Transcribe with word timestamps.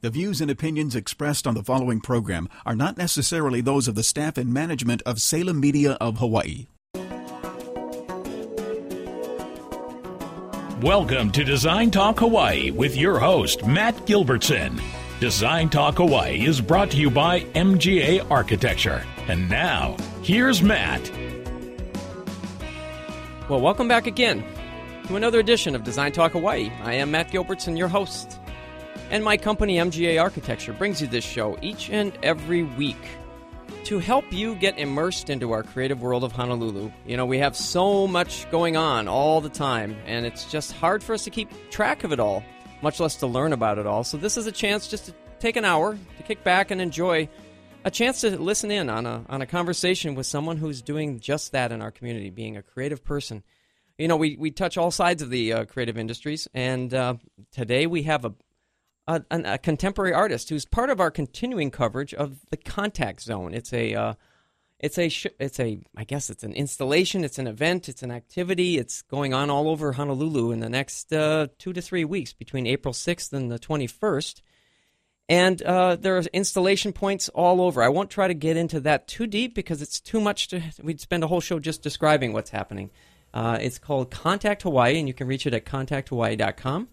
The 0.00 0.10
views 0.10 0.40
and 0.40 0.48
opinions 0.48 0.94
expressed 0.94 1.44
on 1.44 1.54
the 1.54 1.64
following 1.64 2.00
program 2.00 2.48
are 2.64 2.76
not 2.76 2.96
necessarily 2.96 3.60
those 3.60 3.88
of 3.88 3.96
the 3.96 4.04
staff 4.04 4.38
and 4.38 4.54
management 4.54 5.02
of 5.04 5.20
Salem 5.20 5.58
Media 5.58 5.94
of 5.94 6.18
Hawaii. 6.18 6.68
Welcome 10.80 11.32
to 11.32 11.42
Design 11.42 11.90
Talk 11.90 12.20
Hawaii 12.20 12.70
with 12.70 12.96
your 12.96 13.18
host, 13.18 13.66
Matt 13.66 13.96
Gilbertson. 14.06 14.80
Design 15.18 15.68
Talk 15.68 15.96
Hawaii 15.96 16.46
is 16.46 16.60
brought 16.60 16.92
to 16.92 16.96
you 16.96 17.10
by 17.10 17.40
MGA 17.56 18.24
Architecture. 18.30 19.04
And 19.26 19.50
now, 19.50 19.96
here's 20.22 20.62
Matt. 20.62 21.10
Well, 23.48 23.60
welcome 23.60 23.88
back 23.88 24.06
again 24.06 24.44
to 25.08 25.16
another 25.16 25.40
edition 25.40 25.74
of 25.74 25.82
Design 25.82 26.12
Talk 26.12 26.30
Hawaii. 26.32 26.70
I 26.84 26.94
am 26.94 27.10
Matt 27.10 27.32
Gilbertson, 27.32 27.76
your 27.76 27.88
host. 27.88 28.37
And 29.10 29.24
my 29.24 29.38
company, 29.38 29.76
MGA 29.76 30.20
Architecture, 30.20 30.74
brings 30.74 31.00
you 31.00 31.06
this 31.06 31.24
show 31.24 31.56
each 31.62 31.88
and 31.88 32.12
every 32.22 32.62
week 32.62 32.96
to 33.84 33.98
help 33.98 34.30
you 34.30 34.54
get 34.56 34.78
immersed 34.78 35.30
into 35.30 35.52
our 35.52 35.62
creative 35.62 36.02
world 36.02 36.24
of 36.24 36.32
Honolulu. 36.32 36.92
You 37.06 37.16
know, 37.16 37.24
we 37.24 37.38
have 37.38 37.56
so 37.56 38.06
much 38.06 38.50
going 38.50 38.76
on 38.76 39.08
all 39.08 39.40
the 39.40 39.48
time, 39.48 39.96
and 40.04 40.26
it's 40.26 40.44
just 40.50 40.72
hard 40.72 41.02
for 41.02 41.14
us 41.14 41.24
to 41.24 41.30
keep 41.30 41.48
track 41.70 42.04
of 42.04 42.12
it 42.12 42.20
all, 42.20 42.44
much 42.82 43.00
less 43.00 43.16
to 43.16 43.26
learn 43.26 43.54
about 43.54 43.78
it 43.78 43.86
all. 43.86 44.04
So, 44.04 44.18
this 44.18 44.36
is 44.36 44.46
a 44.46 44.52
chance 44.52 44.88
just 44.88 45.06
to 45.06 45.14
take 45.38 45.56
an 45.56 45.64
hour 45.64 45.96
to 46.18 46.22
kick 46.22 46.44
back 46.44 46.70
and 46.70 46.78
enjoy 46.78 47.30
a 47.84 47.90
chance 47.90 48.20
to 48.20 48.38
listen 48.38 48.70
in 48.70 48.90
on 48.90 49.06
a, 49.06 49.24
on 49.30 49.40
a 49.40 49.46
conversation 49.46 50.14
with 50.16 50.26
someone 50.26 50.58
who's 50.58 50.82
doing 50.82 51.18
just 51.18 51.52
that 51.52 51.72
in 51.72 51.80
our 51.80 51.90
community, 51.90 52.28
being 52.28 52.58
a 52.58 52.62
creative 52.62 53.02
person. 53.02 53.42
You 53.96 54.06
know, 54.06 54.16
we, 54.16 54.36
we 54.36 54.50
touch 54.50 54.76
all 54.76 54.90
sides 54.90 55.22
of 55.22 55.30
the 55.30 55.52
uh, 55.54 55.64
creative 55.64 55.96
industries, 55.96 56.46
and 56.52 56.92
uh, 56.92 57.14
today 57.52 57.86
we 57.86 58.02
have 58.02 58.26
a, 58.26 58.34
a, 59.08 59.22
a, 59.30 59.58
contemporary 59.58 60.12
artist 60.12 60.50
who's 60.50 60.66
part 60.66 60.90
of 60.90 61.00
our 61.00 61.10
continuing 61.10 61.70
coverage 61.70 62.14
of 62.14 62.38
the 62.50 62.56
Contact 62.56 63.20
Zone. 63.20 63.54
It's 63.54 63.72
a 63.72 63.94
uh, 63.94 64.14
it's 64.78 64.98
a 64.98 65.10
it's 65.40 65.58
a 65.58 65.80
I 65.96 66.04
guess 66.04 66.30
it's 66.30 66.44
an 66.44 66.52
installation, 66.52 67.24
it's 67.24 67.38
an 67.38 67.46
event, 67.46 67.88
it's 67.88 68.02
an 68.02 68.10
activity. 68.10 68.76
It's 68.78 69.02
going 69.02 69.34
on 69.34 69.50
all 69.50 69.68
over 69.68 69.92
Honolulu 69.92 70.52
in 70.52 70.60
the 70.60 70.68
next 70.68 71.12
uh, 71.12 71.48
two 71.58 71.72
to 71.72 71.80
three 71.80 72.04
weeks 72.04 72.32
between 72.32 72.66
April 72.66 72.92
sixth 72.92 73.32
and 73.32 73.50
the 73.50 73.58
twenty 73.58 73.86
first. 73.86 74.42
And 75.30 75.60
uh, 75.62 75.96
there 75.96 76.16
are 76.16 76.22
installation 76.32 76.92
points 76.92 77.28
all 77.30 77.60
over. 77.60 77.82
I 77.82 77.88
won't 77.88 78.08
try 78.08 78.28
to 78.28 78.34
get 78.34 78.56
into 78.56 78.80
that 78.80 79.08
too 79.08 79.26
deep 79.26 79.54
because 79.54 79.82
it's 79.82 80.00
too 80.00 80.20
much 80.20 80.48
to. 80.48 80.62
We'd 80.82 81.00
spend 81.00 81.24
a 81.24 81.26
whole 81.26 81.40
show 81.40 81.58
just 81.58 81.82
describing 81.82 82.32
what's 82.32 82.50
happening. 82.50 82.90
Uh, 83.34 83.58
it's 83.60 83.78
called 83.78 84.10
Contact 84.10 84.62
Hawaii, 84.62 84.98
and 84.98 85.06
you 85.08 85.12
can 85.12 85.26
reach 85.26 85.46
it 85.46 85.52
at 85.52 85.66
contacthawaii.com. 85.66 86.88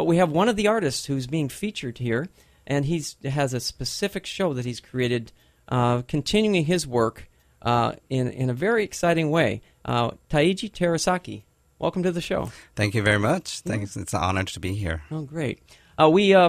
But 0.00 0.06
we 0.06 0.16
have 0.16 0.30
one 0.30 0.48
of 0.48 0.56
the 0.56 0.66
artists 0.66 1.04
who's 1.04 1.26
being 1.26 1.50
featured 1.50 1.98
here, 1.98 2.28
and 2.66 2.86
he 2.86 3.04
has 3.22 3.52
a 3.52 3.60
specific 3.60 4.24
show 4.24 4.54
that 4.54 4.64
he's 4.64 4.80
created, 4.80 5.30
uh, 5.68 6.00
continuing 6.08 6.64
his 6.64 6.86
work 6.86 7.28
uh, 7.60 7.92
in 8.08 8.28
in 8.30 8.48
a 8.48 8.54
very 8.54 8.82
exciting 8.82 9.30
way. 9.30 9.60
Uh, 9.84 10.12
Taiji 10.30 10.72
Terasaki, 10.72 11.42
welcome 11.78 12.02
to 12.02 12.12
the 12.12 12.22
show. 12.22 12.50
Thank 12.76 12.94
you 12.94 13.02
very 13.02 13.18
much. 13.18 13.60
Thanks. 13.60 13.94
It's 13.94 14.14
an 14.14 14.20
honor 14.20 14.44
to 14.44 14.58
be 14.58 14.72
here. 14.72 15.02
Oh, 15.10 15.20
great. 15.20 15.60
Uh, 16.00 16.08
we, 16.08 16.32
uh, 16.32 16.48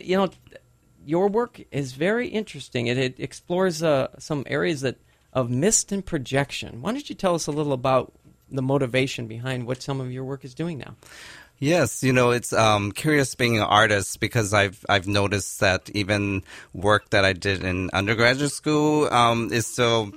you 0.00 0.16
know, 0.16 0.30
your 1.04 1.26
work 1.26 1.60
is 1.72 1.94
very 1.94 2.28
interesting. 2.28 2.86
It, 2.86 2.98
it 2.98 3.18
explores 3.18 3.82
uh, 3.82 4.16
some 4.20 4.44
areas 4.46 4.82
that 4.82 4.98
of 5.32 5.50
mist 5.50 5.90
and 5.90 6.06
projection. 6.06 6.82
Why 6.82 6.92
don't 6.92 7.08
you 7.08 7.16
tell 7.16 7.34
us 7.34 7.48
a 7.48 7.50
little 7.50 7.72
about 7.72 8.12
the 8.48 8.62
motivation 8.62 9.26
behind 9.26 9.66
what 9.66 9.82
some 9.82 10.00
of 10.00 10.12
your 10.12 10.22
work 10.22 10.44
is 10.44 10.54
doing 10.54 10.78
now? 10.78 10.94
Yes, 11.62 12.02
you 12.02 12.12
know, 12.12 12.32
it's 12.32 12.52
um, 12.52 12.90
curious 12.90 13.36
being 13.36 13.58
an 13.58 13.62
artist 13.62 14.18
because 14.18 14.52
I've 14.52 14.84
I've 14.88 15.06
noticed 15.06 15.60
that 15.60 15.88
even 15.94 16.42
work 16.72 17.10
that 17.10 17.24
I 17.24 17.34
did 17.34 17.62
in 17.62 17.88
undergraduate 17.92 18.50
school 18.50 19.06
um, 19.14 19.48
is 19.52 19.68
still 19.68 20.10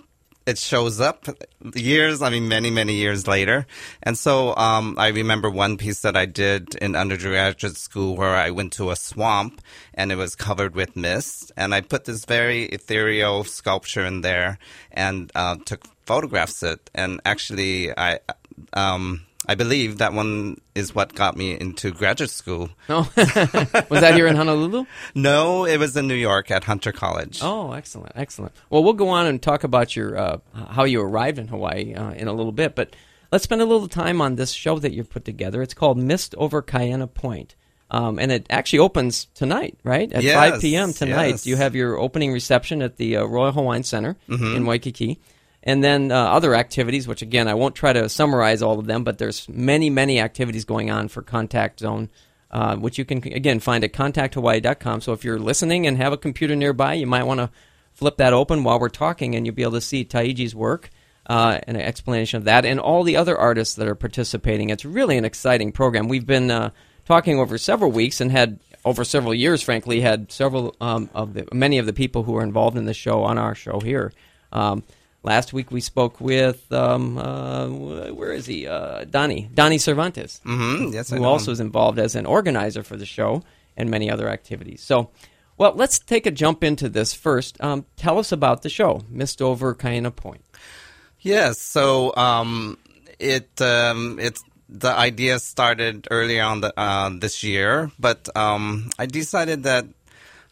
it 0.47 0.57
shows 0.57 0.99
up 0.99 1.27
years, 1.75 2.23
I 2.23 2.31
mean, 2.31 2.47
many, 2.47 2.71
many 2.71 2.95
years 2.95 3.27
later. 3.27 3.67
And 4.01 4.17
so 4.17 4.55
um, 4.55 4.95
I 4.97 5.09
remember 5.09 5.51
one 5.51 5.77
piece 5.77 6.01
that 6.01 6.17
I 6.17 6.25
did 6.25 6.73
in 6.81 6.95
undergraduate 6.95 7.77
school 7.77 8.15
where 8.15 8.33
I 8.33 8.49
went 8.49 8.73
to 8.73 8.89
a 8.89 8.95
swamp 8.95 9.61
and 9.93 10.11
it 10.11 10.15
was 10.15 10.35
covered 10.35 10.73
with 10.73 10.95
mist. 10.95 11.51
And 11.55 11.75
I 11.75 11.81
put 11.81 12.05
this 12.05 12.25
very 12.25 12.63
ethereal 12.63 13.43
sculpture 13.43 14.03
in 14.03 14.21
there 14.21 14.57
and 14.91 15.31
uh, 15.35 15.57
took 15.63 15.85
photographs 16.07 16.63
of 16.63 16.71
it. 16.71 16.89
And 16.95 17.21
actually, 17.23 17.95
I. 17.95 18.17
Um, 18.73 19.27
I 19.47 19.55
believe 19.55 19.99
that 19.99 20.13
one 20.13 20.59
is 20.73 20.95
what 20.95 21.13
got 21.13 21.37
me 21.37 21.57
into 21.59 21.91
graduate 21.91 22.29
school. 22.31 22.69
Oh, 22.89 23.09
was 23.15 24.01
that 24.01 24.13
here 24.15 24.27
in 24.27 24.35
Honolulu? 24.35 24.85
No, 25.13 25.65
it 25.65 25.77
was 25.77 25.95
in 25.95 26.07
New 26.07 26.15
York 26.15 26.51
at 26.51 26.63
Hunter 26.63 26.91
College. 26.91 27.39
Oh, 27.41 27.71
excellent, 27.73 28.13
excellent. 28.15 28.53
Well, 28.69 28.83
we'll 28.83 28.93
go 28.93 29.09
on 29.09 29.27
and 29.27 29.41
talk 29.41 29.63
about 29.63 29.95
your 29.95 30.17
uh, 30.17 30.37
how 30.53 30.83
you 30.85 31.01
arrived 31.01 31.37
in 31.39 31.47
Hawaii 31.47 31.93
uh, 31.93 32.11
in 32.11 32.27
a 32.27 32.33
little 32.33 32.51
bit, 32.51 32.75
but 32.75 32.95
let's 33.31 33.43
spend 33.43 33.61
a 33.61 33.65
little 33.65 33.87
time 33.87 34.21
on 34.21 34.35
this 34.35 34.51
show 34.51 34.79
that 34.79 34.93
you've 34.93 35.09
put 35.09 35.25
together. 35.25 35.61
It's 35.61 35.73
called 35.73 35.97
Mist 35.97 36.33
over 36.37 36.61
Kaena 36.61 37.13
Point. 37.13 37.55
Um, 37.91 38.17
and 38.17 38.31
it 38.31 38.47
actually 38.49 38.79
opens 38.79 39.25
tonight, 39.35 39.77
right? 39.83 40.11
At 40.11 40.23
yes, 40.23 40.33
5 40.53 40.61
p.m. 40.61 40.91
tonight. 40.91 41.27
yes. 41.27 41.45
You 41.45 41.55
have 41.55 41.75
your 41.75 41.97
opening 41.99 42.33
reception 42.33 42.81
at 42.81 42.97
the 42.97 43.17
uh, 43.17 43.25
Royal 43.25 43.51
Hawaiian 43.51 43.83
Center 43.83 44.17
Mm-hmm. 44.27 44.55
in 44.55 44.65
Waikiki. 44.65 45.19
And 45.65 45.83
then 45.83 46.11
uh, 46.11 46.15
other 46.15 46.53
activities, 46.53 47.07
which 47.07 47.23
again, 47.23 47.47
I 47.47 47.55
won't 47.55 47.75
try 47.75 47.91
to 47.91 48.07
summarize 48.07 48.61
all 48.61 48.77
of 48.77 48.85
them, 48.85 49.03
but 49.03 49.17
there's 49.17 49.49
many, 49.49 49.89
many 49.89 50.19
activities 50.19 50.63
going 50.63 50.91
on 50.91 51.07
for 51.07 51.23
Contact 51.23 51.79
Zone, 51.79 52.09
uh, 52.51 52.75
which 52.75 52.99
you 52.99 53.05
can, 53.05 53.17
again, 53.17 53.59
find 53.59 53.83
at 53.83 53.91
contacthawaii.com. 53.91 55.01
So 55.01 55.13
if 55.13 55.23
you're 55.23 55.39
listening 55.39 55.87
and 55.87 55.97
have 55.97 56.13
a 56.13 56.17
computer 56.17 56.55
nearby, 56.55 56.93
you 56.93 57.07
might 57.07 57.23
want 57.23 57.39
to 57.39 57.49
flip 57.93 58.17
that 58.17 58.33
open 58.33 58.63
while 58.63 58.79
we're 58.79 58.89
talking, 58.89 59.33
and 59.33 59.45
you'll 59.45 59.55
be 59.55 59.63
able 59.63 59.71
to 59.73 59.81
see 59.81 60.05
Taiji's 60.05 60.53
work 60.53 60.91
uh, 61.27 61.59
and 61.63 61.77
an 61.77 61.83
explanation 61.83 62.37
of 62.37 62.43
that, 62.43 62.65
and 62.65 62.79
all 62.79 63.03
the 63.03 63.17
other 63.17 63.35
artists 63.35 63.75
that 63.75 63.87
are 63.87 63.95
participating. 63.95 64.69
It's 64.69 64.85
really 64.85 65.17
an 65.17 65.25
exciting 65.25 65.71
program. 65.71 66.07
We've 66.07 66.25
been 66.25 66.51
uh, 66.51 66.69
talking 67.05 67.39
over 67.39 67.57
several 67.57 67.91
weeks 67.91 68.21
and 68.21 68.31
had 68.31 68.59
over 68.83 69.03
several 69.03 69.33
years, 69.33 69.63
frankly, 69.63 70.01
had 70.01 70.31
several 70.31 70.75
um, 70.79 71.09
of 71.15 71.33
the 71.33 71.47
many 71.51 71.79
of 71.79 71.87
the 71.87 71.93
people 71.93 72.21
who 72.21 72.37
are 72.37 72.43
involved 72.43 72.77
in 72.77 72.85
the 72.85 72.93
show 72.93 73.23
on 73.23 73.39
our 73.39 73.55
show 73.55 73.79
here. 73.79 74.13
Um, 74.51 74.83
last 75.25 75.51
week 75.51 75.71
we 75.71 75.81
spoke 75.81 76.21
with 76.21 76.71
um, 76.71 77.17
uh, 77.17 77.67
where 77.67 78.31
is 78.31 78.45
he? 78.45 78.67
Uh, 78.67 79.03
Donnie 79.05 79.49
Donnie 79.53 79.79
Cervantes, 79.79 80.39
hmm 80.43 80.91
Yes, 80.93 81.09
who 81.09 81.23
also 81.25 81.51
is 81.51 81.59
involved 81.59 81.99
as 81.99 82.15
an 82.15 82.25
organizer 82.25 82.83
for 82.83 82.95
the 82.95 83.05
show 83.05 83.43
and 83.75 83.89
many 83.89 84.09
other 84.09 84.29
activities. 84.29 84.81
So, 84.81 85.09
well, 85.57 85.73
let's 85.75 85.99
take 85.99 86.25
a 86.25 86.31
jump 86.31 86.63
into 86.63 86.87
this 86.87 87.13
first. 87.13 87.61
Um, 87.61 87.85
tell 87.97 88.19
us 88.19 88.31
about 88.31 88.61
the 88.61 88.69
show, 88.69 89.01
Mist 89.09 89.41
Over 89.41 89.75
Kaena 89.75 90.15
Point. 90.15 90.45
Yes, 91.19 91.59
so 91.59 92.15
um, 92.15 92.77
it 93.19 93.59
um, 93.61 94.19
it's 94.21 94.43
the 94.69 94.91
idea 94.91 95.39
started 95.39 96.07
earlier 96.11 96.43
on 96.43 96.61
the 96.61 96.79
uh, 96.79 97.09
this 97.19 97.43
year, 97.43 97.91
but 97.99 98.29
um, 98.37 98.91
I 98.99 99.07
decided 99.07 99.63
that 99.63 99.85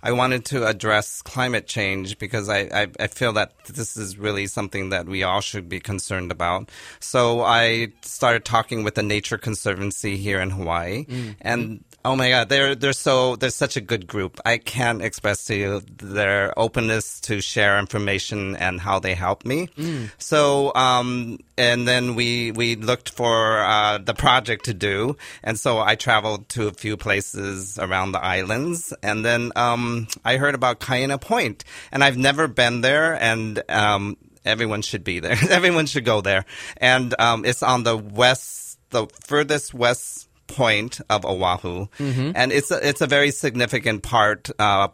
I 0.06 0.12
wanted 0.12 0.44
to 0.46 0.68
address 0.68 1.22
climate 1.22 1.66
change 1.66 2.18
because 2.18 2.50
I, 2.50 2.60
I, 2.74 2.88
I 3.00 3.08
feel 3.08 3.32
that 3.34 3.54
this 3.66 3.98
is 3.98 4.18
really 4.18 4.48
something 4.48 4.90
that 4.90 5.08
we 5.08 5.24
all 5.24 5.42
should 5.42 5.70
be 5.70 5.80
concerned 5.80 6.32
about. 6.32 6.70
So 7.00 7.42
I 7.42 7.90
started 8.02 8.46
talking 8.46 8.84
with 8.84 8.96
the 8.96 9.04
Nature 9.04 9.38
Conservancy 9.38 10.18
here 10.18 10.40
in 10.42 10.50
Hawaii, 10.50 11.06
and 11.42 11.84
oh 12.06 12.16
my 12.16 12.30
God, 12.30 12.50
they're 12.50 12.76
they're 12.76 12.94
so 12.94 13.36
they're 13.36 13.50
such 13.50 13.78
a 13.78 13.82
good 13.82 14.08
group. 14.08 14.40
I 14.46 14.58
can't 14.58 15.02
express 15.02 15.46
to 15.46 15.56
you 15.56 15.82
their 15.98 16.58
openness 16.60 17.20
to 17.22 17.42
share 17.42 17.80
information 17.80 18.56
and 18.58 18.80
how 18.80 19.00
they 19.00 19.14
help 19.14 19.46
me. 19.46 19.70
So 20.18 20.74
um, 20.76 21.40
and 21.58 21.88
then 21.88 22.16
we 22.16 22.52
we 22.52 22.76
looked 22.76 23.10
for 23.10 23.60
uh, 23.60 23.98
the 24.00 24.14
project 24.14 24.66
to 24.66 24.74
do, 24.74 25.16
and 25.44 25.60
so 25.60 25.80
I 25.80 25.96
traveled 25.96 26.50
to 26.50 26.68
a 26.68 26.72
few 26.72 26.98
places 26.98 27.80
around 27.80 28.12
the 28.12 28.24
islands, 28.24 28.94
and 29.02 29.24
then 29.24 29.52
um, 29.56 30.08
I 30.26 30.38
heard 30.38 30.56
about 30.56 30.80
Kaena 30.80 31.20
Point, 31.22 31.64
and 31.92 32.04
I've 32.04 32.18
never 32.18 32.48
been 32.48 32.82
there, 32.82 33.14
and 33.22 33.53
um, 33.70 34.18
everyone 34.46 34.82
should 34.82 35.04
be 35.04 35.20
there. 35.20 35.38
everyone 35.50 35.86
should 35.86 36.06
go 36.06 36.22
there, 36.22 36.46
and 36.78 37.14
um, 37.20 37.46
it's 37.46 37.64
on 37.64 37.84
the 37.84 37.98
west, 37.98 38.80
the 38.90 39.08
furthest 39.22 39.74
west 39.74 40.30
point 40.48 41.02
of 41.10 41.26
Oahu, 41.26 41.88
and 42.36 42.52
it's 42.52 42.72
a, 42.72 42.88
it's 42.88 43.02
a 43.02 43.08
very 43.08 43.32
significant 43.32 44.04
part. 44.04 44.50
Uh, 44.60 44.90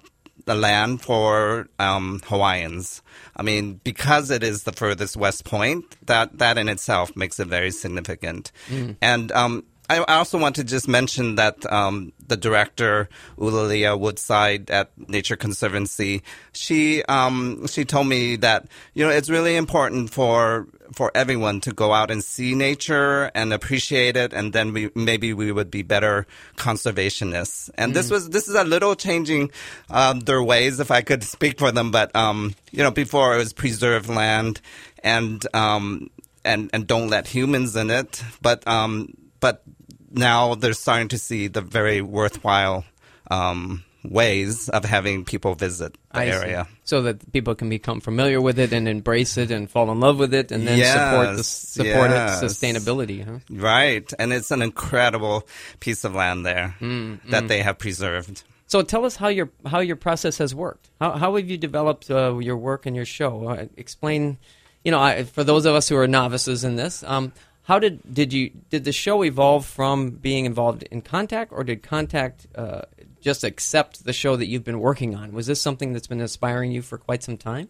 the 0.46 0.56
land 0.56 1.02
for 1.02 1.68
um, 1.78 2.22
Hawaiians. 2.26 3.04
I 3.36 3.44
mean, 3.44 3.80
because 3.84 4.32
it 4.32 4.42
is 4.42 4.64
the 4.64 4.72
furthest 4.72 5.16
west 5.16 5.46
point, 5.46 5.96
that 6.08 6.40
that 6.40 6.58
in 6.58 6.70
itself 6.70 7.16
makes 7.16 7.40
it 7.40 7.48
very 7.48 7.70
significant. 7.70 8.52
And 9.02 9.32
um, 9.34 9.66
I 9.90 10.04
also 10.04 10.38
want 10.38 10.56
to 10.58 10.64
just 10.64 10.88
mention 10.88 11.36
that 11.36 11.70
um, 11.72 12.14
the 12.28 12.38
director 12.38 13.10
Ulalia 13.40 14.00
Woodside 14.00 14.70
at 14.70 14.92
Nature 15.10 15.36
Conservancy, 15.36 16.22
she 16.52 17.04
um, 17.06 17.66
she 17.66 17.86
told 17.86 18.08
me 18.08 18.36
that 18.38 18.68
you 18.94 19.04
know 19.04 19.12
it's 19.12 19.32
really 19.32 19.56
important 19.56 20.12
for 20.12 20.68
for 20.94 21.12
everyone 21.16 21.60
to 21.62 21.72
go 21.72 21.92
out 21.92 22.12
and 22.12 22.24
see 22.24 22.54
nature 22.54 23.32
and 23.34 23.52
appreciate 23.52 24.16
it, 24.16 24.32
and 24.32 24.54
then 24.54 24.74
we 24.74 24.92
maybe 24.94 25.34
we 25.34 25.52
would 25.52 25.72
be 25.72 25.82
better 25.82 26.28
conservationists. 26.56 27.72
And 27.76 27.96
this 27.96 28.12
was 28.12 28.30
this 28.30 28.48
is 28.48 28.54
a 28.54 28.64
little 28.64 28.96
changing 28.96 29.50
um, 29.90 30.20
their 30.20 30.44
ways, 30.44 30.80
if 30.80 30.92
I 30.92 31.02
could 31.02 31.24
speak 31.24 31.58
for 31.58 31.72
them. 31.72 31.90
But 31.90 32.16
um, 32.16 32.54
you 32.72 32.84
know, 32.84 32.92
before 32.92 33.34
it 33.34 33.38
was 33.40 33.54
preserve 33.54 34.08
land 34.08 34.62
and 35.04 35.44
um, 35.56 36.12
and 36.46 36.70
and 36.74 36.86
don't 36.86 37.10
let 37.10 37.28
humans 37.28 37.76
in 37.76 37.90
it, 37.90 38.24
but 38.42 38.68
um, 38.68 39.16
but 39.40 39.64
now 40.12 40.56
they're 40.56 40.74
starting 40.74 41.08
to 41.10 41.18
see 41.18 41.48
the 41.48 41.62
very 41.62 42.02
worthwhile 42.02 42.86
um, 43.32 43.84
ways 44.04 44.70
of 44.70 44.86
having 44.86 45.26
people 45.26 45.56
visit 45.56 45.94
the 46.14 46.20
I 46.20 46.26
see. 46.26 46.32
area. 46.32 46.68
so 46.84 47.02
that 47.04 47.32
people 47.32 47.54
can 47.56 47.70
become 47.70 48.00
familiar 48.02 48.42
with 48.42 48.58
it 48.58 48.72
and 48.74 48.88
embrace 48.88 49.38
it 49.38 49.52
and 49.52 49.70
fall 49.70 49.92
in 49.92 50.00
love 50.00 50.18
with 50.18 50.34
it, 50.34 50.52
and 50.52 50.68
then 50.68 50.80
support 50.80 51.38
the 51.38 51.44
support 51.44 52.10
yes. 52.12 52.42
its 52.42 52.54
sustainability. 52.54 53.26
Huh? 53.26 53.40
Right, 53.50 54.12
and 54.18 54.34
it's 54.34 54.52
an 54.52 54.62
incredible 54.62 55.48
piece 55.80 56.04
of 56.04 56.16
land 56.16 56.46
there 56.46 56.76
Mm, 56.80 57.20
that 57.30 57.48
they 57.48 57.62
have 57.62 57.78
preserved. 57.78 58.44
So 58.68 58.82
tell 58.84 59.04
us 59.06 59.16
how 59.16 59.28
your 59.30 59.50
how 59.66 59.80
your 59.80 59.96
process 59.96 60.38
has 60.38 60.54
worked. 60.54 60.90
How 61.02 61.12
how 61.18 61.36
have 61.36 61.50
you 61.50 61.58
developed 61.58 62.10
uh, 62.10 62.38
your 62.38 62.56
work 62.58 62.86
and 62.86 62.96
your 62.96 63.06
show? 63.06 63.50
Uh, 63.50 63.66
explain, 63.78 64.38
you 64.84 64.92
know, 64.92 65.00
I, 65.00 65.24
for 65.24 65.44
those 65.44 65.66
of 65.66 65.74
us 65.76 65.90
who 65.90 65.98
are 65.98 66.08
novices 66.08 66.64
in 66.64 66.76
this, 66.76 67.04
um, 67.04 67.34
how 67.70 67.78
did 67.78 68.02
did 68.12 68.34
you 68.34 68.50
did 68.72 68.84
the 68.84 68.92
show 68.92 69.24
evolve 69.24 69.64
from 69.64 70.10
being 70.10 70.46
involved 70.46 70.82
in 70.90 71.04
Contact, 71.04 71.52
or 71.54 71.64
did 71.64 71.84
Contact 71.84 72.48
uh, 72.56 72.82
just 73.22 73.44
accept 73.44 74.04
the 74.06 74.12
show 74.12 74.36
that 74.36 74.48
you've 74.48 74.64
been 74.64 74.80
working 74.80 75.14
on? 75.14 75.34
Was 75.34 75.46
this 75.46 75.62
something 75.62 75.94
that's 75.94 76.08
been 76.08 76.20
inspiring 76.20 76.72
you 76.72 76.82
for 76.82 76.98
quite 76.98 77.22
some 77.22 77.38
time? 77.38 77.70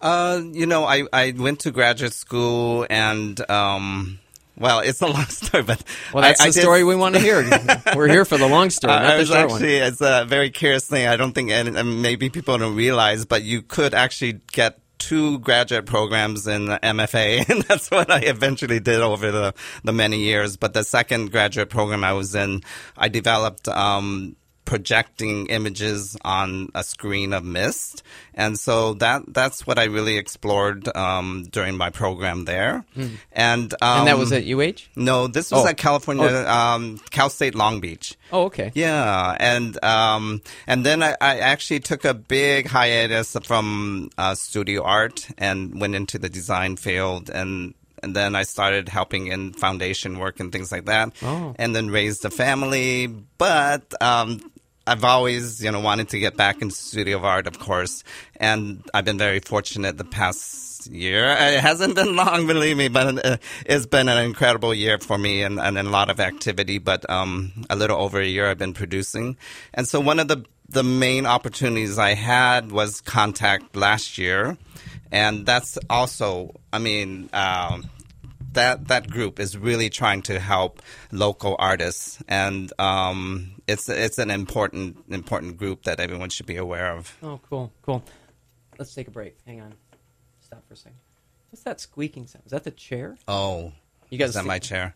Uh, 0.00 0.40
you 0.52 0.64
know, 0.64 0.84
I, 0.84 1.04
I 1.12 1.34
went 1.36 1.60
to 1.60 1.70
graduate 1.70 2.14
school 2.14 2.86
and, 2.88 3.38
um, 3.50 4.20
well, 4.56 4.80
it's 4.80 5.02
a 5.02 5.06
long 5.16 5.26
story, 5.26 5.64
but 5.64 5.82
Well, 6.14 6.22
that's 6.22 6.40
I, 6.40 6.46
the 6.46 6.52
story 6.54 6.82
we 6.84 6.96
want 6.96 7.14
to 7.16 7.20
hear. 7.20 7.46
We're 7.94 8.08
here 8.08 8.24
for 8.24 8.38
the 8.38 8.48
long 8.48 8.70
story, 8.70 8.94
Uh, 8.94 9.00
I 9.00 9.12
the 9.12 9.18
was 9.18 9.28
short 9.28 9.52
actually, 9.52 9.76
it's 9.76 10.00
a 10.00 10.24
very 10.26 10.48
curious 10.48 10.86
thing. 10.86 11.06
I 11.06 11.16
don't 11.16 11.32
think, 11.32 11.50
and, 11.50 11.76
and 11.76 12.00
maybe 12.00 12.30
people 12.30 12.56
don't 12.56 12.74
realize, 12.74 13.26
but 13.26 13.42
you 13.42 13.60
could 13.60 13.92
actually 13.92 14.40
get 14.52 14.78
two 14.98 15.38
graduate 15.40 15.86
programs 15.86 16.46
in 16.46 16.66
the 16.66 16.78
MFA, 16.82 17.48
and 17.50 17.62
that's 17.62 17.90
what 17.90 18.10
I 18.10 18.20
eventually 18.20 18.80
did 18.80 19.00
over 19.00 19.30
the, 19.30 19.54
the 19.84 19.92
many 19.92 20.18
years. 20.18 20.56
But 20.56 20.74
the 20.74 20.84
second 20.84 21.32
graduate 21.32 21.70
program 21.70 22.04
I 22.04 22.12
was 22.12 22.34
in, 22.34 22.62
I 22.96 23.08
developed, 23.08 23.68
um, 23.68 24.36
projecting 24.66 25.46
images 25.46 26.16
on 26.22 26.68
a 26.74 26.84
screen 26.84 27.32
of 27.32 27.42
mist. 27.44 28.02
And 28.34 28.58
so 28.58 28.92
that, 28.94 29.22
that's 29.28 29.66
what 29.66 29.78
I 29.78 29.84
really 29.84 30.18
explored, 30.18 30.94
um, 30.94 31.44
during 31.50 31.76
my 31.78 31.88
program 31.88 32.44
there. 32.44 32.84
And, 33.32 33.72
um. 33.80 33.98
And 34.00 34.08
that 34.08 34.18
was 34.18 34.32
at 34.32 34.44
UH. 34.46 34.82
no, 34.96 35.26
this 35.28 35.50
was 35.50 35.64
Oh. 35.64 35.68
at 35.68 35.78
California, 35.78 36.44
um, 36.46 37.00
Cal 37.10 37.30
State 37.30 37.54
Long 37.54 37.80
Beach. 37.80 38.14
Oh, 38.32 38.44
okay. 38.46 38.72
Yeah, 38.74 39.36
and 39.40 39.82
um, 39.84 40.42
and 40.66 40.84
then 40.84 41.02
I, 41.02 41.12
I 41.20 41.38
actually 41.38 41.80
took 41.80 42.04
a 42.04 42.12
big 42.12 42.66
hiatus 42.66 43.36
from 43.44 44.10
uh, 44.18 44.34
studio 44.34 44.82
art 44.82 45.28
and 45.38 45.80
went 45.80 45.94
into 45.94 46.18
the 46.18 46.28
design 46.28 46.76
field, 46.76 47.30
and 47.30 47.72
and 48.02 48.14
then 48.14 48.34
I 48.36 48.42
started 48.42 48.88
helping 48.88 49.28
in 49.28 49.52
foundation 49.54 50.18
work 50.18 50.40
and 50.40 50.50
things 50.52 50.70
like 50.72 50.84
that, 50.86 51.12
Oh. 51.22 51.54
and 51.58 51.74
then 51.74 51.88
raised 51.88 52.24
a 52.24 52.30
family. 52.30 53.06
But 53.06 53.94
um, 54.02 54.40
I've 54.86 55.04
always, 55.04 55.62
you 55.62 55.70
know, 55.72 55.80
wanted 55.80 56.10
to 56.10 56.18
get 56.18 56.36
back 56.36 56.62
into 56.62 56.74
studio 56.74 57.16
of 57.16 57.24
art, 57.24 57.46
of 57.46 57.58
course, 57.58 58.04
and 58.36 58.82
I've 58.94 59.04
been 59.04 59.18
very 59.18 59.40
fortunate 59.40 59.98
the 59.98 60.04
past 60.04 60.86
year. 60.86 61.24
It 61.26 61.60
hasn't 61.60 61.96
been 61.96 62.14
long, 62.14 62.46
believe 62.46 62.76
me, 62.76 62.88
but 62.88 63.24
uh, 63.24 63.36
it's 63.64 63.86
been 63.86 64.08
an 64.08 64.24
incredible 64.24 64.72
year 64.72 64.98
for 64.98 65.18
me 65.18 65.42
and, 65.42 65.58
and 65.58 65.76
a 65.76 65.82
lot 65.82 66.08
of 66.08 66.20
activity. 66.20 66.78
But 66.78 67.08
um, 67.10 67.64
a 67.68 67.74
little 67.74 67.98
over 67.98 68.20
a 68.20 68.26
year 68.26 68.48
I've 68.48 68.58
been 68.58 68.74
producing, 68.74 69.36
and 69.74 69.88
so 69.88 70.00
one 70.00 70.20
of 70.20 70.28
the 70.28 70.44
the 70.68 70.82
main 70.84 71.26
opportunities 71.26 71.98
I 71.98 72.14
had 72.14 72.72
was 72.72 73.00
Contact 73.00 73.74
last 73.76 74.18
year, 74.18 74.56
and 75.10 75.46
that's 75.46 75.78
also, 75.90 76.54
I 76.72 76.78
mean. 76.78 77.28
Um, 77.32 77.90
that 78.56 78.88
that 78.88 79.08
group 79.10 79.38
is 79.40 79.56
really 79.56 79.88
trying 79.88 80.20
to 80.22 80.38
help 80.40 80.82
local 81.12 81.56
artists, 81.58 82.18
and 82.28 82.72
um, 82.78 83.52
it's 83.66 83.88
it's 83.88 84.18
an 84.18 84.30
important 84.30 84.98
important 85.08 85.56
group 85.56 85.84
that 85.84 86.00
everyone 86.00 86.28
should 86.30 86.46
be 86.46 86.56
aware 86.56 86.92
of. 86.96 87.16
Oh, 87.22 87.40
cool, 87.48 87.72
cool. 87.82 88.02
Let's 88.78 88.92
take 88.94 89.08
a 89.08 89.10
break. 89.10 89.36
Hang 89.46 89.60
on. 89.62 89.72
Stop 90.40 90.66
for 90.68 90.74
a 90.74 90.76
second. 90.76 90.98
What's 91.50 91.62
that 91.62 91.80
squeaking 91.80 92.26
sound? 92.26 92.44
Is 92.44 92.50
that 92.52 92.64
the 92.64 92.70
chair? 92.72 93.16
Oh, 93.26 93.72
You 94.10 94.18
guys 94.18 94.30
is 94.30 94.34
that 94.34 94.42
see- 94.42 94.48
my 94.48 94.58
chair? 94.58 94.94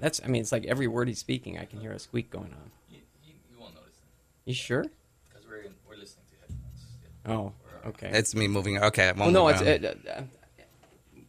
That's. 0.00 0.20
I 0.24 0.26
mean, 0.28 0.40
it's 0.42 0.52
like 0.52 0.64
every 0.66 0.86
word 0.88 1.08
he's 1.08 1.18
speaking, 1.18 1.58
I 1.58 1.64
can 1.64 1.80
hear 1.80 1.92
a 1.92 1.98
squeak 1.98 2.30
going 2.30 2.52
on. 2.52 2.70
You, 2.90 2.98
you, 3.24 3.34
you 3.52 3.60
won't 3.60 3.74
notice 3.74 3.94
it 3.94 4.48
You 4.50 4.54
sure? 4.54 4.84
because 5.28 5.46
we're 5.46 5.58
in, 5.62 5.74
we're 5.88 5.96
listening 5.96 6.24
to 6.30 6.36
headphones. 6.40 6.86
Yeah. 7.26 7.32
Oh, 7.32 7.52
okay. 7.90 8.10
It's 8.12 8.34
me 8.34 8.46
moving. 8.48 8.78
Okay, 8.82 9.08
I 9.08 9.12
well, 9.12 9.30
won't 9.30 9.32
no, 9.34 9.46
move 9.46 9.54
it's 9.68 9.84
around. 9.84 9.84
uh, 10.06 10.10
uh, 10.10 10.20
uh, 10.20 10.22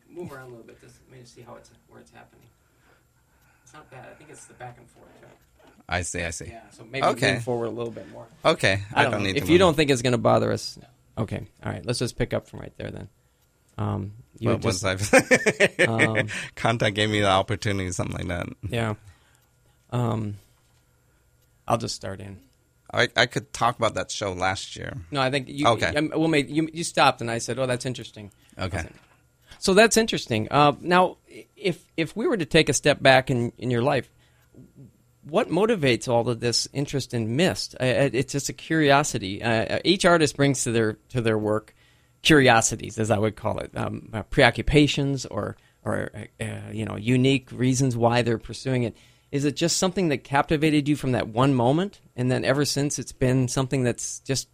move 0.10 0.32
around 0.32 0.48
a 0.48 0.50
little 0.52 0.64
bit. 0.66 0.79
Let 1.20 1.28
see 1.28 1.42
how 1.42 1.56
it's 1.56 1.70
where 1.90 2.00
it's 2.00 2.12
happening. 2.12 2.46
It's 3.64 3.74
not 3.74 3.90
bad. 3.92 4.08
I 4.10 4.16
think 4.16 4.30
it's 4.30 4.46
the 4.46 4.54
back 4.54 4.78
and 4.78 4.90
forth. 4.90 5.08
Right? 5.22 5.32
I 5.90 6.02
see. 6.04 6.24
I 6.24 6.30
see. 6.30 6.46
Yeah. 6.46 6.62
So 6.72 6.86
maybe 6.90 7.06
Okay. 7.06 7.34
lean 7.34 7.42
forward 7.42 7.66
a 7.66 7.70
little 7.72 7.92
bit 7.92 8.10
more. 8.12 8.26
Okay, 8.46 8.82
I 8.94 9.04
don't, 9.04 9.12
know. 9.12 9.18
need 9.20 9.36
if 9.38 9.46
to 9.46 9.52
you 9.52 9.58
don't 9.58 9.76
think 9.76 9.92
it's 9.92 10.02
going 10.02 10.14
to 10.14 10.18
bother 10.18 10.52
us. 10.52 10.80
Okay. 11.18 11.46
All 11.64 11.72
right. 11.72 11.86
Let's 11.86 12.00
just 12.00 12.18
pick 12.18 12.34
up 12.34 12.48
from 12.48 12.60
right 12.62 12.72
there 12.78 12.90
then. 12.92 13.10
Um, 13.78 14.14
you 14.40 14.50
What 14.50 14.62
just- 14.62 14.84
was 14.84 15.12
I? 15.80 15.84
um, 15.88 16.28
Contact 16.56 16.96
gave 16.96 17.10
me 17.10 17.20
the 17.20 17.28
opportunity, 17.30 17.92
something 17.92 18.16
like 18.18 18.28
that. 18.28 18.48
yeah. 18.70 18.94
Um, 19.92 20.36
I'll 21.68 21.78
just 21.78 21.96
start 21.96 22.20
in. 22.22 22.40
I, 22.94 23.10
I 23.16 23.26
could 23.26 23.52
talk 23.54 23.78
about 23.78 23.94
that 23.96 24.10
show 24.10 24.32
last 24.34 24.76
year. 24.76 24.94
No, 25.12 25.22
I 25.22 25.30
think 25.30 25.48
you. 25.50 25.68
Okay. 25.68 25.94
um, 25.96 26.12
we'll 26.16 26.28
make 26.28 26.50
you. 26.50 26.70
You 26.74 26.84
stopped, 26.84 27.22
and 27.22 27.30
I 27.30 27.38
said, 27.38 27.60
"Oh, 27.60 27.66
that's 27.68 27.86
interesting." 27.86 28.32
Okay. 28.58 28.88
So 29.58 29.74
that's 29.74 29.98
interesting. 29.98 30.48
Uh, 30.52 30.74
now, 30.80 31.18
if 31.56 31.84
if 31.98 32.16
we 32.16 32.28
were 32.28 32.38
to 32.38 32.46
take 32.46 32.70
a 32.70 32.74
step 32.74 33.02
back 33.02 33.30
in 33.30 33.52
in 33.58 33.72
your 33.72 33.82
life, 33.82 34.10
what 35.24 35.50
motivates 35.50 36.08
all 36.08 36.28
of 36.30 36.40
this 36.40 36.68
interest 36.74 37.14
in 37.14 37.36
mist? 37.36 37.76
It's 37.80 38.34
just 38.34 38.50
a 38.50 38.54
curiosity. 38.54 39.44
Uh, 39.44 39.50
uh, 39.50 39.80
each 39.84 40.06
artist 40.06 40.36
brings 40.36 40.64
to 40.64 40.72
their 40.72 40.94
to 41.10 41.22
their 41.22 41.38
work 41.38 41.76
curiosities, 42.22 43.00
as 43.00 43.12
I 43.12 43.18
would 43.18 43.36
call 43.36 43.60
it, 43.60 43.72
um, 43.76 44.10
uh, 44.14 44.24
preoccupations 44.24 45.26
or 45.26 45.58
or 45.86 46.12
uh, 46.14 46.44
uh, 46.44 46.72
you 46.72 46.86
know 46.86 46.96
unique 46.96 47.50
reasons 47.52 47.96
why 47.96 48.22
they're 48.22 48.38
pursuing 48.38 48.84
it. 48.84 48.96
Is 49.32 49.46
it 49.46 49.56
just 49.56 49.78
something 49.78 50.10
that 50.10 50.24
captivated 50.24 50.88
you 50.88 50.96
from 50.96 51.12
that 51.12 51.28
one 51.28 51.54
moment, 51.54 52.02
and 52.16 52.32
then 52.32 52.44
ever 52.44 52.66
since 52.66 52.98
it's 52.98 53.12
been 53.12 53.48
something 53.48 53.84
that's 53.84 54.20
just 54.22 54.50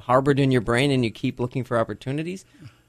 harbored 0.00 0.40
in 0.40 0.50
your 0.50 0.62
brain, 0.62 0.90
and 0.90 1.04
you 1.04 1.10
keep 1.10 1.38
looking 1.38 1.64
for 1.64 1.78
opportunities, 1.78 2.44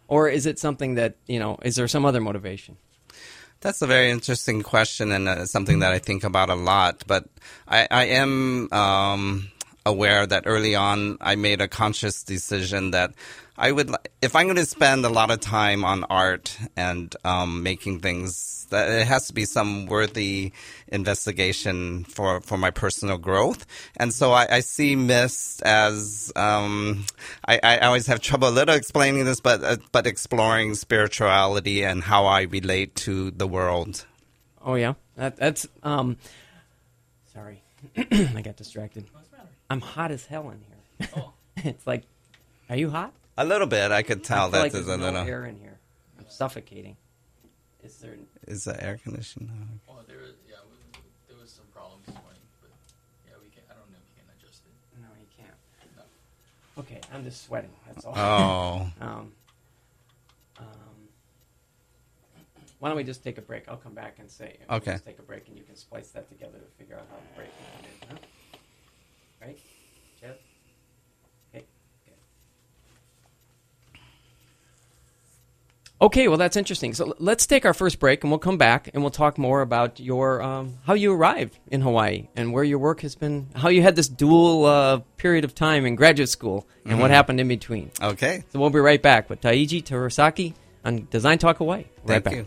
or 0.07 0.29
is 0.29 0.45
it 0.45 0.59
something 0.59 0.95
that 0.95 1.15
you 1.27 1.39
know? 1.39 1.57
Is 1.63 1.75
there 1.75 1.87
some 1.87 2.05
other 2.05 2.21
motivation? 2.21 2.77
That's 3.59 3.81
a 3.81 3.87
very 3.87 4.11
interesting 4.11 4.61
question 4.61 5.11
and 5.11 5.27
uh, 5.27 5.45
something 5.45 5.79
that 5.79 5.91
I 5.91 5.99
think 5.99 6.23
about 6.23 6.49
a 6.49 6.55
lot. 6.55 7.03
But 7.07 7.25
I, 7.67 7.87
I 7.89 8.05
am 8.05 8.71
um, 8.71 9.49
aware 9.83 10.27
that 10.27 10.43
early 10.45 10.75
on 10.75 11.17
I 11.21 11.35
made 11.35 11.61
a 11.61 11.67
conscious 11.67 12.23
decision 12.23 12.91
that 12.91 13.13
I 13.57 13.71
would, 13.71 13.93
if 14.21 14.35
I'm 14.35 14.45
going 14.45 14.57
to 14.57 14.65
spend 14.65 15.03
a 15.05 15.09
lot 15.09 15.31
of 15.31 15.39
time 15.39 15.83
on 15.83 16.03
art 16.05 16.57
and 16.75 17.15
um, 17.25 17.63
making 17.63 18.01
things, 18.01 18.67
that 18.69 18.89
it 18.89 19.07
has 19.07 19.27
to 19.27 19.33
be 19.33 19.45
some 19.45 19.87
worthy 19.87 20.51
investigation 20.87 22.03
for, 22.03 22.41
for 22.41 22.57
my 22.57 22.69
personal 22.69 23.17
growth. 23.17 23.65
And 23.95 24.13
so 24.13 24.31
I, 24.33 24.57
I 24.57 24.59
see 24.59 24.95
Mist 24.95 25.63
as, 25.63 26.31
um, 26.35 27.05
I, 27.47 27.59
I 27.63 27.77
always 27.79 28.07
have 28.07 28.19
trouble 28.19 28.49
a 28.49 28.51
little 28.51 28.75
explaining 28.75 29.25
this, 29.25 29.39
but, 29.39 29.63
uh, 29.63 29.77
but 29.91 30.05
exploring 30.05 30.75
spirituality 30.75 31.83
and 31.83 32.03
how 32.03 32.25
I 32.25 32.43
relate 32.43 32.95
to 32.97 33.31
the 33.31 33.47
world. 33.47 34.05
Oh 34.67 34.75
yeah, 34.75 34.95
that, 35.15 35.37
that's 35.37 35.65
um. 35.81 36.17
Sorry, 37.33 37.61
I 37.97 38.41
got 38.43 38.57
distracted. 38.57 39.05
What's 39.13 39.29
the 39.29 39.37
matter? 39.37 39.49
I'm 39.69 39.79
hot 39.79 40.11
as 40.11 40.25
hell 40.25 40.49
in 40.49 40.59
here. 40.67 41.09
Oh. 41.15 41.31
it's 41.57 41.87
like, 41.87 42.03
are 42.69 42.75
you 42.75 42.89
hot? 42.89 43.13
A 43.37 43.45
little 43.45 43.67
bit, 43.67 43.91
I 43.91 44.01
could 44.01 44.19
I 44.19 44.21
tell 44.21 44.43
feel 44.45 44.51
that 44.51 44.59
like 44.63 44.71
there's 44.71 44.85
there's 44.87 44.97
a 44.97 44.99
no 44.99 45.11
little. 45.11 45.27
air 45.27 45.45
in 45.45 45.57
here. 45.59 45.77
I'm 46.17 46.25
suffocating. 46.27 46.97
Is 47.83 47.97
there? 47.97 48.15
Is 48.47 48.63
the 48.63 48.83
air 48.83 48.97
conditioned? 49.01 49.49
Oh, 49.87 49.99
there 50.07 50.17
was, 50.17 50.31
yeah, 50.49 50.55
we, 50.69 50.99
there 51.27 51.37
was 51.39 51.51
some 51.51 51.65
problems 51.73 52.05
this 52.07 52.15
morning, 52.15 52.41
but 52.61 52.71
yeah, 53.27 53.33
we 53.41 53.49
can't. 53.49 53.65
I 53.69 53.73
don't 53.75 53.89
know 53.91 53.97
if 54.01 54.09
you 54.09 54.23
can 54.23 54.27
adjust 54.37 54.63
it. 54.65 54.73
No, 54.99 55.07
you 55.19 55.27
can't. 55.37 55.55
No. 55.95 56.81
Okay, 56.81 56.99
I'm 57.13 57.23
just 57.23 57.45
sweating. 57.45 57.69
That's 57.87 58.05
all. 58.05 58.13
Oh, 58.17 58.91
Um, 59.05 59.31
um, 60.59 60.65
Why 62.79 62.89
don't 62.89 62.97
we 62.97 63.03
just 63.03 63.23
take 63.23 63.37
a 63.37 63.41
break? 63.41 63.69
I'll 63.69 63.77
come 63.77 63.93
back 63.93 64.17
and 64.19 64.29
say. 64.29 64.57
Okay. 64.69 64.81
We'll 64.85 64.95
just 64.95 65.05
take 65.05 65.19
a 65.19 65.23
break, 65.23 65.47
and 65.47 65.55
you 65.57 65.63
can 65.63 65.75
splice 65.75 66.09
that 66.09 66.27
together 66.27 66.57
to 66.57 66.65
figure 66.79 66.95
out 66.95 67.05
how 67.11 67.17
the 67.17 67.35
break 67.37 67.49
will 67.49 68.09
come 68.09 68.17
in. 68.17 68.17
Huh? 68.17 69.45
Right, 69.45 69.59
Jeff. 70.19 70.35
Okay. 71.53 71.65
Good. 72.05 72.13
Okay, 75.99 76.27
well 76.27 76.37
that's 76.37 76.55
interesting. 76.55 76.93
So 76.93 77.15
let's 77.17 77.47
take 77.47 77.65
our 77.65 77.73
first 77.73 77.99
break, 77.99 78.23
and 78.23 78.29
we'll 78.29 78.37
come 78.37 78.57
back 78.59 78.91
and 78.93 79.01
we'll 79.01 79.09
talk 79.09 79.39
more 79.39 79.61
about 79.61 79.99
your 79.99 80.43
um, 80.43 80.77
how 80.85 80.93
you 80.93 81.11
arrived 81.11 81.57
in 81.71 81.81
Hawaii 81.81 82.27
and 82.35 82.53
where 82.53 82.63
your 82.63 82.77
work 82.77 83.01
has 83.01 83.15
been, 83.15 83.47
how 83.55 83.69
you 83.69 83.81
had 83.81 83.95
this 83.95 84.07
dual 84.07 84.65
uh, 84.65 84.99
period 85.17 85.43
of 85.43 85.55
time 85.55 85.87
in 85.87 85.95
graduate 85.95 86.29
school, 86.29 86.67
and 86.85 86.99
what 86.99 87.09
happened 87.09 87.39
in 87.39 87.47
between. 87.47 87.89
Okay. 87.99 88.43
So 88.53 88.59
we'll 88.59 88.69
be 88.69 88.79
right 88.79 89.01
back 89.01 89.27
with 89.27 89.41
Taiji 89.41 89.83
Terasaki 89.83 90.53
on 90.85 91.07
Design 91.09 91.39
Talk 91.39 91.57
Hawaii. 91.57 91.85
Right 92.03 92.23
Thank 92.23 92.25
back. 92.25 92.33
you. 92.35 92.45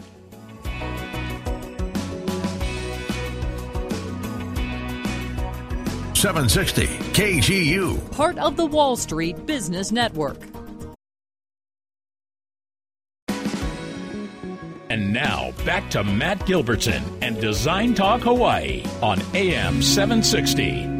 Seven 6.14 6.48
sixty 6.50 6.86
KGU. 6.86 8.12
part 8.12 8.36
of 8.38 8.56
the 8.56 8.66
Wall 8.66 8.94
Street 8.96 9.46
Business 9.46 9.90
Network. 9.90 10.36
Now 15.12 15.52
back 15.64 15.90
to 15.90 16.04
Matt 16.04 16.40
Gilbertson 16.40 17.02
and 17.20 17.40
Design 17.40 17.94
Talk 17.94 18.22
Hawaii 18.22 18.84
on 19.02 19.20
AM 19.34 19.82
760. 19.82 20.99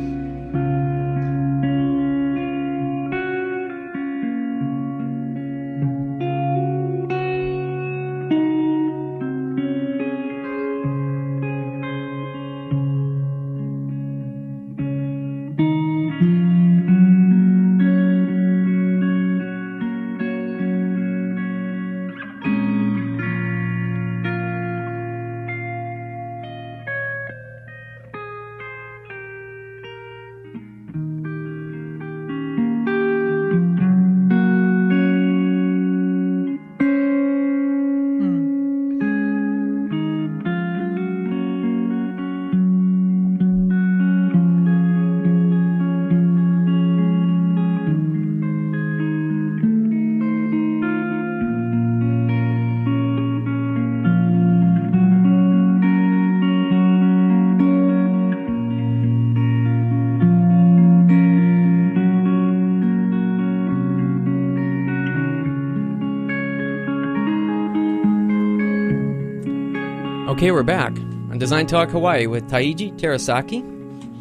Okay, 70.40 70.52
we're 70.52 70.62
back 70.62 70.96
on 70.96 71.38
Design 71.38 71.66
Talk 71.66 71.90
Hawaii 71.90 72.26
with 72.26 72.48
Taiji 72.48 72.98
Terasaki. 72.98 73.62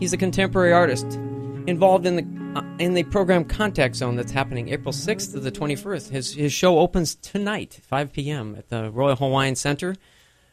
He's 0.02 0.12
a 0.12 0.18
contemporary 0.18 0.74
artist 0.74 1.06
involved 1.66 2.06
in 2.06 2.18
the 2.18 2.60
uh, 2.60 2.64
in 2.78 2.94
the 2.94 3.04
program 3.04 3.46
Contact 3.46 3.96
Zone 3.96 4.18
that's 4.18 4.34
happening 4.34 4.68
April 4.68 4.92
6th 4.92 5.32
to 5.32 5.40
the 5.40 5.50
21st. 5.50 6.10
His 6.10 6.34
his 6.34 6.52
show 6.52 6.80
opens 6.80 7.16
tonight, 7.16 7.80
5 7.84 8.12
p.m. 8.12 8.56
at 8.58 8.68
the 8.68 8.92
Royal 8.92 9.16
Hawaiian 9.16 9.56
Center 9.56 9.96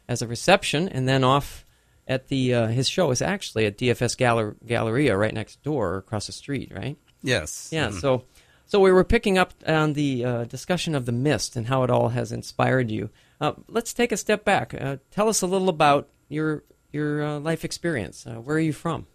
as 0.07 0.21
a 0.21 0.27
reception, 0.27 0.87
and 0.87 1.05
then 1.05 1.25
off 1.25 1.65
at 2.07 2.29
the 2.29 2.53
uh, 2.53 2.67
his 2.67 2.87
show 2.87 3.11
is 3.11 3.21
actually 3.21 3.65
at 3.65 3.77
DFS 3.77 4.15
Galler- 4.15 4.55
Galleria 4.65 5.17
right 5.17 5.33
next 5.33 5.61
door 5.63 5.97
across 5.97 6.27
the 6.27 6.31
street, 6.31 6.71
right? 6.73 6.95
Yes. 7.21 7.71
Yeah. 7.73 7.89
Mm. 7.89 7.99
So, 7.99 8.23
so 8.67 8.79
we 8.79 8.93
were 8.93 9.03
picking 9.03 9.37
up 9.37 9.53
on 9.67 9.91
the 9.91 10.23
uh, 10.23 10.43
discussion 10.45 10.95
of 10.95 11.05
the 11.05 11.11
mist 11.11 11.57
and 11.57 11.67
how 11.67 11.83
it 11.83 11.89
all 11.89 12.07
has 12.07 12.31
inspired 12.31 12.89
you. 12.89 13.09
Uh, 13.39 13.53
let's 13.67 13.93
take 13.93 14.11
a 14.11 14.17
step 14.17 14.43
back. 14.43 14.73
Uh, 14.73 14.97
tell 15.11 15.29
us 15.29 15.41
a 15.41 15.47
little 15.47 15.69
about 15.69 16.09
your 16.29 16.63
your 16.91 17.23
uh, 17.23 17.39
life 17.39 17.63
experience. 17.63 18.25
Uh, 18.25 18.35
where 18.35 18.57
are 18.57 18.61
you 18.61 18.73
from? 18.73 19.07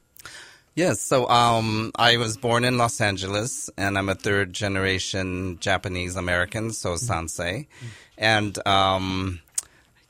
Yes, 0.75 1.03
so 1.03 1.29
um, 1.29 1.93
I 1.97 2.17
was 2.17 2.39
born 2.39 2.65
in 2.65 2.79
Los 2.79 2.99
Angeles, 3.03 3.69
and 3.77 3.99
I'm 3.99 4.09
a 4.09 4.15
third 4.15 4.55
generation 4.55 5.59
Japanese 5.61 6.17
American, 6.17 6.73
so 6.73 6.95
Sansei. 6.95 7.67
And 8.17 8.57
um, 8.67 9.42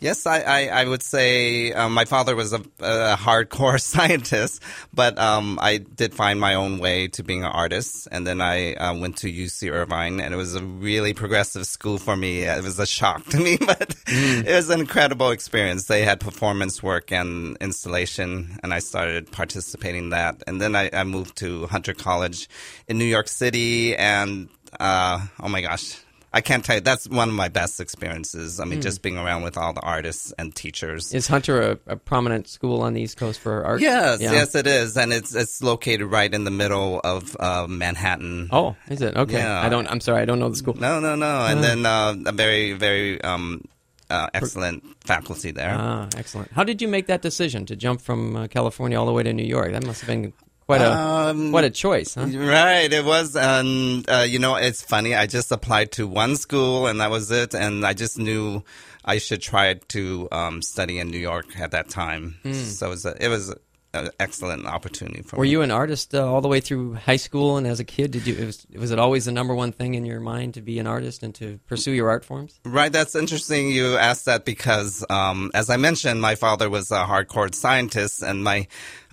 yes, 0.02 0.26
I, 0.26 0.40
I, 0.40 0.66
I 0.82 0.84
would 0.84 1.02
say 1.02 1.72
um, 1.72 1.94
my 1.94 2.04
father 2.04 2.34
was 2.34 2.52
a, 2.52 2.60
a 2.80 3.16
hardcore 3.16 3.80
scientist, 3.92 4.62
but 4.92 5.16
um, 5.18 5.58
I 5.62 5.78
did 5.78 6.14
find 6.14 6.40
my 6.40 6.54
own 6.54 6.78
way 6.78 7.08
to 7.08 7.22
being 7.22 7.44
an 7.44 7.50
artist. 7.52 8.08
And 8.10 8.26
then 8.26 8.40
I 8.40 8.74
uh, 8.74 8.98
went 8.98 9.18
to 9.18 9.32
UC 9.32 9.72
Irvine, 9.72 10.20
and 10.20 10.34
it 10.34 10.36
was 10.36 10.54
a 10.54 10.62
really 10.62 11.14
progressive 11.14 11.66
school 11.66 11.98
for 11.98 12.16
me. 12.16 12.42
It 12.42 12.62
was 12.62 12.78
a 12.78 12.86
shock 12.86 13.24
to 13.26 13.38
me, 13.38 13.56
but 13.66 13.94
it 14.08 14.54
was 14.54 14.68
an 14.68 14.80
incredible 14.80 15.30
experience. 15.30 15.86
They 15.86 16.04
had 16.04 16.20
performance 16.20 16.82
work 16.82 17.12
and 17.12 17.56
installation, 17.60 18.58
and 18.62 18.74
I 18.74 18.80
started 18.80 19.30
participating 19.30 20.04
in 20.04 20.10
that. 20.10 20.42
And 20.46 20.60
then 20.60 20.74
I, 20.74 20.90
I 20.92 21.04
moved 21.04 21.36
to 21.36 21.66
Hunter 21.68 21.94
College 21.94 22.48
in 22.88 22.98
New 22.98 23.04
York 23.04 23.28
City, 23.28 23.96
and 23.96 24.48
uh, 24.80 25.24
oh 25.40 25.48
my 25.48 25.60
gosh. 25.60 25.96
I 26.34 26.40
can't 26.40 26.64
tell 26.64 26.76
you. 26.76 26.80
That's 26.80 27.06
one 27.08 27.28
of 27.28 27.34
my 27.34 27.48
best 27.48 27.78
experiences. 27.80 28.58
I 28.58 28.64
mean, 28.64 28.80
just 28.80 29.02
being 29.02 29.18
around 29.18 29.42
with 29.42 29.58
all 29.58 29.72
the 29.74 29.80
artists 29.82 30.32
and 30.38 30.54
teachers. 30.54 31.12
Is 31.12 31.26
Hunter 31.28 31.60
a, 31.60 31.78
a 31.86 31.96
prominent 31.96 32.48
school 32.48 32.80
on 32.80 32.94
the 32.94 33.02
East 33.02 33.16
Coast 33.18 33.38
for 33.40 33.64
art? 33.64 33.80
Yes, 33.80 34.20
Yeah. 34.20 34.32
yes, 34.32 34.54
it 34.54 34.66
is, 34.66 34.96
and 34.96 35.12
it's 35.12 35.34
it's 35.34 35.62
located 35.62 36.06
right 36.06 36.32
in 36.32 36.44
the 36.44 36.50
middle 36.50 37.00
of 37.04 37.36
uh, 37.38 37.66
Manhattan. 37.68 38.48
Oh, 38.50 38.76
is 38.88 39.02
it? 39.02 39.14
Okay. 39.16 39.38
Yeah. 39.38 39.60
I 39.60 39.68
don't. 39.68 39.86
I'm 39.88 40.00
sorry. 40.00 40.22
I 40.22 40.24
don't 40.24 40.38
know 40.38 40.48
the 40.48 40.56
school. 40.56 40.74
no, 40.74 41.00
no, 41.00 41.14
no, 41.16 41.44
and 41.46 41.62
then 41.62 41.84
uh, 41.84 42.14
a 42.26 42.32
very, 42.32 42.72
very 42.72 43.20
um, 43.22 43.62
uh, 44.08 44.28
excellent 44.34 44.82
faculty 45.04 45.50
there. 45.50 45.74
Ah, 45.78 46.08
excellent. 46.16 46.50
How 46.52 46.64
did 46.64 46.80
you 46.82 46.88
make 46.88 47.06
that 47.08 47.22
decision 47.22 47.66
to 47.66 47.76
jump 47.76 48.00
from 48.00 48.36
uh, 48.36 48.46
California 48.48 48.98
all 48.98 49.06
the 49.06 49.12
way 49.12 49.22
to 49.22 49.32
New 49.32 49.44
York? 49.46 49.72
That 49.72 49.84
must 49.86 50.00
have 50.00 50.08
been 50.08 50.32
quite 50.66 50.80
a 50.80 50.92
Um, 50.92 51.50
quite 51.50 51.64
a 51.64 51.70
choice, 51.70 52.14
huh? 52.14 52.26
Right, 52.26 52.92
it 52.92 53.04
was, 53.04 53.36
and 53.36 54.08
uh, 54.08 54.26
you 54.28 54.38
know, 54.38 54.56
it's 54.56 54.82
funny. 54.82 55.14
I 55.14 55.26
just 55.26 55.52
applied 55.52 55.92
to 55.92 56.06
one 56.06 56.36
school, 56.36 56.86
and 56.86 57.00
that 57.00 57.10
was 57.10 57.30
it. 57.30 57.54
And 57.54 57.84
I 57.84 57.92
just 57.94 58.18
knew 58.18 58.62
I 59.04 59.18
should 59.18 59.42
try 59.42 59.74
to 59.74 60.28
um, 60.30 60.62
study 60.62 60.98
in 60.98 61.10
New 61.10 61.18
York 61.18 61.58
at 61.58 61.72
that 61.72 61.88
time. 61.88 62.36
So 62.52 62.86
it 62.86 62.90
was 62.90 63.04
a, 63.06 63.24
it 63.24 63.28
was 63.28 63.54
an 63.94 64.08
excellent 64.18 64.66
opportunity 64.66 65.22
for. 65.22 65.36
Were 65.36 65.44
me. 65.44 65.50
you 65.50 65.62
an 65.62 65.70
artist 65.70 66.14
uh, 66.14 66.24
all 66.26 66.40
the 66.40 66.48
way 66.48 66.60
through 66.60 66.94
high 66.94 67.16
school 67.16 67.58
and 67.58 67.66
as 67.66 67.78
a 67.78 67.84
kid? 67.84 68.10
Did 68.12 68.26
you 68.26 68.34
it 68.36 68.46
was, 68.46 68.66
was 68.74 68.90
it 68.90 68.98
always 68.98 69.26
the 69.26 69.32
number 69.32 69.54
one 69.54 69.72
thing 69.72 69.94
in 69.94 70.06
your 70.06 70.20
mind 70.20 70.54
to 70.54 70.62
be 70.62 70.78
an 70.78 70.86
artist 70.86 71.22
and 71.22 71.34
to 71.34 71.58
pursue 71.66 71.92
your 71.92 72.08
art 72.08 72.24
forms? 72.24 72.58
Right, 72.64 72.90
that's 72.90 73.14
interesting 73.14 73.68
you 73.68 73.96
asked 73.96 74.24
that 74.24 74.44
because, 74.44 75.04
um, 75.10 75.50
as 75.52 75.68
I 75.68 75.76
mentioned, 75.76 76.22
my 76.22 76.36
father 76.36 76.70
was 76.70 76.90
a 76.90 77.04
hardcore 77.04 77.54
scientist, 77.54 78.22
and 78.22 78.42
my 78.42 78.66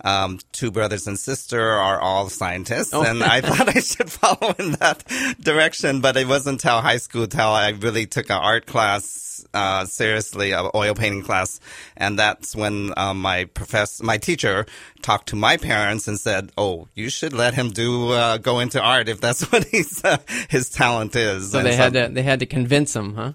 um, 0.04 0.38
two 0.52 0.70
brothers 0.70 1.06
and 1.06 1.18
sister 1.18 1.60
are 1.68 2.00
all 2.00 2.28
scientists, 2.28 2.92
Oh. 2.94 3.02
and 3.04 3.22
I 3.22 3.40
thought 3.46 3.68
I 3.68 3.80
should 3.80 4.10
follow 4.10 4.54
in 4.58 4.72
that 4.72 5.04
direction. 5.40 6.00
But 6.00 6.16
it 6.16 6.26
wasn't 6.26 6.62
until 6.62 6.80
high 6.80 6.98
school 6.98 7.26
till 7.26 7.48
I 7.48 7.70
really 7.70 8.06
took 8.06 8.30
an 8.30 8.36
art 8.36 8.66
class 8.66 9.26
uh, 9.54 9.84
seriously, 9.86 10.52
an 10.52 10.70
oil 10.74 10.94
painting 10.94 11.22
class, 11.22 11.58
and 11.96 12.18
that's 12.18 12.54
when 12.54 12.92
um, 12.96 13.20
my 13.20 13.44
professor, 13.46 14.04
my 14.04 14.16
teacher, 14.18 14.66
talked 15.02 15.28
to 15.30 15.36
my 15.36 15.56
parents 15.56 16.06
and 16.08 16.20
said, 16.20 16.50
"Oh, 16.56 16.88
you 16.94 17.08
should 17.10 17.32
let 17.32 17.54
him 17.54 17.70
do 17.70 18.10
uh, 18.12 18.36
go 18.38 18.60
into 18.60 18.80
art 18.80 19.08
if 19.08 19.20
that's 19.20 19.42
what 19.52 19.64
he's 19.64 20.04
uh, 20.04 20.18
his 20.48 20.68
talent 20.70 21.16
is." 21.16 21.52
So 21.52 21.58
And 21.58 21.66
they 21.66 21.74
had 21.74 21.92
to 21.94 22.08
they 22.12 22.22
had 22.22 22.40
to 22.40 22.46
convince 22.46 22.94
him, 22.94 23.14
huh? 23.14 23.32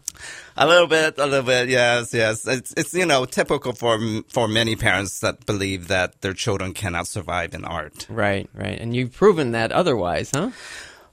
A 0.57 0.65
little 0.65 0.87
bit, 0.87 1.17
a 1.17 1.25
little 1.25 1.45
bit, 1.45 1.69
yes, 1.69 2.13
yes. 2.13 2.47
It's 2.47 2.73
it's 2.77 2.93
you 2.93 3.05
know 3.05 3.25
typical 3.25 3.73
for 3.73 3.99
for 4.29 4.47
many 4.47 4.75
parents 4.75 5.19
that 5.19 5.45
believe 5.45 5.87
that 5.87 6.21
their 6.21 6.33
children 6.33 6.73
cannot 6.73 7.07
survive 7.07 7.53
in 7.53 7.65
art. 7.65 8.07
Right, 8.09 8.49
right. 8.53 8.79
And 8.79 8.95
you've 8.95 9.13
proven 9.13 9.51
that 9.51 9.71
otherwise, 9.71 10.31
huh? 10.33 10.51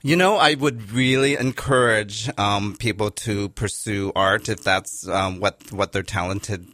You 0.04 0.16
know, 0.16 0.36
I 0.36 0.54
would 0.54 0.90
really 0.90 1.36
encourage 1.36 2.28
um, 2.36 2.76
people 2.76 3.12
to 3.12 3.50
pursue 3.50 4.10
art 4.16 4.48
if 4.48 4.62
that's 4.64 5.06
um, 5.06 5.38
what 5.38 5.72
what 5.72 5.92
they're 5.92 6.02
talented 6.02 6.66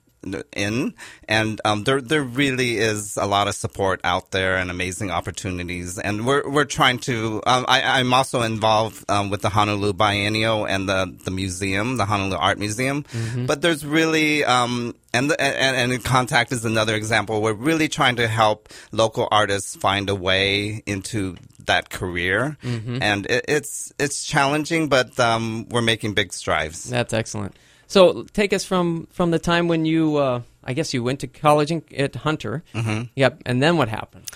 in, 0.53 0.95
and 1.29 1.61
um, 1.65 1.85
there 1.85 2.01
there 2.01 2.23
really 2.23 2.79
is 2.79 3.17
a 3.17 3.27
lot 3.27 3.49
of 3.49 3.55
support 3.55 4.01
out 4.05 4.31
there 4.31 4.57
and 4.57 4.71
amazing 4.71 5.11
opportunities, 5.11 5.99
and 5.99 6.27
we're 6.27 6.49
we're 6.49 6.65
trying 6.65 6.99
to. 7.01 7.43
Um, 7.47 7.65
I, 7.69 8.01
I'm 8.01 8.13
also 8.13 8.43
involved 8.43 9.05
um, 9.09 9.31
with 9.31 9.43
the 9.43 9.49
Honolulu 9.49 9.93
Biennial 9.93 10.67
and 10.67 10.89
the 10.89 11.17
the 11.25 11.31
museum, 11.31 11.97
the 11.97 12.05
Honolulu 12.05 12.37
Art 12.37 12.59
Museum, 12.59 13.05
but 13.47 13.63
there's 13.63 13.87
really 13.87 14.45
um, 14.45 14.95
and, 15.15 15.31
the, 15.31 15.41
and 15.41 15.93
and 15.93 16.05
contact 16.05 16.53
is 16.53 16.65
another 16.65 16.95
example. 16.95 17.41
We're 17.41 17.53
really 17.53 17.89
trying 17.89 18.17
to 18.17 18.29
help 18.29 18.69
local 18.93 19.29
artists 19.31 19.77
find 19.77 20.11
a 20.11 20.15
way 20.15 20.83
into 20.87 21.37
that 21.67 21.91
career, 21.91 22.57
and 23.03 23.27
it, 23.27 23.45
it's 23.49 23.93
it's 23.99 24.25
challenging, 24.27 24.89
but 24.89 25.19
um, 25.21 25.69
we're 25.71 25.83
making 25.83 26.15
big 26.15 26.33
strides. 26.33 26.85
That's 26.85 27.13
excellent. 27.13 27.55
So 27.89 28.25
take 28.33 28.53
us 28.53 28.65
from 28.65 29.09
from 29.11 29.31
the 29.31 29.39
time 29.39 29.67
when 29.67 29.85
you, 29.87 30.17
uh, 30.19 30.43
I 30.63 30.75
guess 30.75 30.93
you 30.95 31.03
went 31.03 31.21
to 31.21 31.27
college 31.27 31.71
in, 31.73 31.83
at 31.97 32.15
Hunter. 32.15 32.63
Mm-hmm. 32.75 33.05
Yep. 33.17 33.43
And 33.47 33.63
then 33.63 33.77
what 33.79 33.89
happened? 33.89 34.31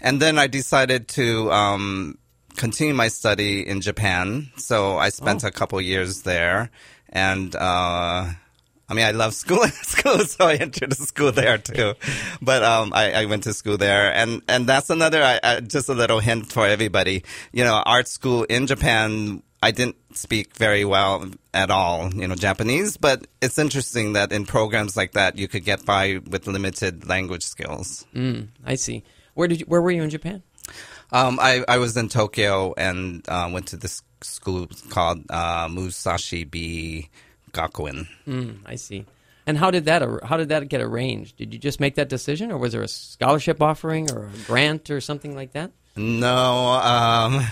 And 0.00 0.20
then 0.22 0.38
I 0.38 0.46
decided 0.46 1.08
to 1.08 1.50
um, 1.50 2.18
continue 2.56 2.94
my 2.94 3.08
study 3.08 3.66
in 3.66 3.80
Japan. 3.80 4.50
So 4.56 4.98
I 4.98 5.08
spent 5.08 5.42
Oh. 5.44 5.48
a 5.48 5.50
couple 5.50 5.80
years 5.80 6.22
there, 6.22 6.70
and 7.08 7.56
uh, 7.56 8.28
I 8.90 8.94
mean, 8.94 9.04
I 9.06 9.10
love 9.12 9.34
school, 9.34 9.66
school, 9.82 10.18
so 10.20 10.46
I 10.46 10.54
entered 10.54 10.90
the 10.92 11.06
school 11.06 11.32
there 11.32 11.58
too. 11.58 11.94
But 12.40 12.62
um, 12.62 12.92
I, 12.94 13.12
I 13.12 13.24
went 13.26 13.42
to 13.44 13.52
school 13.54 13.76
there, 13.78 14.12
and 14.14 14.42
and 14.48 14.66
that's 14.66 14.90
another 14.90 15.22
I, 15.22 15.40
I, 15.42 15.60
just 15.60 15.88
a 15.88 15.94
little 15.94 16.20
hint 16.20 16.52
for 16.52 16.66
everybody. 16.66 17.24
You 17.52 17.64
know, 17.64 17.82
art 17.84 18.06
school 18.08 18.44
in 18.44 18.66
Japan. 18.66 19.42
I 19.62 19.70
didn't 19.72 19.96
speak 20.16 20.56
very 20.56 20.84
well 20.84 21.30
at 21.52 21.70
all, 21.70 22.14
you 22.14 22.28
know, 22.28 22.34
Japanese, 22.34 22.96
but 22.96 23.26
it's 23.42 23.58
interesting 23.58 24.12
that 24.12 24.32
in 24.32 24.46
programs 24.46 24.96
like 24.96 25.12
that, 25.12 25.36
you 25.36 25.48
could 25.48 25.64
get 25.64 25.84
by 25.84 26.20
with 26.30 26.46
limited 26.46 27.08
language 27.08 27.42
skills. 27.42 28.06
I 28.64 28.76
see. 28.76 29.02
Where 29.34 29.48
did 29.48 29.60
you, 29.60 29.66
where 29.66 29.82
were 29.82 29.90
you 29.90 30.02
in 30.02 30.10
Japan? 30.10 30.42
Um, 31.10 31.38
I, 31.40 31.64
I 31.66 31.78
was 31.78 31.96
in 31.96 32.08
Tokyo 32.08 32.74
and 32.76 33.24
uh, 33.28 33.48
went 33.52 33.68
to 33.68 33.76
this 33.76 34.02
school 34.20 34.68
called 34.90 35.24
uh, 35.30 35.68
Musashi 35.68 36.44
B 36.44 37.08
Gakuen. 37.52 38.06
Mm, 38.26 38.58
I 38.66 38.76
see. 38.76 39.06
And 39.46 39.56
how 39.56 39.70
did 39.70 39.86
that 39.86 40.02
how 40.24 40.36
did 40.36 40.50
that 40.50 40.68
get 40.68 40.82
arranged? 40.82 41.38
Did 41.38 41.54
you 41.54 41.58
just 41.58 41.80
make 41.80 41.94
that 41.94 42.10
decision, 42.10 42.52
or 42.52 42.58
was 42.58 42.72
there 42.74 42.82
a 42.82 42.88
scholarship 42.88 43.62
offering, 43.62 44.10
or 44.10 44.26
a 44.26 44.46
grant, 44.46 44.90
or 44.90 45.00
something 45.00 45.34
like 45.34 45.52
that? 45.52 45.72
No, 45.96 46.68
um, 46.74 47.46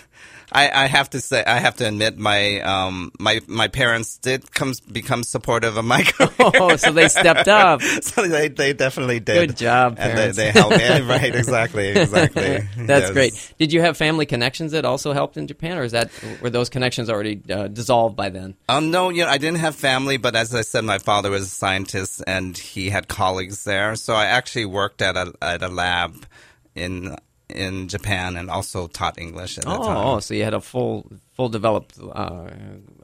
I, 0.56 0.84
I 0.84 0.86
have 0.86 1.10
to 1.10 1.20
say, 1.20 1.44
I 1.44 1.58
have 1.58 1.76
to 1.76 1.86
admit, 1.86 2.16
my 2.16 2.60
um, 2.60 3.12
my 3.18 3.40
my 3.46 3.68
parents 3.68 4.16
did 4.16 4.50
come 4.52 4.72
become 4.90 5.22
supportive 5.22 5.76
of 5.76 5.84
my 5.84 6.02
career. 6.02 6.30
Oh, 6.58 6.76
so 6.76 6.92
they 6.92 7.08
stepped 7.08 7.48
up. 7.48 7.82
so 8.02 8.26
they, 8.26 8.48
they 8.48 8.72
definitely 8.72 9.20
did. 9.20 9.48
Good 9.50 9.56
job, 9.58 9.96
and 9.98 10.14
parents. 10.14 10.36
they, 10.36 10.44
they 10.44 10.50
helped 10.52 10.78
me. 10.78 11.00
right, 11.00 11.34
exactly, 11.34 11.88
exactly. 11.88 12.66
That's 12.76 13.06
Yes. 13.06 13.10
great. 13.12 13.54
Did 13.58 13.72
you 13.72 13.82
have 13.82 13.96
family 13.96 14.24
connections 14.24 14.72
that 14.72 14.84
also 14.86 15.12
helped 15.12 15.36
in 15.36 15.46
Japan, 15.46 15.76
or 15.76 15.82
is 15.84 15.92
that 15.92 16.10
were 16.40 16.50
those 16.50 16.70
connections 16.70 17.10
already 17.10 17.42
uh, 17.50 17.68
dissolved 17.68 18.16
by 18.16 18.30
then? 18.30 18.54
Um, 18.68 18.90
no, 18.90 19.10
you 19.10 19.24
know, 19.24 19.28
I 19.28 19.36
didn't 19.38 19.58
have 19.58 19.74
family, 19.74 20.16
but 20.16 20.34
as 20.34 20.54
I 20.54 20.62
said, 20.62 20.84
my 20.84 20.98
father 20.98 21.30
was 21.30 21.42
a 21.42 21.46
scientist 21.46 22.22
and 22.26 22.56
he 22.56 22.88
had 22.88 23.08
colleagues 23.08 23.64
there. 23.64 23.94
So 23.96 24.14
I 24.14 24.26
actually 24.26 24.64
worked 24.66 25.02
at 25.02 25.16
a 25.16 25.34
at 25.42 25.62
a 25.62 25.68
lab 25.68 26.26
in 26.74 27.16
in 27.48 27.88
Japan 27.88 28.36
and 28.36 28.50
also 28.50 28.86
taught 28.88 29.18
English 29.18 29.58
at 29.58 29.64
that 29.64 29.78
Oh, 29.78 29.82
time. 29.84 29.96
oh, 29.96 30.20
so 30.20 30.34
you 30.34 30.44
had 30.44 30.54
a 30.54 30.60
full 30.60 31.10
full 31.34 31.48
developed 31.48 31.98
uh, 32.00 32.48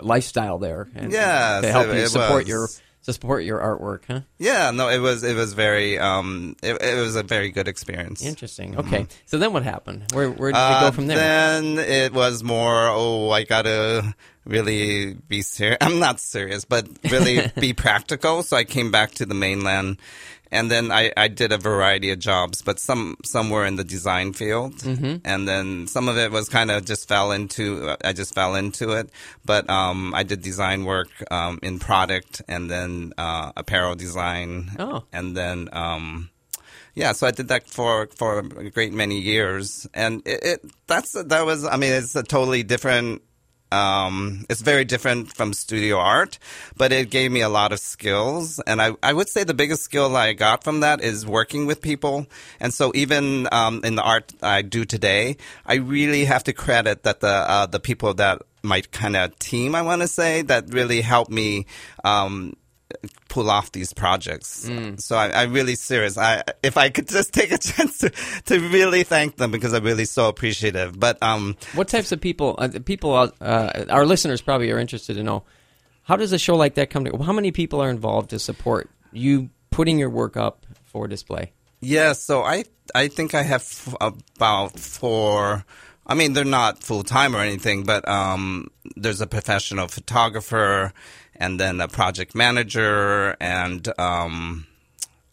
lifestyle 0.01 0.59
there, 0.59 0.89
and 0.95 1.13
Yes, 1.13 1.63
to 1.63 1.71
help 1.73 1.87
it- 1.89 1.99
you 1.99 2.07
support 2.09 2.47
your 2.47 2.69
to 3.05 3.13
support 3.13 3.43
your 3.43 3.59
artwork, 3.59 4.03
huh? 4.07 4.21
Yeah, 4.39 4.71
no, 4.71 4.89
it 4.89 4.99
was 4.99 5.25
it 5.25 5.35
was 5.35 5.55
very 5.55 5.99
um 5.99 6.55
it, 6.63 6.81
it 6.81 7.01
was 7.01 7.17
a 7.17 7.23
very 7.25 7.51
good 7.51 7.67
experience. 7.69 8.23
Interesting. 8.25 8.77
Okay, 8.79 9.07
so 9.27 9.39
then 9.39 9.53
what 9.53 9.65
happened? 9.65 10.05
Where 10.13 10.31
where 10.31 10.53
did 10.53 10.59
you 10.59 10.65
Uh, 10.65 10.81
go 10.89 10.93
from 10.93 11.07
there? 11.09 11.17
Then 11.17 11.79
it 11.79 12.13
was 12.13 12.43
more, 12.45 12.89
oh, 12.89 13.31
I 13.31 13.43
gotta 13.45 14.15
really 14.45 15.15
be 15.29 15.43
serious. 15.43 15.79
I'm 15.81 15.99
not 15.99 16.21
serious, 16.21 16.65
but 16.65 16.87
really 17.11 17.51
be 17.61 17.73
practical. 17.73 18.43
So 18.45 18.57
I 18.57 18.65
came 18.65 18.91
back 18.93 19.13
to 19.15 19.27
the 19.27 19.35
mainland, 19.35 19.99
and 20.53 20.71
then 20.71 20.93
I, 20.93 21.11
I 21.17 21.29
did 21.29 21.51
a 21.51 21.59
variety 21.59 22.11
of 22.13 22.19
jobs, 22.21 22.63
but 22.63 22.79
some 22.79 23.17
some 23.25 23.51
were 23.51 23.65
in 23.67 23.77
the 23.77 23.85
design 23.85 24.35
field, 24.35 24.75
mm-hmm. 24.75 25.17
and 25.25 25.49
then 25.49 25.89
some 25.89 26.09
of 26.09 26.17
it 26.19 26.31
was 26.31 26.49
kind 26.49 26.71
of 26.71 26.85
just 26.85 27.09
fell 27.09 27.33
into. 27.33 27.97
I 28.05 28.13
just 28.13 28.35
fell 28.35 28.55
into 28.55 28.93
it, 28.93 29.11
but 29.45 29.69
um, 29.69 30.15
I 30.15 30.23
did 30.23 30.43
design 30.43 30.85
work 30.85 31.09
um, 31.31 31.59
in 31.63 31.79
product, 31.81 32.43
and 32.47 32.71
then 32.71 33.15
uh, 33.19 33.53
apparel 33.57 33.97
design, 33.97 34.71
Oh. 34.79 35.05
and 35.13 35.37
then. 35.37 35.69
Um, 35.73 36.29
yeah, 36.95 37.13
so 37.13 37.27
I 37.27 37.31
did 37.31 37.49
that 37.49 37.67
for 37.67 38.07
for 38.15 38.41
a 38.41 38.71
great 38.71 38.93
many 38.93 39.19
years, 39.19 39.87
and 39.95 40.21
it, 40.27 40.45
it 40.45 40.61
that's 40.87 41.13
that 41.13 41.47
was 41.47 41.65
I 41.65 41.79
mean 41.79 41.93
it's 41.95 42.15
a 42.15 42.23
totally 42.23 42.63
different. 42.63 43.23
Um, 43.73 44.45
it's 44.51 44.61
very 44.61 44.85
different 44.85 45.33
from 45.33 45.53
studio 45.55 45.97
art, 45.97 46.39
but 46.77 46.93
it 46.93 47.11
gave 47.11 47.33
me 47.33 47.41
a 47.41 47.49
lot 47.49 47.73
of 47.73 47.79
skills, 47.79 48.61
and 48.61 48.83
I 48.83 48.93
I 49.03 49.13
would 49.13 49.29
say 49.29 49.45
the 49.45 49.55
biggest 49.55 49.83
skill 49.83 50.15
I 50.15 50.35
got 50.35 50.63
from 50.63 50.81
that 50.81 51.01
is 51.01 51.27
working 51.27 51.67
with 51.67 51.81
people, 51.81 52.27
and 52.61 52.73
so 52.75 52.93
even 52.95 53.49
um, 53.51 53.81
in 53.83 53.95
the 53.95 54.03
art 54.03 54.33
I 54.43 54.63
do 54.63 54.85
today, 54.85 55.37
I 55.65 55.77
really 55.77 56.27
have 56.27 56.45
to 56.45 56.53
credit 56.53 57.03
that 57.05 57.21
the 57.21 57.29
uh, 57.29 57.67
the 57.67 57.81
people 57.81 58.15
that 58.15 58.43
my 58.63 58.81
kind 58.93 59.17
of 59.17 59.37
team 59.39 59.75
I 59.75 59.83
want 59.83 60.03
to 60.03 60.09
say 60.09 60.43
that 60.43 60.73
really 60.73 61.01
helped 61.01 61.31
me. 61.31 61.67
Um, 62.05 62.55
pull 63.29 63.51
off 63.51 63.73
these 63.73 63.93
projects. 63.93 64.69
So 64.99 65.17
I, 65.17 65.43
I'm 65.43 65.53
really 65.53 65.75
serious. 65.75 66.17
I 66.19 66.43
if 66.63 66.77
I 66.77 66.91
could 66.91 67.09
just 67.09 67.33
take 67.39 67.53
a 67.53 67.59
chance 67.59 67.99
to, 67.99 68.11
to 68.47 68.59
really 68.61 69.03
thank 69.05 69.37
them 69.37 69.51
because 69.51 69.73
I'm 69.73 69.85
really 69.85 70.05
so 70.05 70.29
appreciative. 70.29 70.99
But 70.99 71.23
um, 71.23 71.57
What 71.75 71.89
types 71.89 72.13
of 72.13 72.21
people? 72.21 72.55
Uh, 72.59 72.69
people, 72.85 73.15
uh, 73.15 73.31
uh, 73.41 73.85
our 73.91 74.07
listeners 74.07 74.41
probably 74.41 74.71
are 74.71 74.79
interested 74.79 75.15
to 75.15 75.23
know 75.23 75.45
how 76.05 76.17
does 76.17 76.33
a 76.33 76.39
show 76.39 76.57
like 76.57 76.75
that 76.75 76.91
come 76.91 77.05
to? 77.05 77.17
How 77.19 77.33
many 77.33 77.53
people 77.53 77.81
are 77.81 77.91
involved 77.91 78.31
to 78.31 78.39
support 78.39 78.91
you 79.13 79.51
putting 79.71 79.99
your 79.99 80.11
work 80.11 80.37
up 80.37 80.67
for 80.85 81.07
display? 81.09 81.53
yeah, 81.81 82.13
so 82.13 82.43
I 82.43 82.65
I 82.95 83.09
think 83.09 83.35
I 83.35 83.43
have 83.43 83.63
f- 83.63 83.95
about 84.01 84.79
four. 84.79 85.65
I 86.13 86.15
mean, 86.15 86.35
they're 86.35 86.45
not 86.45 86.85
full 86.85 87.05
time 87.05 87.35
or 87.35 87.41
anything, 87.41 87.85
but 87.85 88.07
um, 88.07 88.69
there's 88.97 89.23
a 89.23 89.27
professional 89.27 89.89
photographer, 89.89 90.93
and 91.37 91.59
then 91.59 91.81
a 91.81 91.89
project 91.89 92.35
manager, 92.35 93.35
and 93.41 93.89
um, 93.99 94.67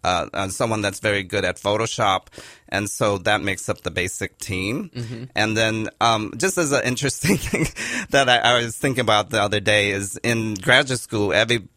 uh, 0.05 0.27
uh, 0.33 0.47
someone 0.47 0.81
that's 0.81 1.01
very 1.01 1.23
good 1.23 1.43
at 1.43 1.57
Photoshop, 1.57 2.27
and 2.69 2.89
so 2.89 3.17
that 3.17 3.41
makes 3.41 3.67
up 3.67 3.81
the 3.81 3.91
basic 3.91 4.37
team. 4.37 4.89
And 5.35 5.57
then, 5.57 5.89
um, 5.99 6.31
just 6.37 6.57
as 6.57 6.71
an 6.71 6.85
interesting 6.85 7.35
thing 7.49 7.67
that 8.11 8.29
I, 8.29 8.37
I 8.37 8.63
was 8.63 8.77
thinking 8.77 9.01
about 9.01 9.31
the 9.31 9.41
other 9.41 9.59
day 9.59 9.91
is 9.91 10.15
in 10.23 10.53
graduate 10.53 11.01
school, 11.01 11.33
every 11.33 11.67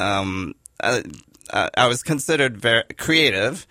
um, 0.00 0.56
uh, 0.80 1.02
uh, 1.52 1.70
I 1.76 1.86
was 1.88 2.02
considered 2.02 2.56
very 2.56 2.84
creative, 2.98 3.66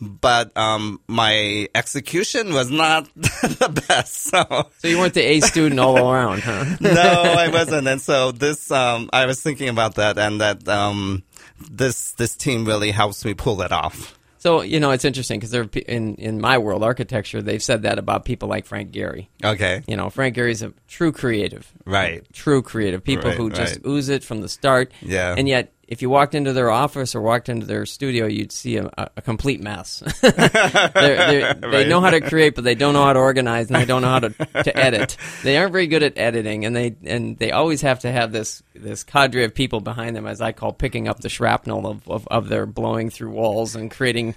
but 0.00 0.56
um, 0.56 1.00
my 1.08 1.68
execution 1.74 2.52
was 2.54 2.70
not 2.70 3.08
the 3.14 3.84
best. 3.88 4.14
So 4.24 4.70
So 4.78 4.88
you 4.88 4.98
weren't 4.98 5.14
the 5.14 5.22
A 5.22 5.40
student 5.40 5.80
all 5.80 5.98
around, 5.98 6.40
huh? 6.42 6.64
no, 6.80 6.92
I 7.38 7.48
wasn't. 7.48 7.86
And 7.88 8.00
so 8.00 8.32
this, 8.32 8.70
um, 8.70 9.10
I 9.12 9.26
was 9.26 9.40
thinking 9.42 9.68
about 9.68 9.96
that, 9.96 10.18
and 10.18 10.40
that 10.40 10.66
um, 10.68 11.22
this 11.70 12.12
this 12.12 12.36
team 12.36 12.64
really 12.64 12.90
helps 12.90 13.24
me 13.24 13.34
pull 13.34 13.62
it 13.62 13.72
off. 13.72 14.18
So 14.38 14.60
you 14.60 14.78
know 14.78 14.90
it's 14.90 15.06
interesting 15.06 15.40
because 15.40 15.50
they're 15.50 15.68
in 15.88 16.16
in 16.16 16.38
my 16.38 16.58
world 16.58 16.82
architecture 16.82 17.40
they've 17.40 17.62
said 17.62 17.80
that 17.82 17.98
about 17.98 18.26
people 18.26 18.46
like 18.46 18.66
Frank 18.66 18.92
Gehry. 18.92 19.28
Okay, 19.42 19.82
You 19.86 19.96
know 19.96 20.10
Frank 20.10 20.36
Gehry's 20.36 20.60
a 20.62 20.74
true 20.86 21.12
creative, 21.12 21.72
right. 21.86 22.22
true 22.34 22.60
creative. 22.60 23.02
People 23.02 23.30
Right, 23.30 23.38
who 23.38 23.48
just 23.48 23.76
right. 23.76 23.86
ooze 23.86 24.10
it 24.10 24.22
from 24.22 24.42
the 24.42 24.48
start. 24.50 24.92
Yeah. 25.00 25.34
And 25.38 25.48
yet, 25.48 25.72
if 25.88 26.02
you 26.02 26.10
walked 26.10 26.34
into 26.34 26.52
their 26.52 26.70
office 26.70 27.14
or 27.14 27.20
walked 27.20 27.48
into 27.48 27.66
their 27.66 27.86
studio, 27.86 28.26
you'd 28.26 28.52
see 28.52 28.76
a, 28.76 28.90
a, 29.16 29.22
complete 29.22 29.60
mess. 29.60 30.02
they're, 30.22 30.30
they're, 30.34 31.54
They 31.54 31.84
know 31.88 32.00
how 32.00 32.10
to 32.10 32.20
create, 32.20 32.54
but 32.54 32.64
they 32.64 32.74
don't 32.74 32.94
know 32.94 33.04
how 33.04 33.12
to 33.12 33.18
organize, 33.18 33.68
and 33.68 33.76
they 33.76 33.84
don't 33.84 34.02
know 34.02 34.08
how 34.08 34.20
to, 34.20 34.30
to 34.30 34.76
edit. 34.76 35.16
They 35.42 35.56
aren't 35.56 35.72
very 35.72 35.86
good 35.86 36.02
at 36.02 36.16
editing, 36.16 36.64
and 36.64 36.74
they 36.74 36.96
and 37.04 37.38
they 37.38 37.50
always 37.50 37.82
have 37.82 38.00
to 38.00 38.12
have 38.12 38.32
this 38.32 38.62
this 38.74 39.04
cadre 39.04 39.44
of 39.44 39.54
people 39.54 39.80
behind 39.80 40.16
them, 40.16 40.26
as 40.26 40.40
I 40.40 40.52
call 40.52 40.72
picking 40.72 41.08
up 41.08 41.20
the 41.20 41.28
shrapnel 41.28 41.86
of, 41.86 42.08
of, 42.08 42.28
of 42.28 42.48
their 42.48 42.66
blowing 42.66 43.10
through 43.10 43.30
walls 43.30 43.76
and 43.76 43.90
creating. 43.90 44.34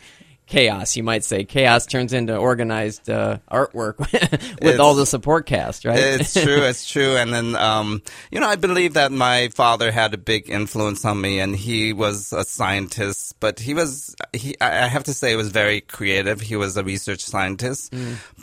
Chaos, 0.48 0.96
you 0.96 1.04
might 1.04 1.26
say. 1.26 1.44
Chaos 1.44 1.86
turns 1.86 2.14
into 2.14 2.36
organized 2.36 3.10
uh, 3.10 3.40
artwork 3.52 4.00
with 4.62 4.80
all 4.80 4.96
the 4.96 5.06
support 5.06 5.46
cast, 5.46 5.84
right? 5.84 6.00
It's 6.00 6.34
true. 6.34 6.62
It's 6.62 6.90
true. 6.90 7.18
And 7.18 7.34
then, 7.34 7.56
um, 7.58 8.02
you 8.32 8.40
know, 8.40 8.48
I 8.48 8.56
believe 8.56 8.94
that 8.94 9.12
my 9.12 9.50
father 9.50 9.92
had 9.92 10.14
a 10.14 10.18
big 10.18 10.50
influence 10.50 11.04
on 11.04 11.20
me, 11.20 11.40
and 11.40 11.54
he 11.54 11.92
was 11.92 12.32
a 12.32 12.46
scientist. 12.46 13.36
But 13.42 13.60
he 13.60 13.74
was, 13.74 14.16
he, 14.32 14.56
I 14.62 14.88
have 14.88 15.04
to 15.06 15.14
say, 15.14 15.36
was 15.36 15.50
very 15.50 15.82
creative. 15.82 16.40
He 16.40 16.56
was 16.56 16.78
a 16.78 16.84
research 16.84 17.22
scientist, 17.22 17.94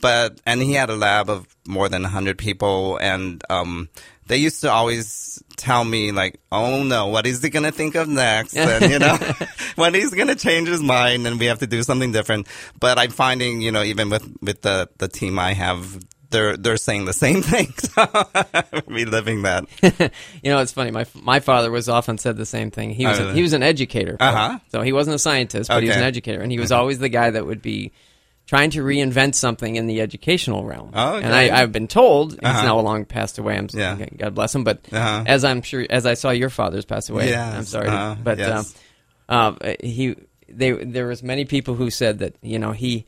but 0.02 0.40
and 0.44 0.60
he 0.60 0.74
had 0.74 0.90
a 0.90 0.96
lab 0.96 1.30
of 1.30 1.46
more 1.66 1.88
than 1.88 2.02
100 2.02 2.36
people. 2.36 2.98
And 2.98 3.42
um, 3.48 3.88
they 4.26 4.36
used 4.38 4.60
to 4.62 4.70
always 4.70 5.42
tell 5.56 5.84
me, 5.84 6.12
like, 6.12 6.40
oh 6.50 6.82
no, 6.82 7.06
what 7.08 7.26
is 7.26 7.42
he 7.42 7.50
going 7.50 7.64
to 7.64 7.72
think 7.72 7.94
of 7.94 8.08
next? 8.08 8.56
And, 8.56 8.90
you 8.90 8.98
know, 8.98 9.16
when 9.76 9.94
he's 9.94 10.12
going 10.14 10.28
to 10.28 10.34
change 10.34 10.68
his 10.68 10.82
mind 10.82 11.26
and 11.26 11.38
we 11.38 11.46
have 11.46 11.58
to 11.60 11.66
do 11.66 11.82
something 11.82 12.12
different. 12.12 12.46
But 12.80 12.98
I'm 12.98 13.10
finding, 13.10 13.60
you 13.60 13.70
know, 13.72 13.82
even 13.82 14.10
with, 14.10 14.26
with 14.40 14.62
the, 14.62 14.88
the 14.98 15.08
team 15.08 15.38
I 15.38 15.52
have, 15.52 16.02
they're, 16.30 16.56
they're 16.56 16.76
saying 16.76 17.04
the 17.04 17.12
same 17.12 17.42
thing. 17.52 17.72
So 17.76 18.82
reliving 18.86 19.42
that. 19.42 19.66
you 20.42 20.50
know, 20.50 20.58
it's 20.58 20.72
funny. 20.72 20.90
My 20.90 21.06
my 21.14 21.40
father 21.40 21.70
was 21.70 21.88
often 21.88 22.18
said 22.18 22.36
the 22.36 22.46
same 22.46 22.70
thing. 22.70 22.90
He 22.90 23.06
was 23.06 23.20
Oh, 23.20 23.28
a, 23.28 23.32
he 23.34 23.42
was 23.42 23.52
an 23.52 23.62
educator, 23.62 24.16
Uh-huh. 24.18 24.58
so 24.72 24.82
he 24.82 24.92
wasn't 24.92 25.14
a 25.14 25.18
scientist, 25.18 25.68
but 25.68 25.82
he 25.82 25.88
was 25.88 25.96
an 25.96 26.02
educator, 26.02 26.40
and 26.40 26.50
he 26.50 26.58
was 26.58 26.72
always 26.72 26.98
the 26.98 27.08
guy 27.08 27.30
that 27.30 27.46
would 27.46 27.62
be 27.62 27.92
trying 28.46 28.70
to 28.70 28.82
reinvent 28.82 29.34
something 29.34 29.76
in 29.76 29.86
the 29.86 30.00
educational 30.02 30.64
realm. 30.64 30.90
Oh, 30.94 31.14
okay. 31.16 31.24
And 31.24 31.34
I, 31.34 31.62
I've 31.62 31.72
been 31.72 31.88
told 31.88 32.32
he's 32.32 32.40
Uh-huh. 32.42 32.62
now 32.62 32.78
long 32.80 33.04
passed 33.06 33.38
away. 33.38 33.56
I'm 33.56 33.68
Yeah. 33.72 33.96
God 34.16 34.34
bless 34.34 34.54
him. 34.54 34.64
But 34.64 34.80
Uh-huh. 34.92 35.24
as 35.26 35.44
I'm 35.44 35.62
sure, 35.62 35.86
as 35.88 36.04
I 36.06 36.14
saw 36.14 36.30
your 36.30 36.50
father's 36.50 36.84
pass 36.84 37.08
away, 37.08 37.28
Yes, 37.30 37.54
I'm 37.54 37.64
sorry, 37.64 37.88
uh, 37.88 38.16
but 38.22 38.38
yes. 38.38 38.74
um, 39.28 39.56
uh, 39.62 39.72
he 39.82 40.16
they 40.48 40.72
there 40.72 41.06
was 41.06 41.22
many 41.22 41.46
people 41.46 41.74
who 41.74 41.90
said 41.90 42.18
that 42.18 42.36
you 42.42 42.58
know 42.58 42.72
he 42.72 43.06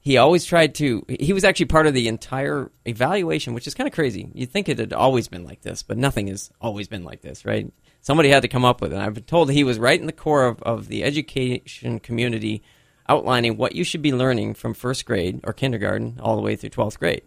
he 0.00 0.16
always 0.16 0.46
tried 0.46 0.74
to 0.76 1.04
he 1.08 1.34
was 1.34 1.44
actually 1.44 1.66
part 1.66 1.86
of 1.86 1.92
the 1.92 2.08
entire 2.08 2.70
evaluation 2.86 3.52
which 3.52 3.66
is 3.66 3.74
kind 3.74 3.86
of 3.86 3.92
crazy 3.92 4.30
you'd 4.34 4.50
think 4.50 4.66
it 4.70 4.78
had 4.78 4.94
always 4.94 5.28
been 5.28 5.44
like 5.44 5.60
this 5.60 5.82
but 5.82 5.98
nothing 5.98 6.28
has 6.28 6.50
always 6.58 6.88
been 6.88 7.04
like 7.04 7.20
this 7.20 7.44
right 7.44 7.70
somebody 8.00 8.30
had 8.30 8.40
to 8.40 8.48
come 8.48 8.64
up 8.64 8.80
with 8.80 8.92
it 8.92 8.96
and 8.96 9.04
i've 9.04 9.12
been 9.12 9.22
told 9.24 9.50
he 9.52 9.62
was 9.62 9.78
right 9.78 10.00
in 10.00 10.06
the 10.06 10.12
core 10.12 10.46
of, 10.46 10.62
of 10.62 10.88
the 10.88 11.04
education 11.04 12.00
community 12.00 12.62
outlining 13.10 13.56
what 13.56 13.74
you 13.74 13.82
should 13.82 14.02
be 14.02 14.12
learning 14.12 14.54
from 14.54 14.72
first 14.72 15.04
grade 15.04 15.40
or 15.42 15.52
kindergarten 15.52 16.18
all 16.22 16.36
the 16.36 16.42
way 16.42 16.54
through 16.54 16.70
12th 16.70 16.98
grade 16.98 17.22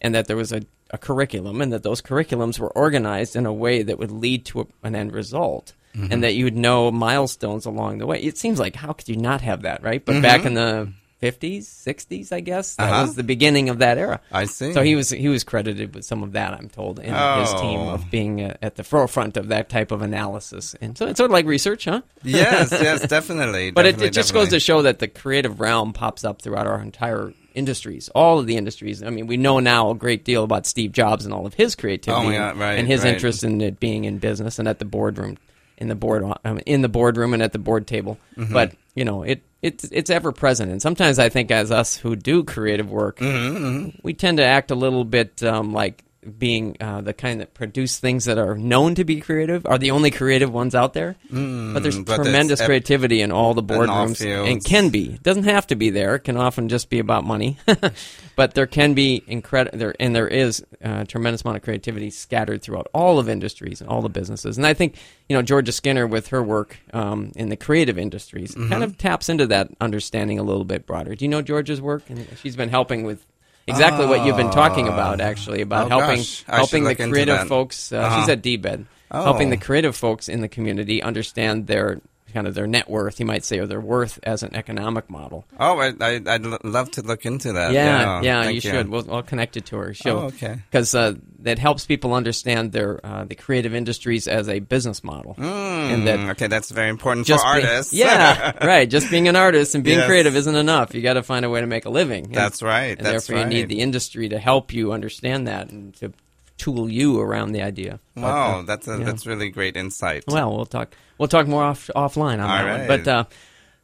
and 0.00 0.14
that 0.14 0.26
there 0.26 0.36
was 0.36 0.52
a, 0.52 0.62
a 0.90 0.98
curriculum 0.98 1.60
and 1.60 1.72
that 1.72 1.82
those 1.82 2.00
curriculums 2.00 2.58
were 2.58 2.70
organized 2.70 3.34
in 3.34 3.46
a 3.46 3.52
way 3.52 3.82
that 3.82 3.98
would 3.98 4.12
lead 4.12 4.44
to 4.44 4.60
a, 4.60 4.66
an 4.84 4.94
end 4.94 5.12
result 5.12 5.72
and 5.94 6.10
mm-hmm. 6.10 6.20
that 6.20 6.34
you 6.34 6.44
would 6.44 6.56
know 6.56 6.90
milestones 6.90 7.66
along 7.66 7.98
the 7.98 8.06
way. 8.06 8.20
It 8.20 8.36
seems 8.36 8.58
like 8.58 8.76
how 8.76 8.92
could 8.92 9.08
you 9.08 9.16
not 9.16 9.40
have 9.40 9.62
that 9.62 9.82
right? 9.82 10.04
But 10.04 10.12
mm-hmm. 10.12 10.22
back 10.22 10.44
in 10.44 10.54
the 10.54 10.92
50s 11.24 11.62
60s 11.62 12.32
i 12.32 12.40
guess 12.40 12.74
that 12.76 12.90
Uh-huh. 12.92 13.02
was 13.02 13.14
the 13.14 13.22
beginning 13.22 13.68
of 13.68 13.78
that 13.78 13.96
era 13.98 14.20
I 14.30 14.44
see. 14.44 14.72
so 14.72 14.82
he 14.82 14.94
was 14.94 15.10
he 15.10 15.28
was 15.28 15.42
credited 15.44 15.94
with 15.94 16.04
some 16.04 16.22
of 16.22 16.32
that 16.32 16.52
i'm 16.54 16.68
told 16.68 16.98
in 16.98 17.14
his 17.14 17.50
team 17.54 17.80
Oh. 17.80 17.90
of 17.94 18.10
being 18.10 18.42
uh, 18.42 18.56
at 18.62 18.76
the 18.76 18.84
forefront 18.84 19.36
of 19.36 19.48
that 19.48 19.68
type 19.68 19.90
of 19.90 20.02
analysis 20.02 20.74
and 20.80 20.96
so 20.98 21.06
it's 21.06 21.18
sort 21.18 21.30
of 21.30 21.32
like 21.32 21.46
research 21.46 21.86
huh 21.86 22.02
yes, 22.22 22.70
yes, 22.88 23.06
definitely. 23.06 23.70
but 23.70 23.86
it, 23.86 23.92
definitely, 23.92 24.08
it 24.08 24.12
just 24.12 24.32
goes 24.34 24.48
to 24.50 24.60
show 24.60 24.82
that 24.82 24.98
the 24.98 25.08
creative 25.08 25.60
realm 25.60 25.92
pops 25.92 26.24
up 26.24 26.42
throughout 26.42 26.66
our 26.66 26.80
entire 26.80 27.32
industries, 27.54 28.08
all 28.16 28.40
of 28.40 28.46
the 28.46 28.56
industries. 28.56 29.00
I 29.02 29.10
mean, 29.10 29.26
we 29.28 29.36
know 29.36 29.60
now 29.60 29.90
a 29.90 29.94
great 29.94 30.24
deal 30.24 30.42
about 30.42 30.66
Steve 30.66 30.90
Jobs 30.90 31.24
and 31.24 31.32
all 31.32 31.46
of 31.46 31.54
his 31.54 31.76
creativity 31.76 32.36
Oh, 32.36 32.54
right, 32.56 32.78
and 32.78 32.88
his 32.88 33.04
right. 33.04 33.14
interest 33.14 33.44
in 33.44 33.60
it 33.60 33.78
being 33.78 34.04
in 34.04 34.18
business 34.18 34.58
and 34.58 34.66
at 34.66 34.80
the 34.80 34.84
boardroom, 34.84 35.36
in 35.78 35.88
the 35.88 35.94
board, 35.94 36.24
um, 36.44 36.60
in 36.66 36.82
the 36.82 36.88
boardroom 36.88 37.34
and 37.34 37.42
at 37.42 37.52
the 37.52 37.58
board 37.58 37.86
table. 37.86 38.18
Mm-hmm. 38.36 38.52
But 38.52 38.74
you 38.94 39.04
know, 39.04 39.22
it 39.22 39.42
it's 39.62 39.84
it's 39.84 40.10
ever 40.10 40.30
present. 40.32 40.70
And 40.70 40.80
sometimes 40.80 41.18
I 41.18 41.28
think, 41.28 41.50
as 41.50 41.70
us 41.70 41.96
who 41.96 42.16
do 42.16 42.44
creative 42.44 42.90
work, 42.90 43.18
Mm-hmm, 43.18 43.98
we 44.02 44.14
tend 44.14 44.38
to 44.38 44.44
act 44.44 44.70
a 44.70 44.74
little 44.74 45.04
bit 45.04 45.42
um, 45.42 45.72
like 45.72 46.03
being 46.38 46.76
uh, 46.80 47.00
the 47.00 47.12
kind 47.12 47.40
that 47.40 47.54
produce 47.54 47.98
things 47.98 48.24
that 48.24 48.38
are 48.38 48.56
known 48.56 48.94
to 48.96 49.04
be 49.04 49.20
creative 49.20 49.66
are 49.66 49.78
the 49.78 49.90
only 49.90 50.10
creative 50.10 50.52
ones 50.52 50.74
out 50.74 50.92
there. 50.94 51.16
but 51.30 51.82
there's 51.82 51.98
Mm, 51.98 52.06
but 52.06 52.16
tremendous 52.16 52.60
ev- 52.60 52.66
creativity 52.66 53.20
in 53.20 53.30
all 53.32 53.54
the 53.54 53.62
boardrooms, 53.62 54.24
and 54.24 54.64
can 54.64 54.88
be. 54.90 55.14
It 55.14 55.22
doesn't 55.22 55.44
have 55.44 55.66
to 55.68 55.76
be 55.76 55.90
there. 55.90 56.14
It 56.16 56.20
can 56.20 56.36
often 56.36 56.68
just 56.68 56.90
be 56.90 56.98
about 56.98 57.24
money. 57.24 57.58
but 58.36 58.54
there 58.54 58.66
can 58.66 58.94
be 58.94 59.22
incredible 59.26 59.78
there, 59.78 59.94
and 60.00 60.14
there 60.14 60.28
is 60.28 60.64
a 60.80 61.04
tremendous 61.04 61.42
amount 61.42 61.56
of 61.58 61.62
creativity 61.62 62.10
scattered 62.10 62.62
throughout 62.62 62.88
all 62.92 63.18
of 63.18 63.28
industries 63.28 63.80
and 63.80 63.88
all 63.90 64.02
the 64.02 64.08
businesses. 64.08 64.56
And 64.56 64.66
I 64.66 64.74
think 64.74 64.96
you 65.28 65.36
know 65.36 65.42
Georgja 65.42 65.72
Skinner 65.72 66.06
with 66.06 66.28
her 66.28 66.42
work 66.42 66.78
um, 66.92 67.32
in 67.36 67.48
the 67.48 67.56
creative 67.56 67.98
industries 67.98 68.54
Mm-hmm. 68.54 68.68
kind 68.68 68.84
of 68.84 68.98
taps 68.98 69.28
into 69.28 69.46
that 69.48 69.68
understanding 69.80 70.38
a 70.38 70.42
little 70.42 70.64
bit 70.64 70.86
broader. 70.86 71.14
Do 71.14 71.24
you 71.24 71.28
know 71.28 71.42
Georgja's 71.42 71.80
work? 71.80 72.02
And 72.08 72.26
she's 72.42 72.56
been 72.56 72.68
helping 72.68 73.04
with. 73.04 73.24
Exactly 73.66 74.06
what 74.06 74.24
you've 74.26 74.36
been 74.36 74.50
talking 74.50 74.88
about, 74.88 75.20
actually, 75.20 75.62
about 75.62 75.86
Oh, 75.86 76.00
helping 76.00 76.16
gosh. 76.18 76.44
Helping 76.46 76.84
the 76.84 76.94
creative 76.94 77.48
folks. 77.48 77.92
Uh, 77.92 77.98
Uh-huh. 77.98 78.20
She's 78.20 78.28
at 78.28 78.42
DBED, 78.42 78.86
Oh. 79.10 79.22
helping 79.24 79.50
the 79.50 79.56
creative 79.56 79.96
folks 79.96 80.28
in 80.28 80.40
the 80.42 80.48
community 80.48 81.02
understand 81.02 81.66
their 81.66 82.00
kind 82.34 82.46
of 82.46 82.54
their 82.54 82.66
net 82.66 82.90
worth, 82.90 83.18
you 83.20 83.24
might 83.26 83.44
say, 83.44 83.58
or 83.58 83.66
their 83.66 83.80
worth 83.80 84.18
as 84.24 84.42
an 84.42 84.54
economic 84.54 85.08
model. 85.08 85.46
Oh, 85.58 85.78
I, 85.78 85.92
I, 86.00 86.20
I'd 86.26 86.44
love 86.64 86.90
to 86.92 87.02
look 87.02 87.24
into 87.24 87.52
that. 87.54 87.72
Yeah, 87.72 88.20
yeah, 88.20 88.42
thank 88.42 88.56
you 88.56 88.60
should. 88.60 88.88
We'll, 88.90 89.10
I'll 89.14 89.22
connect 89.22 89.56
it 89.56 89.64
to 89.66 89.76
her. 89.78 89.94
She'll, 89.94 90.18
Oh, 90.18 90.26
okay. 90.26 90.56
Because 90.70 90.94
uh, 90.94 91.14
that 91.38 91.58
helps 91.58 91.86
people 91.86 92.12
understand 92.12 92.72
their 92.72 93.00
uh, 93.06 93.24
the 93.24 93.34
creative 93.34 93.74
industries 93.74 94.28
as 94.28 94.48
a 94.48 94.58
business 94.58 95.02
model, 95.02 95.34
and 95.38 96.06
that 96.06 96.18
Mm, 96.18 96.30
okay, 96.32 96.46
that's 96.48 96.70
very 96.70 96.88
important 96.90 97.26
just 97.26 97.44
for 97.44 97.54
being- 97.54 97.66
artists. 97.66 97.92
yeah, 97.94 98.52
right. 98.66 98.88
Just 98.90 99.10
being 99.10 99.28
an 99.28 99.36
artist 99.36 99.74
and 99.74 99.82
being 99.84 99.98
Yes. 99.98 100.06
creative 100.08 100.34
isn't 100.36 100.54
enough. 100.56 100.94
You 100.94 101.00
got 101.02 101.14
to 101.14 101.22
find 101.22 101.44
a 101.44 101.50
way 101.50 101.60
to 101.60 101.66
make 101.66 101.84
a 101.86 101.90
living. 101.90 102.24
And- 102.26 102.34
That's 102.34 102.62
right, 102.62 102.96
And 102.98 103.06
that's 103.06 103.26
therefore, 103.28 103.44
you 103.44 103.48
need 103.48 103.68
the 103.68 103.80
industry 103.80 104.28
to 104.30 104.38
help 104.38 104.72
you 104.74 104.92
understand 104.92 105.46
that 105.46 105.70
and 105.70 105.94
to 105.96 106.12
tool 106.58 106.90
you 106.90 107.20
around 107.20 107.52
the 107.52 107.62
idea. 107.62 108.00
But, 108.14 108.24
uh, 108.24 108.24
Wow, 108.24 108.62
that's 108.62 108.86
a, 108.88 108.98
that's 108.98 109.26
really 109.26 109.50
great 109.50 109.76
insight. 109.76 110.24
Well, 110.28 110.54
we'll 110.54 110.66
talk. 110.66 110.94
We'll 111.18 111.28
talk 111.28 111.46
more 111.46 111.64
off 111.64 111.90
offline 111.94 112.34
on 112.34 112.40
All 112.42 112.48
that 112.48 112.78
one. 112.78 112.86
But 112.88 113.08
uh, 113.08 113.24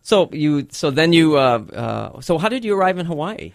so 0.03 0.29
you, 0.33 0.67
so 0.71 0.91
then 0.91 1.13
you, 1.13 1.37
uh, 1.37 1.59
uh, 1.73 2.21
so 2.21 2.39
how 2.39 2.49
did 2.49 2.65
you 2.65 2.77
arrive 2.77 2.99
in 2.99 3.07
Hawaii? 3.07 3.53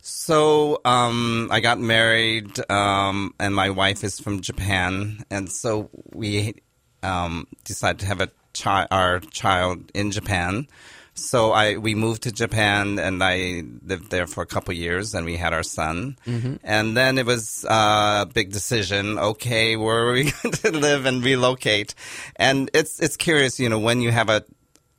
So 0.00 0.80
um, 0.84 1.48
I 1.50 1.58
got 1.60 1.80
married, 1.80 2.58
um, 2.70 3.34
and 3.40 3.54
my 3.54 3.70
wife 3.70 4.04
is 4.04 4.20
from 4.20 4.40
Japan, 4.40 5.24
and 5.30 5.50
so 5.50 5.90
we 6.12 6.62
um, 7.02 7.48
decided 7.64 8.00
to 8.00 8.06
have 8.06 8.20
a 8.20 8.30
chi- 8.54 8.86
our 8.90 9.18
child 9.18 9.90
in 9.94 10.12
Japan. 10.12 10.68
So 11.16 11.52
I 11.52 11.76
we 11.76 11.94
moved 11.94 12.22
to 12.24 12.32
Japan, 12.32 12.98
and 12.98 13.22
I 13.24 13.62
lived 13.84 14.10
there 14.10 14.26
for 14.26 14.42
a 14.42 14.46
couple 14.46 14.74
years, 14.74 15.14
and 15.14 15.24
we 15.26 15.36
had 15.36 15.52
our 15.52 15.62
son. 15.62 16.16
And 16.62 16.96
then 16.96 17.18
it 17.18 17.26
was 17.26 17.64
uh, 17.64 18.24
a 18.24 18.30
big 18.32 18.52
decision. 18.52 19.18
Okay, 19.18 19.76
where 19.76 20.08
are 20.08 20.12
we 20.12 20.30
going 20.42 20.52
to 20.52 20.70
live 20.72 21.06
and 21.06 21.24
relocate? 21.24 21.94
And 22.36 22.70
it's 22.74 23.00
it's 23.00 23.16
curious, 23.16 23.58
you 23.58 23.68
know, 23.68 23.78
when 23.78 24.00
you 24.02 24.10
have 24.12 24.28
a 24.28 24.44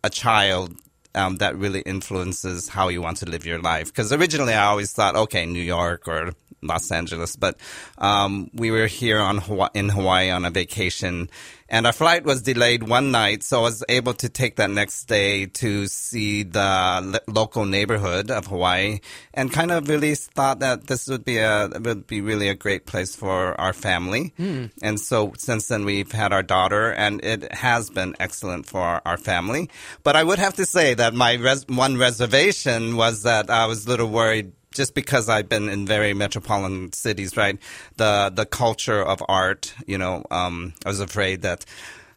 a 0.04 0.10
child 0.10 0.76
um, 1.18 1.38
that 1.38 1.56
really 1.56 1.82
influences 1.82 2.70
how 2.70 2.90
you 2.90 3.02
want 3.02 3.18
to 3.18 3.26
live 3.26 3.46
your 3.46 3.60
life. 3.60 3.88
Because 3.88 4.14
originally 4.14 4.54
I 4.54 4.66
always 4.66 4.92
thought, 4.92 5.16
okay, 5.16 5.46
New 5.46 5.62
York 5.62 6.08
or 6.08 6.32
Los 6.62 6.92
Angeles, 6.92 7.36
but 7.36 7.58
um, 7.98 8.50
we 8.54 8.72
were 8.72 8.88
here 8.88 9.20
on 9.20 9.38
Hawaii, 9.40 9.70
in 9.74 9.90
Hawaii 9.90 10.30
on 10.30 10.46
a 10.46 10.50
vacation, 10.50 11.30
and 11.70 11.86
our 11.86 11.94
flight 11.94 12.24
was 12.24 12.42
delayed 12.42 12.84
one 12.84 13.12
night, 13.12 13.44
so 13.44 13.60
I 13.60 13.62
was 13.64 13.84
able 13.90 14.14
to 14.16 14.30
take 14.30 14.56
that 14.56 14.70
next 14.70 15.06
day 15.06 15.46
to 15.46 15.88
see 15.88 16.44
the 16.44 17.02
lo- 17.04 17.20
local 17.28 17.66
neighborhood 17.66 18.32
of 18.32 18.48
Hawaii, 18.48 19.00
and 19.34 19.52
kind 19.52 19.72
of 19.72 19.90
really 19.90 20.16
thought 20.16 20.60
that 20.60 20.88
this 20.88 21.08
would 21.08 21.26
be 21.26 21.38
a 21.38 21.70
would 21.80 22.08
be 22.08 22.22
really 22.22 22.50
a 22.50 22.56
great 22.56 22.86
place 22.86 23.16
for 23.16 23.60
our 23.60 23.74
family. 23.74 24.34
Hmm. 24.38 24.66
And 24.82 25.00
so 25.00 25.34
since 25.38 25.68
then 25.68 25.86
we've 25.86 26.12
had 26.12 26.34
our 26.34 26.44
daughter, 26.44 26.94
and 26.94 27.24
it 27.24 27.52
has 27.54 27.90
been 27.90 28.16
excellent 28.20 28.66
for 28.66 28.82
our, 28.82 29.02
our 29.06 29.18
family. 29.18 29.70
But 30.04 30.16
I 30.16 30.24
would 30.24 30.40
have 30.40 30.56
to 30.56 30.66
say 30.66 30.94
that 30.94 31.14
my 31.14 31.34
res- 31.34 31.68
one 31.68 31.98
reservation 31.98 32.96
was 32.96 33.24
that 33.24 33.50
I 33.50 33.66
was 33.66 33.86
a 33.86 33.90
little 33.90 34.10
worried 34.10 34.52
just 34.72 34.94
because 34.94 35.30
I've 35.30 35.50
been 35.50 35.70
in 35.70 35.86
very 35.88 36.14
metropolitan 36.14 36.94
cities, 36.94 37.36
right? 37.38 37.58
The 37.98 38.32
the 38.34 38.46
culture 38.46 39.02
of 39.02 39.24
art, 39.28 39.74
you 39.86 39.98
know, 39.98 40.24
um, 40.32 40.74
I 40.86 40.90
was 40.90 41.00
afraid 41.00 41.42
that. 41.44 41.66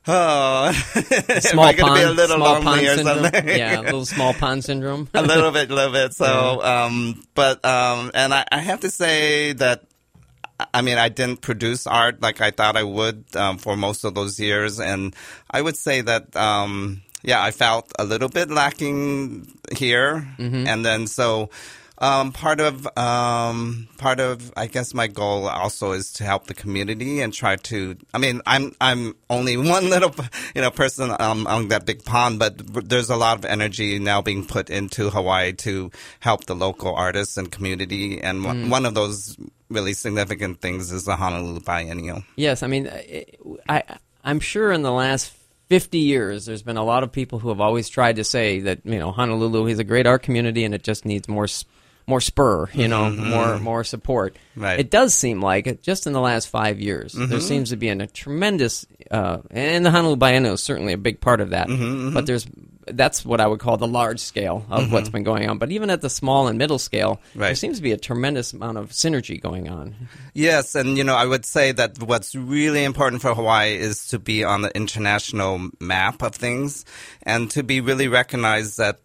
Oh, 0.07 0.73
Small 0.73 1.65
am 1.67 1.69
I 1.69 1.73
going 1.75 1.93
to 1.93 1.95
be 1.95 2.03
a 2.05 2.11
little 2.11 2.37
small 2.39 2.55
lonely 2.55 2.65
pond 2.65 2.81
or 2.81 2.97
syndrome. 2.97 3.23
something? 3.23 3.49
yeah, 3.59 3.81
a 3.81 3.83
little 3.83 4.07
small 4.07 4.33
pond 4.33 4.65
syndrome. 4.65 5.09
a 5.13 5.23
little 5.23 5.51
bit, 5.53 5.71
a 5.71 5.75
little 5.75 5.93
bit. 5.93 6.15
So, 6.15 6.63
um, 6.65 7.23
but 7.35 7.63
um, 7.67 8.11
and 8.15 8.33
I, 8.33 8.45
I 8.51 8.59
have 8.61 8.81
to 8.81 8.91
say 8.91 9.53
that. 9.53 9.85
I 10.75 10.81
mean, 10.83 10.97
I 10.99 11.11
didn't 11.11 11.43
produce 11.43 11.87
art 11.87 12.21
like 12.23 12.41
I 12.41 12.51
thought 12.51 12.77
I 12.77 12.83
would 12.83 13.25
um, 13.37 13.59
for 13.59 13.77
most 13.77 14.05
of 14.05 14.15
those 14.15 14.41
years, 14.41 14.81
and 14.81 15.15
I 15.51 15.61
would 15.61 15.77
say 15.77 16.01
that, 16.01 16.35
um, 16.35 17.03
yeah, 17.23 17.43
I 17.43 17.51
felt 17.51 17.93
a 17.99 18.05
little 18.05 18.29
bit 18.29 18.51
lacking 18.51 19.53
here, 19.77 20.27
and 20.39 20.85
then 20.85 21.07
so 21.09 21.51
um, 22.01 22.33
part 22.33 22.61
of 22.61 22.87
um, 22.97 23.89
part 23.99 24.21
of 24.21 24.53
I 24.57 24.67
guess 24.67 24.95
my 24.95 25.07
goal 25.07 25.47
also 25.49 25.93
is 25.93 26.13
to 26.15 26.25
help 26.25 26.47
the 26.47 26.55
community 26.55 27.21
and 27.21 27.33
try 27.33 27.57
to. 27.57 27.97
I 28.15 28.19
mean, 28.19 28.41
I'm 28.47 28.75
I'm 28.81 29.15
only 29.29 29.57
one 29.77 29.91
little 29.91 30.15
you 30.55 30.63
know 30.63 30.71
person 30.71 31.15
um, 31.19 31.47
on 31.47 31.69
that 31.69 31.85
big 31.87 32.05
pond, 32.05 32.39
but 32.39 32.89
there's 32.89 33.11
a 33.11 33.17
lot 33.17 33.39
of 33.39 33.45
energy 33.45 33.99
now 33.99 34.23
being 34.23 34.47
put 34.47 34.71
into 34.71 35.11
Hawaii 35.11 35.53
to 35.55 35.91
help 36.21 36.47
the 36.47 36.55
local 36.55 36.95
artists 36.95 37.37
and 37.37 37.51
community, 37.53 38.21
and 38.21 38.45
one- 38.45 38.71
one 38.71 38.87
of 38.87 38.95
those 38.95 39.37
really 39.69 39.93
significant 39.93 40.61
things 40.61 40.91
is 40.91 41.05
the 41.05 41.17
Honolulu 41.17 41.61
Biennial. 41.61 42.25
Yes, 42.37 42.63
I 42.63 42.67
mean, 42.67 42.91
I, 43.69 43.83
I'm 44.25 44.41
sure 44.41 44.73
in 44.73 44.83
the 44.83 44.91
last 44.91 45.33
50 45.69 45.99
years, 45.99 46.47
there's 46.47 46.63
been 46.63 46.77
a 46.77 46.83
lot 46.85 47.05
of 47.05 47.13
people 47.13 47.39
who 47.39 47.51
have 47.51 47.61
always 47.61 47.89
tried 47.89 48.17
to 48.17 48.25
say 48.25 48.59
that 48.61 48.81
you 48.85 48.99
know 48.99 49.13
Honolulu 49.13 49.67
is 49.67 49.79
a 49.79 49.85
great 49.85 50.07
art 50.07 50.23
community 50.23 50.65
and 50.65 50.75
it 50.75 50.83
just 50.83 51.05
needs 51.05 51.29
more 51.29 51.47
more 52.11 52.21
spur, 52.21 52.69
you 52.75 52.89
know, 52.89 53.09
more 53.11 53.59
more 53.59 53.85
support. 53.85 54.35
Mm-hmm. 54.35 54.63
Right. 54.63 54.73
Mm-hmm. 54.73 54.81
It 54.81 54.91
does 54.91 55.15
seem 55.15 55.41
like 55.41 55.81
just 55.81 56.07
in 56.07 56.13
the 56.13 56.21
last 56.21 56.49
five 56.49 56.79
years, 56.79 57.15
there 57.15 57.41
seems 57.41 57.71
to 57.71 57.77
be 57.77 57.89
a 57.89 58.07
tremendous, 58.07 58.85
uh, 59.11 59.39
and 59.51 59.87
the 59.87 59.91
Honolulu 59.91 60.17
Biennial 60.17 60.55
is 60.55 60.63
certainly 60.63 60.93
a 60.93 60.99
big 60.99 61.21
part 61.21 61.41
of 61.41 61.51
that. 61.51 61.69
Mm-hmm, 61.69 62.13
But 62.13 62.27
there's 62.27 62.47
that's 62.87 63.25
what 63.25 63.41
I 63.41 63.47
would 63.47 63.61
call 63.61 63.77
the 63.77 63.87
large 63.87 64.19
scale 64.19 64.67
of 64.69 64.91
what's 64.93 65.09
been 65.09 65.23
going 65.23 65.49
on. 65.49 65.59
But 65.59 65.71
even 65.71 65.91
at 65.91 66.01
the 66.01 66.11
small 66.11 66.49
and 66.49 66.59
middle 66.59 66.79
scale, 66.79 67.21
there 67.37 67.55
seems 67.55 67.77
to 67.77 67.83
be 67.83 67.93
a 67.93 67.97
tremendous 67.97 68.53
amount 68.53 68.79
of 68.79 68.91
synergy 68.91 69.41
going 69.41 69.69
on. 69.69 69.95
Yes, 70.35 70.75
and 70.75 70.99
you 70.99 71.05
know, 71.05 71.15
I 71.15 71.25
would 71.25 71.47
say 71.47 71.71
that 71.73 72.03
what's 72.03 72.35
really 72.35 72.83
important 72.85 73.23
for 73.23 73.35
Hawaii 73.35 73.77
is 73.77 74.09
to 74.09 74.19
be 74.19 74.43
on 74.45 74.63
the 74.63 74.75
international 74.75 75.71
map 75.79 76.23
of 76.23 76.35
things 76.35 76.85
and 77.23 77.51
to 77.53 77.63
be 77.63 77.81
really 77.81 78.09
recognized 78.09 78.79
that 78.79 78.99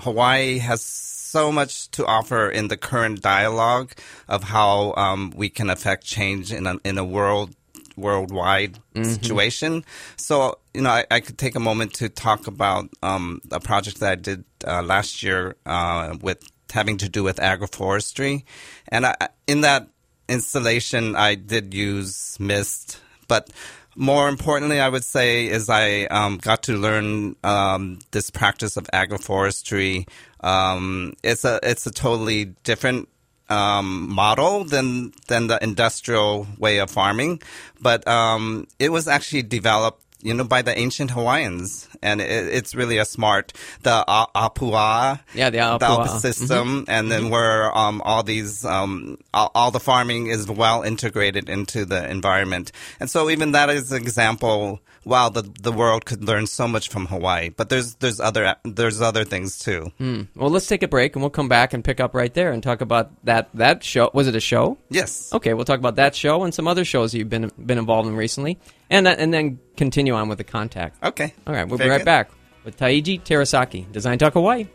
Hawaii 0.00 0.58
has 0.58 0.82
so 1.28 1.52
much 1.52 1.90
to 1.90 2.06
offer 2.06 2.48
in 2.48 2.68
the 2.68 2.76
current 2.76 3.20
dialogue 3.20 3.92
of 4.28 4.42
how 4.44 4.94
um, 4.96 5.32
we 5.36 5.48
can 5.50 5.68
affect 5.68 6.04
change 6.04 6.52
in 6.52 6.66
a, 6.66 6.76
in 6.84 6.96
a 6.96 7.04
world 7.04 7.54
worldwide 7.96 8.78
situation. 9.04 9.84
So, 10.16 10.58
you 10.72 10.82
know, 10.82 10.90
I, 10.90 11.04
I 11.10 11.20
could 11.20 11.36
take 11.36 11.56
a 11.56 11.60
moment 11.60 11.94
to 11.94 12.08
talk 12.08 12.46
about 12.46 12.88
um, 13.02 13.40
a 13.50 13.60
project 13.60 13.98
that 14.00 14.12
I 14.12 14.14
did 14.14 14.44
uh, 14.66 14.82
last 14.82 15.22
year 15.22 15.56
uh, 15.66 16.16
with 16.22 16.40
having 16.72 16.98
to 16.98 17.08
do 17.08 17.24
with 17.24 17.38
agroforestry, 17.38 18.44
and 18.88 19.04
I, 19.04 19.16
in 19.46 19.62
that 19.62 19.88
installation, 20.28 21.16
I 21.16 21.34
did 21.34 21.74
use 21.74 22.38
mist, 22.38 23.00
but 23.26 23.50
more 23.98 24.28
importantly, 24.28 24.78
I 24.80 24.88
would 24.88 25.04
say 25.04 25.48
is 25.48 25.68
I 25.68 26.04
um, 26.04 26.38
got 26.38 26.62
to 26.64 26.76
learn 26.76 27.34
um, 27.42 27.98
this 28.12 28.30
practice 28.30 28.76
of 28.76 28.84
agroforestry. 28.94 30.08
Um, 30.40 31.14
it's 31.24 31.44
a 31.44 31.58
it's 31.64 31.84
a 31.84 31.90
totally 31.90 32.44
different 32.62 33.08
um, 33.48 34.08
model 34.08 34.62
than 34.62 35.12
than 35.26 35.48
the 35.48 35.62
industrial 35.62 36.46
way 36.58 36.78
of 36.78 36.90
farming, 36.90 37.42
but 37.80 38.06
um, 38.06 38.68
it 38.78 38.92
was 38.92 39.08
actually 39.08 39.42
developed, 39.42 40.04
you 40.22 40.34
know, 40.34 40.44
by 40.44 40.62
the 40.62 40.76
ancient 40.76 41.10
Hawaiians, 41.12 41.88
and 42.02 42.20
it, 42.20 42.26
it's 42.54 42.74
really 42.74 42.98
a 42.98 43.04
smart 43.04 43.52
the 43.82 44.04
a- 44.08 44.26
apua, 44.34 45.20
Yeah, 45.34 45.50
the 45.50 45.58
the 45.58 45.86
apua. 45.86 46.06
Alpa 46.06 46.20
system, 46.20 46.84
and 46.88 47.10
then 47.10 47.30
where 47.30 47.76
um, 47.76 48.02
all 48.04 48.22
these 48.22 48.64
um, 48.64 49.18
all, 49.32 49.50
all 49.54 49.70
the 49.70 49.80
farming 49.80 50.26
is 50.26 50.48
well 50.50 50.82
integrated 50.82 51.48
into 51.48 51.84
the 51.84 52.08
environment, 52.10 52.72
and 53.00 53.08
so 53.08 53.30
even 53.30 53.52
that 53.52 53.70
is 53.70 53.92
an 53.92 54.02
example. 54.02 54.80
Wow, 55.04 55.30
the 55.30 55.42
the 55.62 55.72
world 55.72 56.04
could 56.04 56.22
learn 56.24 56.46
so 56.46 56.68
much 56.68 56.90
from 56.90 57.06
Hawaii, 57.06 57.48
but 57.48 57.70
there's 57.70 57.94
there's 57.94 58.20
other 58.20 58.56
there's 58.64 59.00
other 59.00 59.24
things 59.24 59.58
too. 59.58 59.90
Well, 60.34 60.50
let's 60.50 60.66
take 60.66 60.82
a 60.82 60.88
break 60.88 61.14
and 61.16 61.22
we'll 61.22 61.30
come 61.30 61.48
back 61.48 61.72
and 61.72 61.82
pick 61.82 61.98
up 61.98 62.14
right 62.14 62.34
there 62.34 62.52
and 62.52 62.62
talk 62.62 62.82
about 62.82 63.10
that 63.24 63.48
that 63.54 63.82
show. 63.84 64.10
Was 64.12 64.26
it 64.28 64.34
a 64.34 64.40
show? 64.40 64.76
Yes. 64.90 65.32
Okay, 65.32 65.54
we'll 65.54 65.64
talk 65.64 65.78
about 65.78 65.96
that 65.96 66.14
show 66.14 66.42
and 66.44 66.52
some 66.52 66.68
other 66.68 66.84
shows 66.84 67.14
you've 67.14 67.30
been 67.30 67.50
been 67.64 67.78
involved 67.78 68.06
in 68.08 68.16
recently, 68.16 68.58
and 68.90 69.06
uh, 69.06 69.14
and 69.18 69.32
then 69.32 69.58
continue 69.76 70.14
on 70.14 70.28
with 70.28 70.38
the 70.38 70.44
contact. 70.44 71.02
Okay. 71.02 71.34
All 71.46 71.52
right, 71.54 71.66
we'll 71.68 71.78
Very 71.78 71.88
be 71.88 71.92
right 71.92 71.98
good. 71.98 72.04
back 72.04 72.30
with 72.64 72.76
Taiji 72.76 73.22
Terasaki, 73.22 73.90
Design 73.92 74.18
Talk 74.18 74.34
Hawaii. 74.34 74.66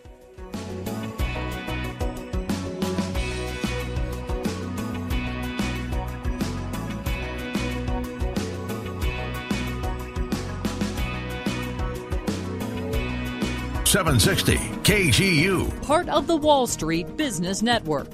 Seven 13.85 14.19
sixty 14.19 14.57
KGU. 14.57 15.83
Part 15.83 16.09
of 16.09 16.25
the 16.25 16.35
Wall 16.35 16.65
Street 16.65 17.15
Business 17.15 17.61
Network. 17.61 18.09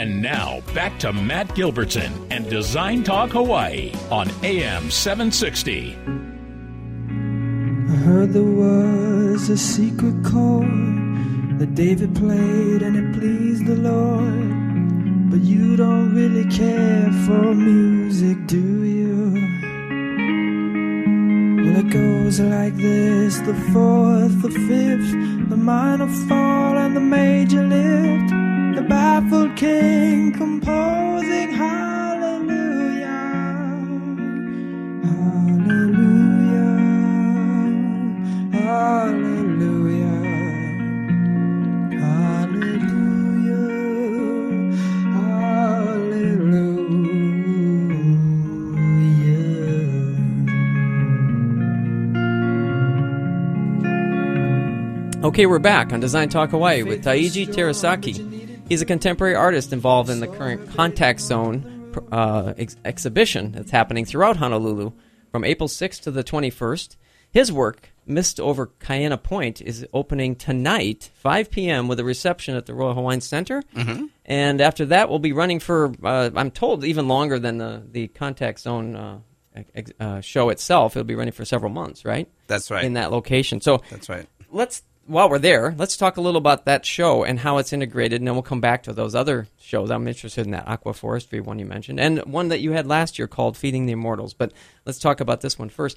And 0.00 0.22
now 0.22 0.60
back 0.74 0.96
to 1.00 1.12
Matt 1.12 1.48
Gilbertson 1.56 2.12
and 2.30 2.48
Design 2.48 3.02
Talk 3.02 3.30
Hawaii 3.30 3.92
on 4.12 4.30
AM 4.44 4.92
760. 4.92 5.96
I 7.90 7.96
heard 8.06 8.32
there 8.32 8.44
was 8.44 9.48
a 9.48 9.58
secret 9.58 10.22
chord 10.24 11.58
that 11.58 11.74
David 11.74 12.14
played 12.14 12.82
and 12.82 12.96
it 12.96 13.18
pleased 13.18 13.66
the 13.66 13.74
Lord. 13.74 15.30
But 15.32 15.40
you 15.40 15.74
don't 15.74 16.14
really 16.14 16.48
care 16.48 17.10
for 17.26 17.52
music, 17.52 18.46
do 18.46 18.84
you? 18.84 19.32
Well, 21.64 21.76
it 21.76 21.90
goes 21.90 22.38
like 22.38 22.76
this 22.76 23.38
the 23.38 23.54
fourth, 23.72 24.42
the 24.42 24.50
fifth, 24.50 25.50
the 25.50 25.56
minor 25.56 26.06
fall, 26.28 26.78
and 26.78 26.94
the 26.94 27.00
major 27.00 27.64
lift. 27.66 28.47
The 28.78 28.84
baffled 28.84 29.56
king 29.56 30.32
composing 30.34 31.50
hallelujah. 31.50 33.08
Hallelujah, 35.02 36.28
hallelujah, 38.52 39.58
hallelujah, 41.98 43.18
hallelujah. 55.10 55.24
Okay, 55.24 55.46
we're 55.46 55.58
back 55.58 55.92
on 55.92 55.98
Design 55.98 56.28
Talk 56.28 56.50
Hawaii 56.50 56.84
with 56.84 57.04
Taiji 57.04 57.48
Terasaki. 57.48 58.37
He's 58.68 58.82
a 58.82 58.86
contemporary 58.86 59.34
artist 59.34 59.72
involved 59.72 60.10
in 60.10 60.20
the 60.20 60.26
current 60.26 60.68
Contact 60.74 61.20
Zone 61.20 61.90
uh, 62.12 62.52
ex- 62.58 62.76
exhibition 62.84 63.52
that's 63.52 63.70
happening 63.70 64.04
throughout 64.04 64.36
Honolulu 64.36 64.92
from 65.32 65.44
April 65.44 65.68
6th 65.68 66.02
to 66.02 66.10
the 66.10 66.22
21st. 66.22 66.96
His 67.30 67.50
work, 67.50 67.92
Mist 68.04 68.38
Over 68.38 68.66
Kaena 68.66 69.22
Point, 69.22 69.62
is 69.62 69.86
opening 69.94 70.36
tonight, 70.36 71.10
5 71.14 71.50
p.m., 71.50 71.88
with 71.88 71.98
a 71.98 72.04
reception 72.04 72.56
at 72.56 72.66
the 72.66 72.74
Royal 72.74 72.94
Hawaiian 72.94 73.22
Center. 73.22 73.62
Mm-hmm. 73.74 74.06
And 74.26 74.60
after 74.60 74.84
that, 74.86 75.08
we'll 75.08 75.18
be 75.18 75.32
running 75.32 75.60
for, 75.60 75.92
uh, 76.02 76.30
I'm 76.34 76.50
told, 76.50 76.84
even 76.84 77.08
longer 77.08 77.38
than 77.38 77.56
the, 77.56 77.82
the 77.90 78.08
Contact 78.08 78.60
Zone 78.60 78.96
uh, 78.96 79.18
ex- 79.74 79.92
uh, 79.98 80.20
show 80.20 80.50
itself. 80.50 80.94
It'll 80.94 81.06
be 81.06 81.14
running 81.14 81.32
for 81.32 81.46
several 81.46 81.72
months, 81.72 82.04
right? 82.04 82.28
That's 82.46 82.70
right. 82.70 82.84
In 82.84 82.94
that 82.94 83.12
location. 83.12 83.62
So 83.62 83.82
That's 83.90 84.10
right. 84.10 84.26
let's 84.50 84.82
while 85.08 85.28
we're 85.28 85.38
there, 85.38 85.74
let's 85.76 85.96
talk 85.96 86.18
a 86.18 86.20
little 86.20 86.38
about 86.38 86.66
that 86.66 86.84
show 86.84 87.24
and 87.24 87.40
how 87.40 87.58
it's 87.58 87.72
integrated, 87.72 88.20
and 88.20 88.28
then 88.28 88.34
we'll 88.34 88.42
come 88.42 88.60
back 88.60 88.84
to 88.84 88.92
those 88.92 89.14
other 89.14 89.48
shows. 89.58 89.90
I'm 89.90 90.06
interested 90.06 90.44
in 90.44 90.52
that 90.52 90.66
aquaforestry 90.66 91.40
one 91.40 91.58
you 91.58 91.64
mentioned, 91.64 91.98
and 91.98 92.18
one 92.20 92.48
that 92.48 92.60
you 92.60 92.72
had 92.72 92.86
last 92.86 93.18
year 93.18 93.26
called 93.26 93.56
Feeding 93.56 93.86
the 93.86 93.92
Immortals. 93.92 94.34
But 94.34 94.52
let's 94.84 94.98
talk 94.98 95.20
about 95.20 95.40
this 95.40 95.58
one 95.58 95.70
first. 95.70 95.96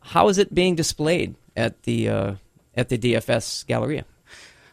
How 0.00 0.28
is 0.28 0.38
it 0.38 0.54
being 0.54 0.74
displayed 0.74 1.36
at 1.56 1.84
the 1.84 2.08
uh, 2.08 2.34
at 2.74 2.88
the 2.88 2.98
DFS 2.98 3.66
Galleria? 3.66 4.04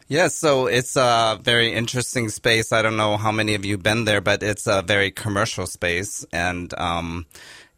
Yes, 0.08 0.36
so 0.36 0.66
it's 0.66 0.96
a 0.96 1.38
very 1.42 1.72
interesting 1.72 2.28
space. 2.28 2.72
I 2.72 2.82
don't 2.82 2.96
know 2.96 3.16
how 3.16 3.32
many 3.32 3.54
of 3.54 3.64
you 3.64 3.76
been 3.76 4.04
there, 4.04 4.20
but 4.20 4.42
it's 4.42 4.66
a 4.66 4.82
very 4.82 5.10
commercial 5.10 5.66
space, 5.66 6.24
and 6.32 6.72
um, 6.74 7.26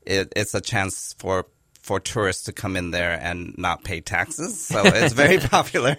it, 0.04 0.32
it's 0.36 0.54
a 0.54 0.60
chance 0.60 1.14
for 1.18 1.46
for 1.88 1.98
tourists 1.98 2.42
to 2.44 2.52
come 2.52 2.76
in 2.76 2.90
there 2.90 3.18
and 3.18 3.56
not 3.56 3.82
pay 3.82 3.98
taxes. 4.02 4.60
So 4.60 4.82
it's 4.84 5.14
very 5.14 5.38
popular. 5.56 5.96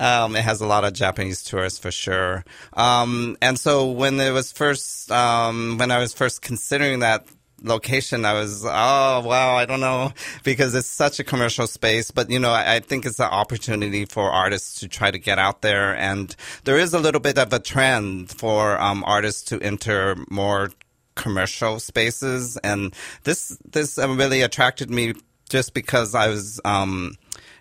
Um, 0.00 0.34
it 0.34 0.40
has 0.40 0.62
a 0.62 0.66
lot 0.66 0.84
of 0.84 0.94
Japanese 0.94 1.42
tourists 1.42 1.78
for 1.78 1.90
sure. 1.90 2.42
Um, 2.72 3.36
and 3.42 3.58
so 3.58 3.90
when 3.90 4.18
it 4.18 4.30
was 4.30 4.50
first, 4.50 5.12
um, 5.12 5.76
when 5.76 5.90
I 5.90 5.98
was 5.98 6.14
first 6.14 6.40
considering 6.40 7.00
that 7.00 7.26
location, 7.62 8.24
I 8.24 8.32
was, 8.32 8.64
oh, 8.64 9.20
wow, 9.20 9.56
I 9.56 9.66
don't 9.66 9.80
know, 9.80 10.14
because 10.42 10.74
it's 10.74 10.88
such 10.88 11.20
a 11.20 11.24
commercial 11.24 11.66
space. 11.66 12.10
But, 12.10 12.30
you 12.30 12.38
know, 12.38 12.52
I, 12.52 12.76
I 12.76 12.80
think 12.80 13.04
it's 13.04 13.20
an 13.20 13.28
opportunity 13.28 14.06
for 14.06 14.30
artists 14.30 14.80
to 14.80 14.88
try 14.88 15.10
to 15.10 15.18
get 15.18 15.38
out 15.38 15.60
there. 15.60 15.94
And 15.94 16.34
there 16.64 16.78
is 16.78 16.94
a 16.94 16.98
little 16.98 17.20
bit 17.20 17.36
of 17.36 17.52
a 17.52 17.58
trend 17.58 18.30
for 18.30 18.80
um, 18.80 19.04
artists 19.06 19.42
to 19.50 19.60
enter 19.60 20.16
more 20.30 20.70
commercial 21.20 21.78
spaces. 21.78 22.56
And 22.58 22.94
this, 23.24 23.56
this 23.70 23.98
um, 23.98 24.16
really 24.16 24.42
attracted 24.42 24.90
me 24.90 25.14
just 25.48 25.74
because 25.74 26.14
I 26.14 26.28
was, 26.28 26.60
um, 26.64 27.14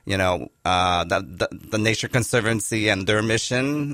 you 0.10 0.18
know, 0.18 0.50
uh, 0.66 1.04
the, 1.04 1.20
the 1.20 1.48
the 1.74 1.78
Nature 1.78 2.08
Conservancy 2.08 2.90
and 2.90 3.06
their 3.06 3.22
mission, 3.22 3.94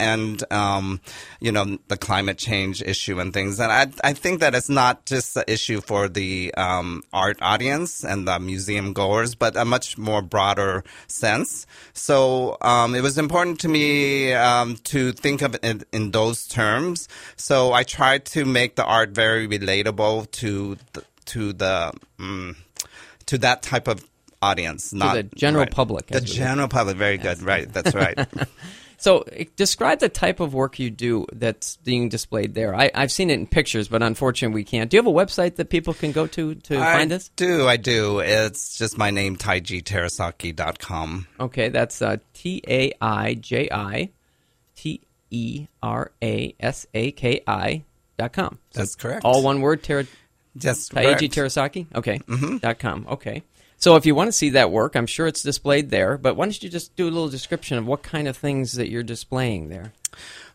and 0.00 0.42
um, 0.50 1.02
you 1.38 1.52
know, 1.52 1.78
the 1.88 1.98
climate 1.98 2.38
change 2.38 2.80
issue 2.80 3.20
and 3.20 3.34
things. 3.34 3.60
And 3.60 3.70
I 3.70 3.92
I 4.02 4.14
think 4.14 4.40
that 4.40 4.54
it's 4.54 4.70
not 4.70 5.04
just 5.04 5.36
an 5.36 5.44
issue 5.46 5.82
for 5.82 6.08
the 6.08 6.54
um, 6.54 7.02
art 7.12 7.36
audience 7.42 8.02
and 8.02 8.26
the 8.26 8.40
museum 8.40 8.94
goers, 8.94 9.34
but 9.34 9.54
a 9.54 9.66
much 9.66 9.98
more 9.98 10.22
broader 10.22 10.82
sense. 11.08 11.66
So 11.92 12.56
um, 12.62 12.94
it 12.94 13.02
was 13.02 13.18
important 13.18 13.60
to 13.60 13.68
me 13.68 14.32
um, 14.32 14.76
to 14.84 15.12
think 15.12 15.42
of 15.42 15.58
it 15.62 15.84
in, 15.92 16.10
those 16.12 16.48
terms. 16.48 17.06
So 17.36 17.74
I 17.74 17.82
tried 17.82 18.24
to 18.32 18.46
make 18.46 18.76
the 18.76 18.84
art 18.84 19.10
very 19.10 19.46
relatable 19.46 20.30
to 20.40 20.78
the, 20.94 21.04
to 21.26 21.52
the. 21.52 21.92
Um, 22.18 22.56
to 23.26 23.38
that 23.38 23.62
type 23.62 23.86
of 23.86 24.04
audience, 24.42 24.92
not 24.92 25.14
the 25.14 25.22
general 25.22 25.64
right. 25.64 25.72
public, 25.72 26.06
The 26.06 26.20
general 26.20 26.68
public, 26.68 26.96
very 26.96 27.18
good. 27.18 27.42
Right, 27.42 27.70
that's 27.70 27.94
right. 27.94 28.18
So, 29.00 29.20
eh, 29.32 29.46
describe 29.56 30.00
the 30.00 30.10
type 30.10 30.40
of 30.40 30.52
work 30.52 30.78
you 30.78 30.90
do 30.90 31.24
that's 31.32 31.78
being 31.78 32.10
displayed 32.10 32.52
there. 32.54 32.74
I, 32.74 32.90
I've 32.94 33.10
seen 33.10 33.30
it 33.30 33.34
in 33.34 33.46
pictures, 33.46 33.88
but 33.88 34.02
unfortunately, 34.02 34.54
we 34.54 34.64
can't. 34.64 34.90
Do 34.90 34.98
you 34.98 35.02
have 35.02 35.06
a 35.06 35.10
website 35.10 35.56
that 35.56 35.70
people 35.70 35.94
can 35.94 36.12
go 36.12 36.26
to 36.26 36.54
to 36.54 36.78
I 36.78 36.98
find 36.98 37.10
this? 37.10 37.30
do, 37.30 37.66
I 37.66 37.78
do. 37.78 38.18
It's 38.18 38.76
just 38.76 38.98
my 38.98 39.10
name, 39.10 39.36
taiji 39.36 39.82
taijiterasaki.com. 39.82 41.26
Okay, 41.40 41.70
that's 41.70 42.02
uh, 42.02 42.18
T 42.34 42.62
A 42.68 42.92
I 43.00 43.34
J 43.34 43.70
I 43.72 44.10
T 44.76 45.00
E 45.30 45.66
R 45.82 46.12
A 46.22 46.54
S 46.60 46.86
A 46.92 47.10
K 47.12 47.40
I 47.46 47.82
dot 48.18 48.34
com. 48.34 48.58
So 48.72 48.80
That's 48.80 48.96
correct. 48.96 49.24
All 49.24 49.42
one 49.42 49.62
word, 49.62 49.82
Tera, 49.82 50.04
Just 50.58 50.92
Taiji 50.92 51.32
correct. 51.32 51.34
Terasaki? 51.34 51.86
Okay. 51.94 52.18
Mm-hmm. 52.18 52.58
Dot 52.58 52.78
com. 52.78 53.06
Okay. 53.08 53.44
So 53.80 53.96
if 53.96 54.04
you 54.04 54.14
want 54.14 54.28
to 54.28 54.32
see 54.32 54.50
that 54.50 54.70
work, 54.70 54.94
I'm 54.94 55.06
sure 55.06 55.26
it's 55.26 55.42
displayed 55.42 55.88
there. 55.88 56.18
But 56.18 56.36
why 56.36 56.44
don't 56.44 56.62
you 56.62 56.68
just 56.68 56.94
do 56.96 57.04
a 57.04 57.10
little 57.10 57.30
description 57.30 57.78
of 57.78 57.86
what 57.86 58.02
kind 58.02 58.28
of 58.28 58.36
things 58.36 58.72
that 58.72 58.90
you're 58.90 59.02
displaying 59.02 59.70
there? 59.70 59.94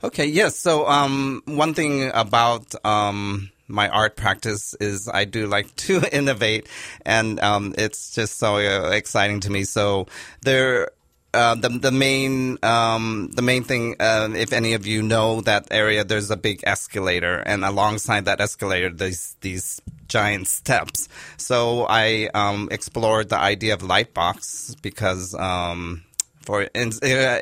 Okay, 0.04 0.28
yes. 0.28 0.60
So, 0.60 0.88
um, 0.88 1.42
one 1.46 1.74
thing 1.74 2.12
about 2.14 2.76
um, 2.86 3.50
my 3.68 3.90
art 3.90 4.16
practice 4.16 4.76
is 4.80 5.10
I 5.12 5.26
do 5.26 5.48
like 5.48 5.76
to 5.88 6.04
innovate, 6.16 6.68
and 7.04 7.40
um, 7.40 7.74
it's 7.80 8.14
just 8.14 8.38
so 8.38 8.58
uh, 8.58 8.92
exciting 8.92 9.40
to 9.42 9.52
me. 9.52 9.64
So, 9.66 10.08
there. 10.42 10.92
Uh, 11.34 11.54
the 11.54 11.68
the 11.68 11.92
main 11.92 12.58
um, 12.64 13.30
the 13.34 13.42
main 13.42 13.62
thing, 13.62 13.98
uh, 14.00 14.30
if 14.38 14.54
any 14.54 14.72
of 14.72 14.88
you 14.88 15.04
know 15.04 15.42
that 15.42 15.68
area, 15.70 16.06
there's 16.06 16.32
a 16.32 16.38
big 16.38 16.62
escalator, 16.66 17.40
and 17.40 17.66
alongside 17.66 18.24
that 18.24 18.40
escalator, 18.40 18.90
there's 18.90 19.36
these 19.42 19.82
giant 20.08 20.48
steps. 20.48 21.08
So 21.38 21.86
I 21.88 22.30
um, 22.34 22.68
explored 22.72 23.30
the 23.30 23.38
idea 23.38 23.74
of 23.74 23.82
lightbox 23.82 24.82
because 24.82 25.34
um, 25.36 26.04
for 26.46 26.63
in, 26.63 26.91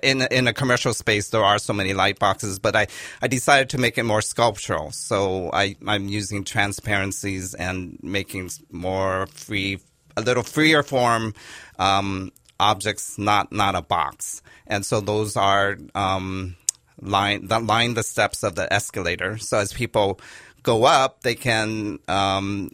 in 0.02 0.22
in 0.22 0.48
a 0.48 0.54
commercial 0.54 0.94
space 0.94 1.30
there 1.30 1.44
are 1.44 1.60
so 1.60 1.74
many 1.74 1.94
light 1.94 2.20
boxes 2.20 2.58
but 2.58 2.74
i 2.74 2.88
i 3.22 3.28
decided 3.28 3.70
to 3.70 3.78
make 3.78 3.98
it 3.98 4.04
more 4.04 4.22
sculptural. 4.22 4.92
So 4.92 5.50
i 5.54 5.76
i'm 5.86 6.08
using 6.08 6.44
transparencies 6.44 7.54
and 7.54 8.00
making 8.02 8.50
more 8.72 9.28
free 9.28 9.80
a 10.16 10.22
little 10.22 10.44
freer 10.44 10.84
form 10.84 11.34
um, 11.80 12.32
objects 12.60 13.18
not 13.18 13.52
not 13.52 13.76
a 13.76 13.82
box. 13.82 14.42
And 14.68 14.86
so 14.86 15.02
those 15.02 15.36
are 15.36 15.78
um, 15.96 16.56
line 17.02 17.48
that 17.48 17.64
line 17.64 17.94
the 17.94 18.04
steps 18.04 18.44
of 18.44 18.56
the 18.56 18.72
escalator. 18.72 19.38
So 19.38 19.58
as 19.58 19.74
people 19.74 20.20
go 20.64 20.86
up 20.86 21.22
they 21.22 21.36
can 21.36 22.00
um, 22.08 22.70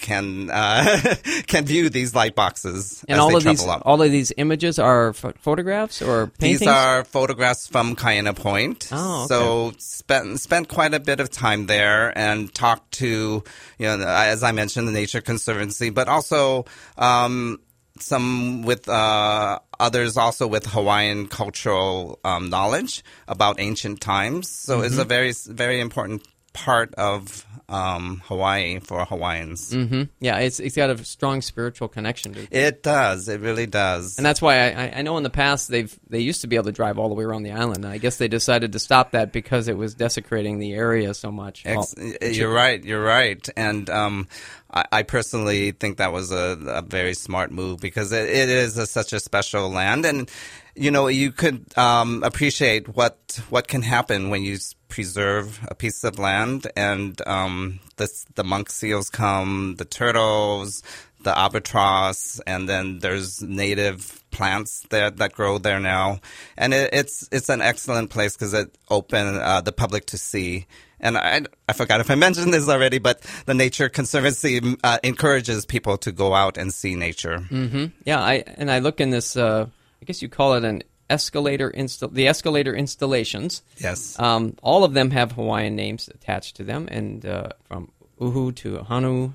can 0.00 0.48
uh, 0.50 0.84
can 1.46 1.64
view 1.64 1.88
these 1.90 2.14
light 2.14 2.34
boxes 2.36 3.04
And 3.08 3.16
as 3.16 3.20
all 3.20 3.30
they 3.30 3.36
of 3.36 3.44
these 3.44 3.66
up. 3.66 3.82
all 3.84 4.00
of 4.00 4.10
these 4.12 4.32
images 4.36 4.78
are 4.78 5.12
ph- 5.12 5.34
photographs 5.40 6.00
or 6.02 6.28
paintings. 6.28 6.60
These 6.60 6.68
are 6.68 7.04
photographs 7.04 7.66
from 7.66 7.96
Kaena 7.96 8.36
Point. 8.36 8.88
Oh, 8.92 9.24
okay. 9.24 9.28
So 9.34 9.72
spent 9.78 10.38
spent 10.40 10.68
quite 10.68 10.94
a 10.94 11.00
bit 11.00 11.18
of 11.20 11.30
time 11.30 11.66
there 11.66 12.16
and 12.16 12.52
talked 12.54 12.92
to 13.00 13.42
you 13.78 13.86
know 13.86 13.98
as 14.06 14.42
I 14.42 14.52
mentioned 14.52 14.86
the 14.86 14.92
Nature 14.92 15.20
Conservancy, 15.20 15.90
but 15.90 16.06
also 16.08 16.64
um, 16.96 17.58
some 17.98 18.62
with 18.62 18.88
uh, 18.88 19.58
others 19.80 20.16
also 20.16 20.46
with 20.46 20.66
Hawaiian 20.66 21.26
cultural 21.28 22.20
um, 22.24 22.50
knowledge 22.50 23.02
about 23.26 23.58
ancient 23.58 24.00
times. 24.00 24.48
So 24.48 24.82
it's 24.82 24.92
Mm-hmm. 24.94 25.00
a 25.00 25.04
very 25.04 25.32
very 25.48 25.80
important 25.80 26.22
part 26.52 26.94
of 26.96 27.46
um, 27.68 28.20
Hawaii 28.26 28.80
for 28.80 29.04
Hawaiians. 29.06 29.72
hmm 29.72 30.02
Yeah, 30.20 30.38
it's 30.38 30.60
it's 30.60 30.76
got 30.76 30.90
a 30.90 31.02
strong 31.04 31.40
spiritual 31.40 31.88
connection 31.88 32.34
to 32.34 32.40
it. 32.42 32.48
It 32.52 32.82
does. 32.82 33.28
It 33.28 33.40
really 33.40 33.66
does. 33.66 34.18
And 34.18 34.26
that's 34.26 34.42
why 34.42 34.56
I, 34.70 34.84
I- 34.84 34.92
I 34.96 35.02
know 35.02 35.16
in 35.16 35.22
the 35.22 35.30
past 35.30 35.68
they've 35.68 35.96
they 36.10 36.18
used 36.20 36.42
to 36.42 36.46
be 36.48 36.56
able 36.56 36.66
to 36.66 36.72
drive 36.72 36.98
all 36.98 37.08
the 37.08 37.14
way 37.14 37.24
around 37.24 37.44
the 37.44 37.52
island. 37.52 37.86
I 37.86 37.96
guess 37.98 38.18
they 38.18 38.28
decided 38.28 38.72
to 38.72 38.78
stop 38.78 39.12
that 39.12 39.32
because 39.32 39.68
it 39.68 39.76
was 39.78 39.94
desecrating 39.94 40.58
the 40.58 40.72
area 40.74 41.14
so 41.14 41.30
much. 41.32 41.62
Ex- 41.64 41.94
Well, 41.96 42.12
you're 42.30 42.52
right. 42.52 42.84
You're 42.84 43.02
right. 43.02 43.48
And 43.56 43.88
um, 43.88 44.28
I, 44.70 44.84
I 44.92 45.02
personally 45.04 45.70
think 45.72 45.96
that 45.96 46.12
was 46.12 46.30
a, 46.32 46.58
a 46.66 46.82
very 46.82 47.14
smart 47.14 47.50
move 47.52 47.80
because 47.80 48.12
it, 48.12 48.28
it 48.28 48.48
is 48.50 48.76
a, 48.76 48.86
such 48.86 49.12
a 49.14 49.20
special 49.20 49.70
land, 49.70 50.04
and 50.04 50.30
you 50.74 50.90
know 50.90 51.06
you 51.08 51.32
could 51.32 51.76
um, 51.76 52.22
appreciate 52.22 52.88
what 52.94 53.40
what 53.50 53.68
can 53.68 53.82
happen 53.82 54.30
when 54.30 54.42
you 54.42 54.58
preserve 54.88 55.60
a 55.68 55.74
piece 55.74 56.04
of 56.04 56.18
land, 56.18 56.70
and 56.76 57.20
um, 57.26 57.80
the 57.96 58.08
the 58.34 58.44
monk 58.44 58.70
seals 58.70 59.10
come, 59.10 59.76
the 59.76 59.84
turtles. 59.84 60.82
The 61.24 61.38
albatross, 61.38 62.40
and 62.48 62.68
then 62.68 62.98
there's 62.98 63.40
native 63.40 64.24
plants 64.32 64.84
that 64.90 65.18
that 65.18 65.32
grow 65.32 65.58
there 65.58 65.78
now, 65.78 66.18
and 66.58 66.74
it, 66.74 66.90
it's 66.92 67.28
it's 67.30 67.48
an 67.48 67.60
excellent 67.60 68.10
place 68.10 68.34
because 68.34 68.52
it 68.54 68.76
open 68.90 69.36
uh, 69.36 69.60
the 69.60 69.70
public 69.70 70.06
to 70.06 70.18
see. 70.18 70.66
And 70.98 71.16
I, 71.16 71.42
I 71.68 71.74
forgot 71.74 72.00
if 72.00 72.10
I 72.10 72.16
mentioned 72.16 72.52
this 72.52 72.68
already, 72.68 72.98
but 72.98 73.20
the 73.46 73.54
Nature 73.54 73.88
Conservancy 73.88 74.60
uh, 74.82 74.98
encourages 75.04 75.64
people 75.64 75.96
to 75.98 76.10
go 76.10 76.34
out 76.34 76.58
and 76.58 76.74
see 76.74 76.96
nature. 76.96 77.38
hmm 77.38 77.86
Yeah, 78.04 78.20
I 78.20 78.42
and 78.56 78.68
I 78.68 78.80
look 78.80 79.00
in 79.00 79.10
this. 79.10 79.36
Uh, 79.36 79.66
I 80.02 80.04
guess 80.04 80.20
you 80.20 80.28
call 80.28 80.54
it 80.54 80.64
an 80.64 80.82
escalator 81.08 81.70
install. 81.70 82.08
The 82.08 82.26
escalator 82.26 82.74
installations. 82.74 83.62
Yes. 83.78 84.18
Um, 84.18 84.56
all 84.62 84.82
of 84.82 84.94
them 84.94 85.12
have 85.12 85.32
Hawaiian 85.32 85.76
names 85.76 86.08
attached 86.08 86.56
to 86.56 86.64
them, 86.64 86.88
and 86.90 87.24
uh, 87.24 87.50
from 87.68 87.92
Uhu 88.20 88.54
to 88.56 88.78
Hanu, 88.78 89.32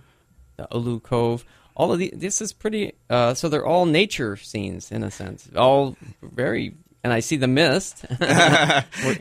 the 0.57 0.67
Ulu 0.73 0.99
Cove. 0.99 1.45
All 1.73 1.93
of 1.93 1.99
the 1.99 2.11
this 2.13 2.41
is 2.41 2.51
pretty. 2.51 2.93
Uh, 3.09 3.33
so 3.33 3.47
they're 3.47 3.65
all 3.65 3.85
nature 3.85 4.35
scenes 4.35 4.91
in 4.91 5.03
a 5.03 5.11
sense. 5.11 5.49
All 5.55 5.95
very. 6.21 6.75
And 7.03 7.13
I 7.13 7.19
see 7.21 7.37
the 7.37 7.47
mist. 7.47 8.05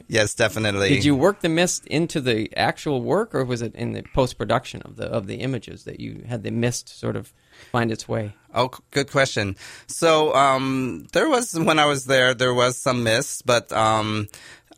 yes, 0.08 0.34
definitely. 0.34 0.88
Did 0.88 1.04
you 1.04 1.14
work 1.14 1.40
the 1.40 1.48
mist 1.48 1.86
into 1.86 2.20
the 2.20 2.50
actual 2.56 3.02
work, 3.02 3.34
or 3.34 3.44
was 3.44 3.62
it 3.62 3.74
in 3.74 3.92
the 3.92 4.02
post 4.14 4.38
production 4.38 4.82
of 4.82 4.96
the 4.96 5.04
of 5.04 5.26
the 5.26 5.36
images 5.36 5.84
that 5.84 6.00
you 6.00 6.24
had 6.26 6.42
the 6.42 6.50
mist 6.50 6.88
sort 6.88 7.16
of 7.16 7.32
find 7.70 7.92
its 7.92 8.08
way? 8.08 8.34
Oh, 8.54 8.70
good 8.90 9.10
question. 9.10 9.56
So 9.86 10.34
um, 10.34 11.06
there 11.12 11.28
was 11.28 11.58
when 11.58 11.78
I 11.78 11.84
was 11.84 12.06
there, 12.06 12.34
there 12.34 12.54
was 12.54 12.76
some 12.78 13.04
mist, 13.04 13.44
but 13.44 13.70
um, 13.72 14.28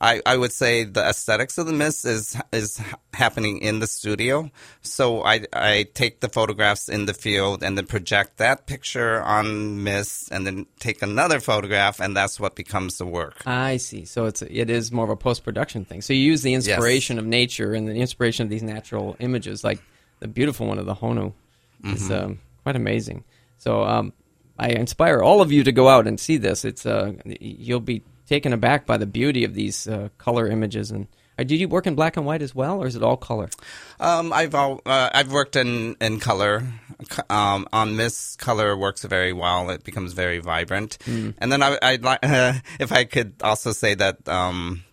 I, 0.00 0.22
I 0.24 0.36
would 0.36 0.52
say 0.52 0.84
the 0.84 1.02
aesthetics 1.02 1.58
of 1.58 1.66
the 1.66 1.72
mist 1.72 2.04
is 2.04 2.36
is 2.52 2.80
happening 3.12 3.58
in 3.58 3.80
the 3.80 3.86
studio. 3.86 4.50
So 4.80 5.24
I 5.24 5.44
I 5.52 5.86
take 5.94 6.20
the 6.20 6.28
photographs 6.28 6.88
in 6.88 7.06
the 7.06 7.14
field 7.14 7.62
and 7.62 7.76
then 7.76 7.86
project 7.86 8.36
that 8.38 8.66
picture 8.66 9.20
on 9.22 9.82
mist, 9.82 10.30
and 10.30 10.46
then 10.46 10.66
take 10.78 11.02
another 11.02 11.40
photograph, 11.40 12.00
and 12.00 12.16
that's 12.16 12.38
what 12.38 12.54
becomes 12.54 12.98
the 12.98 13.06
work. 13.06 13.42
I 13.46 13.78
see. 13.78 14.04
So 14.04 14.26
it's 14.26 14.42
it 14.42 14.70
is 14.70 14.92
more 14.92 15.04
of 15.04 15.10
a 15.10 15.16
post 15.16 15.44
production 15.44 15.84
thing. 15.84 16.02
So 16.02 16.12
you 16.12 16.20
use 16.20 16.42
the 16.42 16.54
inspiration 16.54 17.18
of 17.18 17.26
nature 17.26 17.74
and 17.74 17.88
the 17.88 17.94
inspiration 17.94 18.44
of 18.44 18.50
these 18.50 18.62
natural 18.62 19.16
images, 19.18 19.64
like 19.64 19.80
the 20.20 20.28
beautiful 20.28 20.66
one 20.66 20.78
of 20.78 20.86
the 20.86 20.94
Honu, 20.94 21.32
is 21.84 22.10
um, 22.10 22.38
quite 22.62 22.76
amazing. 22.76 23.24
So 23.58 23.82
um, 23.82 24.12
I 24.58 24.70
inspire 24.70 25.22
all 25.22 25.40
of 25.40 25.50
you 25.52 25.64
to 25.64 25.72
go 25.72 25.88
out 25.88 26.06
and 26.06 26.18
see 26.18 26.36
this. 26.36 26.64
It's 26.64 26.86
uh, 26.86 27.14
you'll 27.24 27.80
be 27.80 28.02
taken 28.28 28.52
aback 28.52 28.86
by 28.86 28.96
the 28.96 29.06
beauty 29.06 29.44
of 29.44 29.54
these 29.54 29.88
uh, 29.88 30.08
color 30.18 30.46
images. 30.46 30.90
And 30.90 31.06
uh, 31.38 31.44
did 31.44 31.58
you 31.60 31.68
work 31.68 31.86
in 31.86 31.94
black 31.94 32.16
and 32.16 32.26
white 32.26 32.42
as 32.42 32.54
well, 32.54 32.82
or 32.82 32.86
is 32.86 32.96
it 32.96 33.02
all 33.02 33.16
color? 33.16 33.48
Um, 34.00 34.32
I've 34.32 34.54
al- 34.54 34.82
uh, 34.84 35.10
I've 35.12 35.32
worked 35.32 35.56
in 35.56 35.96
in 36.00 36.20
color. 36.20 36.64
Um, 37.30 37.66
on 37.72 37.96
mist, 37.96 38.38
color 38.38 38.76
works 38.76 39.04
very 39.04 39.32
well. 39.32 39.70
It 39.70 39.84
becomes 39.84 40.12
very 40.12 40.40
vibrant. 40.40 40.98
And 41.06 41.52
then 41.52 41.62
I, 41.62 41.78
I'd 41.80 42.02
like 42.02 42.18
uh, 42.22 42.54
if 42.80 42.92
I 42.92 43.04
could 43.04 43.34
also 43.42 43.72
say 43.72 43.94
that. 43.94 44.28
Um, 44.28 44.84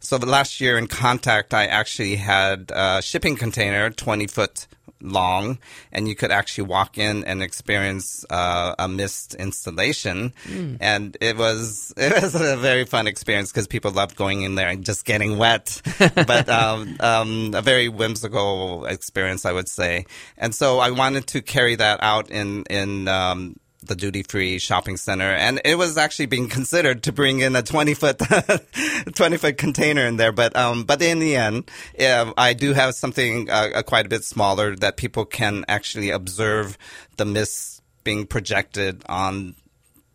so 0.00 0.16
the 0.18 0.26
last 0.26 0.60
year 0.60 0.78
in 0.78 0.86
Contact, 0.86 1.52
I 1.52 1.66
actually 1.66 2.16
had 2.16 2.70
a 2.74 3.02
shipping 3.02 3.36
container, 3.36 3.90
twenty 3.90 4.26
foot 4.26 4.66
long, 5.04 5.58
and 5.92 6.08
you 6.08 6.14
could 6.14 6.30
actually 6.30 6.64
walk 6.64 6.98
in 6.98 7.24
and 7.24 7.42
experience 7.42 8.24
uh, 8.30 8.74
a 8.78 8.88
mist 8.88 9.34
installation, 9.34 10.32
and 10.80 11.16
it 11.20 11.36
was 11.36 11.92
it 11.96 12.22
was 12.22 12.34
a 12.34 12.56
very 12.56 12.84
fun 12.84 13.06
experience 13.06 13.52
because 13.52 13.66
people 13.66 13.90
loved 13.90 14.16
going 14.16 14.42
in 14.42 14.54
there 14.54 14.68
and 14.68 14.84
just 14.84 15.04
getting 15.04 15.38
wet, 15.38 15.80
but 16.14 16.48
um, 16.48 16.96
um, 17.00 17.52
a 17.54 17.62
very 17.62 17.88
whimsical 17.88 18.86
experience, 18.86 19.44
I 19.44 19.52
would 19.52 19.68
say. 19.68 20.06
And 20.38 20.54
so 20.54 20.78
I 20.78 20.90
wanted 20.90 21.26
to 21.28 21.42
carry 21.42 21.76
that 21.76 22.02
out 22.02 22.30
in 22.30 22.64
in 22.64 23.08
um, 23.08 23.56
the 23.86 23.94
duty 23.96 24.22
free 24.22 24.58
shopping 24.58 24.96
center, 24.96 25.32
and 25.32 25.60
it 25.64 25.76
was 25.76 25.96
actually 25.96 26.26
being 26.26 26.48
considered 26.58 27.02
to 27.04 27.12
bring 27.12 27.40
in 27.40 27.56
a 27.56 27.62
twenty 27.62 27.94
foot 27.94 28.18
twenty 29.14 29.36
foot 29.36 29.56
container 29.58 30.06
in 30.06 30.16
there. 30.16 30.32
But 30.32 30.56
um, 30.56 30.84
but 30.84 31.02
in 31.02 31.18
the 31.18 31.36
end, 31.36 31.70
yeah, 31.98 32.32
I 32.36 32.52
do 32.54 32.72
have 32.72 32.94
something 32.94 33.50
uh, 33.50 33.70
uh, 33.74 33.82
quite 33.82 34.06
a 34.06 34.08
bit 34.08 34.24
smaller 34.24 34.76
that 34.76 34.96
people 34.96 35.24
can 35.24 35.64
actually 35.68 36.10
observe 36.10 36.78
the 37.16 37.24
mist 37.24 37.82
being 38.04 38.26
projected 38.26 39.02
on. 39.06 39.54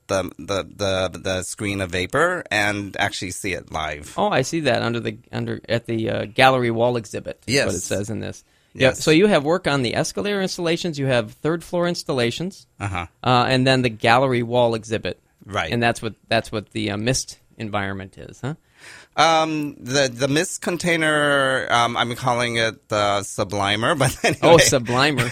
The, 0.07 0.23
the 0.39 0.63
the 0.63 1.19
the 1.19 1.43
screen 1.43 1.81
of 1.81 1.91
vapor 1.91 2.43
and 2.49 2.97
actually 2.97 3.29
see 3.29 3.53
it 3.53 3.71
live. 3.71 4.15
Oh, 4.17 4.29
I 4.29 4.41
see 4.41 4.61
that 4.61 4.81
under 4.81 4.99
the 4.99 5.19
under 5.31 5.61
at 5.69 5.85
the 5.85 6.09
uh, 6.09 6.25
gallery 6.25 6.71
wall 6.71 6.97
exhibit. 6.97 7.43
is 7.45 7.63
what 7.63 7.75
it 7.75 7.81
says 7.81 8.09
in 8.09 8.19
this. 8.19 8.43
Yeah. 8.73 8.93
So 8.93 9.11
you 9.11 9.27
have 9.27 9.43
work 9.43 9.67
on 9.67 9.81
the 9.81 9.95
escalator 9.95 10.41
installations. 10.41 10.99
You 10.99 11.07
have 11.07 11.31
third 11.33 11.63
floor 11.63 11.87
installations, 11.87 12.67
Uh-huh. 12.79 13.07
uh, 13.23 13.45
and 13.49 13.65
then 13.65 13.81
the 13.81 13.89
gallery 13.89 14.43
wall 14.43 14.75
exhibit. 14.75 15.19
Right. 15.45 15.71
And 15.71 15.81
that's 15.81 16.01
what 16.01 16.13
that's 16.27 16.51
what 16.51 16.71
the 16.71 16.91
uh, 16.91 16.97
mist 16.97 17.39
environment 17.57 18.17
is, 18.17 18.41
huh? 18.41 18.55
Um, 19.19 19.75
the 19.79 20.07
the 20.07 20.29
mist 20.29 20.61
container, 20.61 21.67
um, 21.69 21.97
I'm 21.97 22.15
calling 22.15 22.55
it 22.55 22.87
the 22.87 23.19
Sublimer, 23.23 23.93
but 23.99 24.17
anyway. 24.23 24.39
Oh, 24.41 24.57
Sublimer. 24.57 25.27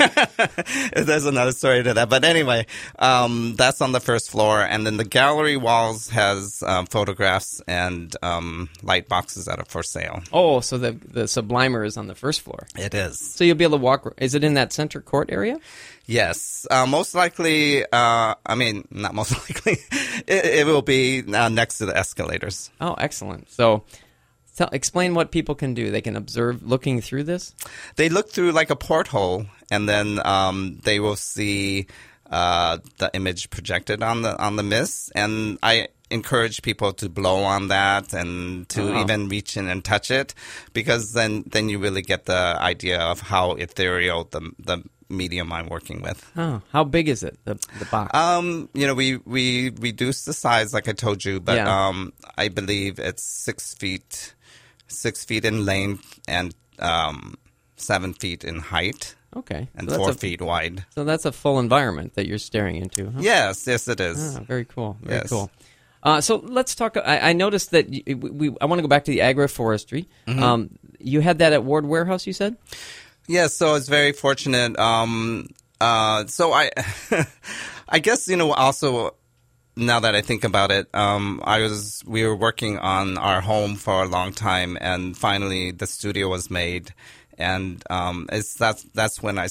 There's 1.06 1.26
another 1.26 1.54
story 1.54 1.84
to 1.84 1.94
that, 1.94 2.10
but 2.10 2.26
anyway, 2.26 2.66
um, 3.00 3.56
that's 3.56 3.80
on 3.80 3.94
the 3.94 4.02
first 4.02 4.30
floor, 4.30 4.62
and 4.62 4.86
then 4.86 4.98
the 4.98 5.06
gallery 5.06 5.56
walls 5.56 6.10
has 6.10 6.62
um, 6.68 6.86
photographs 6.86 7.62
and 7.66 8.14
um, 8.22 8.70
light 8.84 9.08
boxes 9.08 9.46
that 9.46 9.58
are 9.58 9.66
for 9.66 9.84
sale. 9.84 10.22
oh, 10.34 10.60
so 10.60 10.78
the 10.78 10.92
the 10.92 11.24
Sublimer 11.24 11.86
is 11.86 11.96
on 11.96 12.08
the 12.08 12.16
first 12.16 12.42
floor. 12.42 12.68
It 12.76 12.94
is. 12.94 13.20
So 13.20 13.46
you'll 13.46 13.56
be 13.56 13.64
able 13.64 13.78
to 13.78 13.84
walk. 13.84 14.14
Is 14.18 14.36
it 14.36 14.44
in 14.44 14.56
that 14.56 14.74
center 14.74 15.00
court 15.00 15.32
area? 15.32 15.60
Yes, 16.08 16.66
uh, 16.72 16.86
most 16.86 17.14
likely. 17.14 17.84
Uh, 17.84 18.36
I 18.46 18.56
mean, 18.56 18.88
not 18.90 19.14
most 19.14 19.32
likely. 19.50 19.74
it, 20.26 20.46
it 20.46 20.66
will 20.66 20.82
be 20.82 21.22
uh, 21.22 21.50
next 21.50 21.80
to 21.80 21.86
the 21.86 21.96
escalators. 21.98 22.72
Oh, 22.80 22.94
excellent. 22.94 23.50
So, 23.52 23.84
tell, 24.56 24.70
explain 24.72 25.14
what 25.16 25.32
people 25.32 25.54
can 25.54 25.74
do. 25.74 25.92
They 25.92 26.02
can 26.02 26.16
observe 26.16 26.64
looking 26.64 27.02
through 27.02 27.26
this. 27.26 27.54
They 27.98 28.08
look 28.08 28.30
through 28.32 28.54
like 28.54 28.70
a 28.70 28.76
porthole, 28.78 29.48
and 29.70 29.88
then 29.90 30.26
um, 30.26 30.80
they 30.84 31.02
will 31.02 31.18
see 31.18 31.88
uh, 32.32 32.78
the 33.00 33.10
image 33.14 33.50
projected 33.50 34.02
on 34.02 34.22
the 34.22 34.38
on 34.42 34.56
the 34.56 34.64
mist. 34.64 35.12
And 35.14 35.60
I 35.62 35.90
encourage 36.10 36.62
people 36.62 36.94
to 36.94 37.10
blow 37.10 37.44
on 37.44 37.68
that 37.68 38.14
and 38.14 38.68
to 38.70 38.94
Wow. 38.94 39.02
even 39.02 39.28
reach 39.28 39.58
in 39.58 39.68
and 39.68 39.84
touch 39.84 40.10
it, 40.10 40.34
because 40.72 41.12
then 41.12 41.44
then 41.48 41.68
you 41.68 41.80
really 41.80 42.02
get 42.02 42.26
the 42.28 42.56
idea 42.62 43.02
of 43.02 43.20
how 43.20 43.52
ethereal 43.56 44.24
the 44.32 44.52
the 44.58 44.84
medium 45.10 45.52
I'm 45.52 45.68
working 45.68 46.02
with. 46.02 46.30
Oh, 46.36 46.62
how 46.72 46.84
big 46.84 47.08
is 47.08 47.24
it? 47.24 47.38
The 47.46 47.56
the 47.80 47.86
box. 47.86 48.18
Um, 48.18 48.70
you 48.74 48.88
know, 48.88 48.94
we 48.94 49.18
we 49.18 49.70
reduced 49.70 50.26
the 50.26 50.34
size, 50.34 50.74
like 50.74 50.88
I 50.88 50.94
told 50.94 51.24
you, 51.26 51.40
but 51.40 51.58
Yeah. 51.58 51.88
um, 51.88 52.14
I 52.38 52.50
believe 52.50 53.00
it's 53.00 53.24
six 53.24 53.74
feet, 53.74 54.34
six 54.88 55.26
feet 55.26 55.46
in 55.46 55.66
length 55.66 56.20
and 56.28 56.54
um, 56.80 57.36
seven 57.76 58.14
feet 58.14 58.44
in 58.44 58.60
height 58.60 59.16
okay. 59.36 59.68
and 59.76 59.90
so 59.90 59.98
four 59.98 60.10
a, 60.12 60.14
feet 60.14 60.42
wide. 60.42 60.86
So 60.90 61.04
that's 61.04 61.26
a 61.26 61.32
full 61.32 61.60
environment 61.60 62.16
that 62.16 62.28
you're 62.28 62.38
staring 62.38 62.76
into. 62.76 63.12
Huh? 63.12 63.20
Yes, 63.22 63.66
yes, 63.68 63.88
it 63.88 64.00
is. 64.00 64.38
Ah, 64.38 64.42
very 64.42 64.66
cool. 64.66 64.98
Very 65.02 65.22
Yes. 65.22 65.30
cool. 65.30 65.52
Uh, 66.04 66.22
so 66.22 66.38
let's 66.38 66.76
talk. 66.76 66.96
I, 66.96 67.30
I 67.30 67.34
noticed 67.34 67.72
that 67.72 67.90
we. 67.90 68.56
I 68.62 68.66
want 68.66 68.80
to 68.80 68.82
go 68.84 68.88
back 68.88 69.06
to 69.06 69.12
the 69.12 69.20
agroforestry. 69.20 70.06
Mm-hmm. 70.28 70.44
Um, 70.44 70.70
you 71.00 71.22
had 71.22 71.40
that 71.40 71.54
at 71.54 71.64
Ward 71.64 71.86
Warehouse. 71.86 72.28
You 72.28 72.34
said. 72.34 72.56
Yes, 73.28 73.56
so 73.56 73.70
I 73.70 73.72
was 73.74 73.90
very 73.90 74.14
fortunate. 74.14 74.80
Um, 74.80 75.50
uh, 75.82 76.26
so 76.28 76.54
I, 76.54 76.72
I 77.90 78.00
guess 78.00 78.28
you 78.28 78.38
know 78.38 78.54
also. 78.54 79.16
Now 79.80 80.00
that 80.00 80.16
I 80.16 80.22
think 80.22 80.44
about 80.44 80.72
it, 80.72 80.88
um, 80.96 81.40
I 81.44 81.60
was 81.60 82.02
we 82.08 82.26
were 82.26 82.36
working 82.36 82.80
on 82.80 83.20
our 83.20 83.42
home 83.42 83.76
for 83.76 84.02
a 84.02 84.08
long 84.08 84.34
time, 84.34 84.76
and 84.82 85.16
finally 85.16 85.70
the 85.70 85.86
studio 85.86 86.30
was 86.30 86.50
made, 86.50 86.96
and 87.38 87.84
um, 87.88 88.28
it's 88.32 88.56
that's 88.56 88.82
that's 88.96 89.22
I 89.38 89.48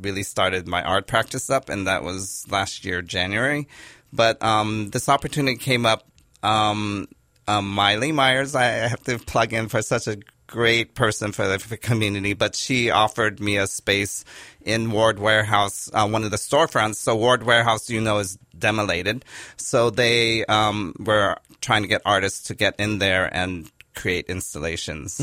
really 0.00 0.22
started 0.22 0.66
my 0.66 0.82
art 0.82 1.06
practice 1.06 1.50
up, 1.50 1.68
and 1.68 1.86
that 1.86 2.04
was 2.04 2.46
last 2.50 2.86
year 2.86 3.02
January. 3.02 3.68
But 4.14 4.42
um, 4.42 4.88
this 4.90 5.10
opportunity 5.10 5.58
came 5.58 5.84
up. 5.84 6.08
Um, 6.42 7.08
um, 7.48 7.74
Maile 7.74 8.14
Myers, 8.14 8.54
I 8.54 8.64
have 8.64 9.02
to 9.04 9.18
plug 9.18 9.52
in 9.52 9.68
for 9.68 9.82
such 9.82 10.06
a 10.06 10.16
great 10.46 10.94
person 10.94 11.32
for 11.32 11.46
the 11.48 11.58
for 11.58 11.76
community, 11.76 12.34
but 12.34 12.54
she 12.54 12.90
offered 12.90 13.40
me 13.40 13.56
a 13.58 13.66
space 13.66 14.24
in 14.62 14.90
Ward 14.90 15.18
Warehouse, 15.18 15.88
uh, 15.92 16.08
one 16.08 16.24
of 16.24 16.30
the 16.30 16.36
storefronts. 16.36 16.96
So 16.96 17.14
Ward 17.16 17.42
Warehouse, 17.42 17.88
you 17.90 18.00
know, 18.00 18.18
is 18.18 18.38
demolated. 18.58 19.24
So 19.56 19.90
they 19.90 20.44
um, 20.46 20.94
were 20.98 21.36
trying 21.60 21.82
to 21.82 21.88
get 21.88 22.02
artists 22.04 22.48
to 22.48 22.54
get 22.54 22.74
in 22.78 22.98
there 22.98 23.32
and 23.32 23.70
create 23.94 24.26
installations 24.28 25.18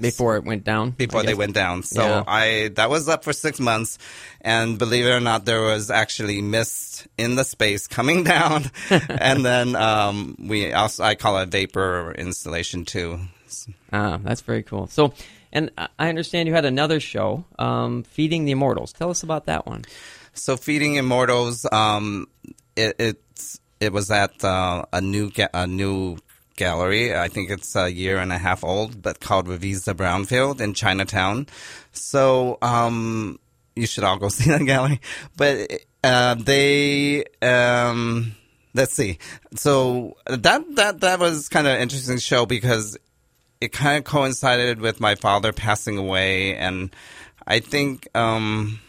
Before 0.00 0.36
it 0.36 0.44
went 0.44 0.64
down. 0.64 0.92
before 0.92 1.22
they 1.22 1.34
went 1.34 1.52
down. 1.54 1.82
So 1.82 2.02
Yeah. 2.02 2.24
I 2.26 2.70
that 2.76 2.88
was 2.88 3.06
up 3.06 3.22
for 3.22 3.34
six 3.34 3.60
months, 3.60 3.98
and 4.40 4.78
believe 4.78 5.04
it 5.04 5.10
or 5.10 5.20
not, 5.20 5.44
there 5.44 5.60
was 5.60 5.90
actually 5.90 6.40
mist 6.40 7.06
in 7.18 7.34
the 7.36 7.44
space 7.44 7.86
coming 7.86 8.24
down, 8.34 8.70
and 9.08 9.44
then 9.44 9.76
um, 9.76 10.36
we 10.40 10.72
also 10.72 11.04
I 11.04 11.16
call 11.16 11.36
it 11.38 11.50
vapor 11.50 12.14
installation 12.16 12.86
too. 12.86 13.20
Ah, 13.92 14.18
that's 14.22 14.40
very 14.42 14.62
cool. 14.62 14.86
So, 14.88 15.12
and 15.52 15.70
I- 15.78 15.88
I 15.98 16.08
understand 16.08 16.48
you 16.48 16.54
had 16.54 16.64
another 16.64 17.00
show, 17.00 17.44
um, 17.58 18.02
Feeding 18.02 18.44
the 18.44 18.52
Immortals. 18.52 18.92
Tell 18.92 19.10
us 19.10 19.22
about 19.22 19.46
that 19.46 19.66
one. 19.66 19.84
So 20.36 20.56
feeding 20.56 20.94
immortals, 20.96 21.64
um, 21.70 22.26
it, 22.74 22.96
it's 22.98 23.60
it 23.78 23.92
was 23.92 24.10
at 24.10 24.42
uh, 24.44 24.84
a 24.92 25.00
new 25.00 25.30
ga- 25.30 25.54
a 25.54 25.66
new 25.66 26.16
gallery. 26.56 27.14
I 27.14 27.28
think 27.28 27.50
it's 27.50 27.76
a 27.76 27.88
year 27.92 28.18
and 28.18 28.32
a 28.32 28.38
half 28.38 28.64
old, 28.64 29.00
but 29.00 29.20
called 29.20 29.46
Revisa 29.46 29.94
Brownfield 29.94 30.60
in 30.60 30.74
Chinatown. 30.74 31.46
So 31.92 32.58
um, 32.62 33.38
you 33.76 33.86
should 33.86 34.02
all 34.02 34.18
go 34.18 34.28
see 34.38 34.50
that 34.50 34.64
gallery. 34.64 35.00
But 35.36 35.70
uh, 36.02 36.34
they. 36.34 37.24
Um, 37.40 38.34
Let's 38.76 38.94
see. 38.94 39.18
So 39.54 40.16
that 40.26 40.62
that 40.74 41.00
that 41.02 41.20
was 41.20 41.48
kind 41.48 41.68
of 41.68 41.74
an 41.74 41.80
interesting 41.82 42.18
show 42.18 42.44
because 42.44 42.98
it 43.60 43.72
kind 43.72 43.98
of 43.98 44.04
coincided 44.04 44.80
with 44.80 45.00
my 45.00 45.14
father 45.14 45.52
passing 45.52 45.98
away, 45.98 46.56
and 46.56 46.94
I 47.46 47.60
think 47.60 48.08
um, 48.14 48.80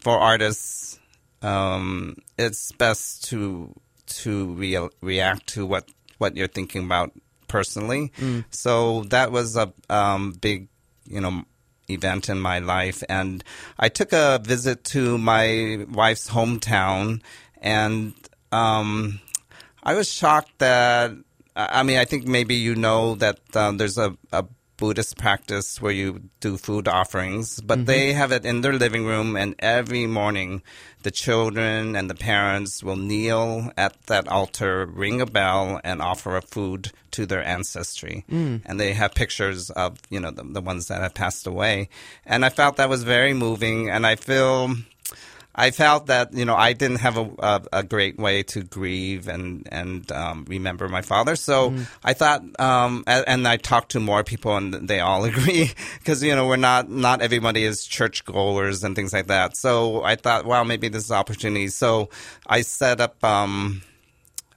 for 0.00 0.18
artists, 0.18 0.98
um, 1.42 2.16
it's 2.38 2.72
best 2.72 3.24
to 3.30 3.72
to 4.06 4.46
re- 4.54 4.88
react 5.00 5.46
to 5.48 5.66
what 5.66 5.88
what 6.18 6.36
you're 6.36 6.48
thinking 6.48 6.84
about 6.84 7.12
personally. 7.48 8.12
So 8.50 9.02
that 9.04 9.30
was 9.32 9.56
a 9.56 9.72
um, 9.90 10.32
big, 10.32 10.68
you 11.06 11.20
know, 11.20 11.44
event 11.88 12.28
in 12.28 12.40
my 12.40 12.58
life, 12.58 13.02
and 13.08 13.44
I 13.78 13.88
took 13.88 14.12
a 14.12 14.40
visit 14.42 14.82
to 14.84 15.18
my 15.18 15.84
wife's 15.90 16.28
hometown, 16.30 17.22
and 17.60 18.14
um, 18.50 19.20
I 19.82 19.94
was 19.94 20.12
shocked 20.12 20.58
that. 20.58 21.12
I 21.56 21.82
mean, 21.82 21.98
I 21.98 22.04
think 22.04 22.26
maybe 22.26 22.54
you 22.54 22.74
know 22.74 23.14
that 23.16 23.40
um, 23.56 23.78
there's 23.78 23.96
a, 23.98 24.16
a 24.30 24.44
Buddhist 24.76 25.16
practice 25.16 25.80
where 25.80 25.92
you 25.92 26.28
do 26.40 26.58
food 26.58 26.86
offerings, 26.86 27.60
but 27.62 27.86
they 27.86 28.12
have 28.12 28.30
it 28.30 28.44
in 28.44 28.60
their 28.60 28.74
living 28.74 29.06
room, 29.06 29.34
and 29.34 29.54
every 29.58 30.06
morning 30.06 30.62
the 31.02 31.10
children 31.10 31.96
and 31.96 32.10
the 32.10 32.14
parents 32.14 32.82
will 32.82 32.96
kneel 32.96 33.70
at 33.78 33.96
that 34.06 34.28
altar, 34.28 34.84
ring 34.84 35.22
a 35.22 35.26
bell, 35.26 35.80
and 35.82 36.02
offer 36.02 36.36
a 36.36 36.42
food 36.42 36.92
to 37.12 37.24
their 37.24 37.42
ancestry. 37.42 38.24
And 38.66 38.78
they 38.78 38.92
have 38.92 39.14
pictures 39.14 39.70
of 39.70 39.98
you 40.10 40.20
know 40.20 40.30
the, 40.30 40.44
the 40.44 40.60
ones 40.60 40.88
that 40.88 41.00
have 41.00 41.14
passed 41.14 41.46
away, 41.46 41.88
and 42.26 42.44
I 42.44 42.50
felt 42.50 42.76
that 42.76 42.90
was 42.90 43.02
very 43.02 43.32
moving, 43.32 43.88
and 43.88 44.06
I 44.06 44.16
feel. 44.16 44.74
I 45.58 45.70
felt 45.70 46.06
that 46.06 46.34
you 46.34 46.44
know 46.44 46.54
I 46.54 46.74
didn't 46.74 46.98
have 46.98 47.16
a, 47.16 47.30
a, 47.38 47.62
a 47.72 47.82
great 47.82 48.18
way 48.18 48.42
to 48.44 48.62
grieve 48.62 49.26
and 49.26 49.66
and 49.72 50.10
um, 50.12 50.44
remember 50.48 50.86
my 50.88 51.00
father, 51.00 51.34
so 51.34 51.74
I 52.04 52.12
thought, 52.12 52.42
um, 52.60 53.04
and, 53.06 53.24
and 53.26 53.48
I 53.48 53.56
talked 53.56 53.92
to 53.92 54.00
more 54.00 54.22
people, 54.22 54.54
and 54.56 54.74
they 54.74 55.00
all 55.00 55.24
agree 55.32 55.70
because 55.98 56.22
you 56.22 56.34
know 56.36 56.46
we're 56.46 56.56
not 56.56 56.90
not 56.90 57.22
everybody 57.22 57.64
is 57.64 57.86
church 57.86 58.24
goers 58.26 58.84
and 58.84 58.94
things 58.94 59.12
like 59.14 59.28
that. 59.28 59.56
So 59.56 60.04
I 60.04 60.16
thought, 60.16 60.44
wow, 60.44 60.62
maybe 60.62 60.88
this 60.88 61.04
is 61.04 61.10
an 61.10 61.16
opportunity. 61.16 61.68
So 61.68 62.10
I 62.46 62.60
set 62.60 63.00
up. 63.00 63.22
Um, 63.24 63.82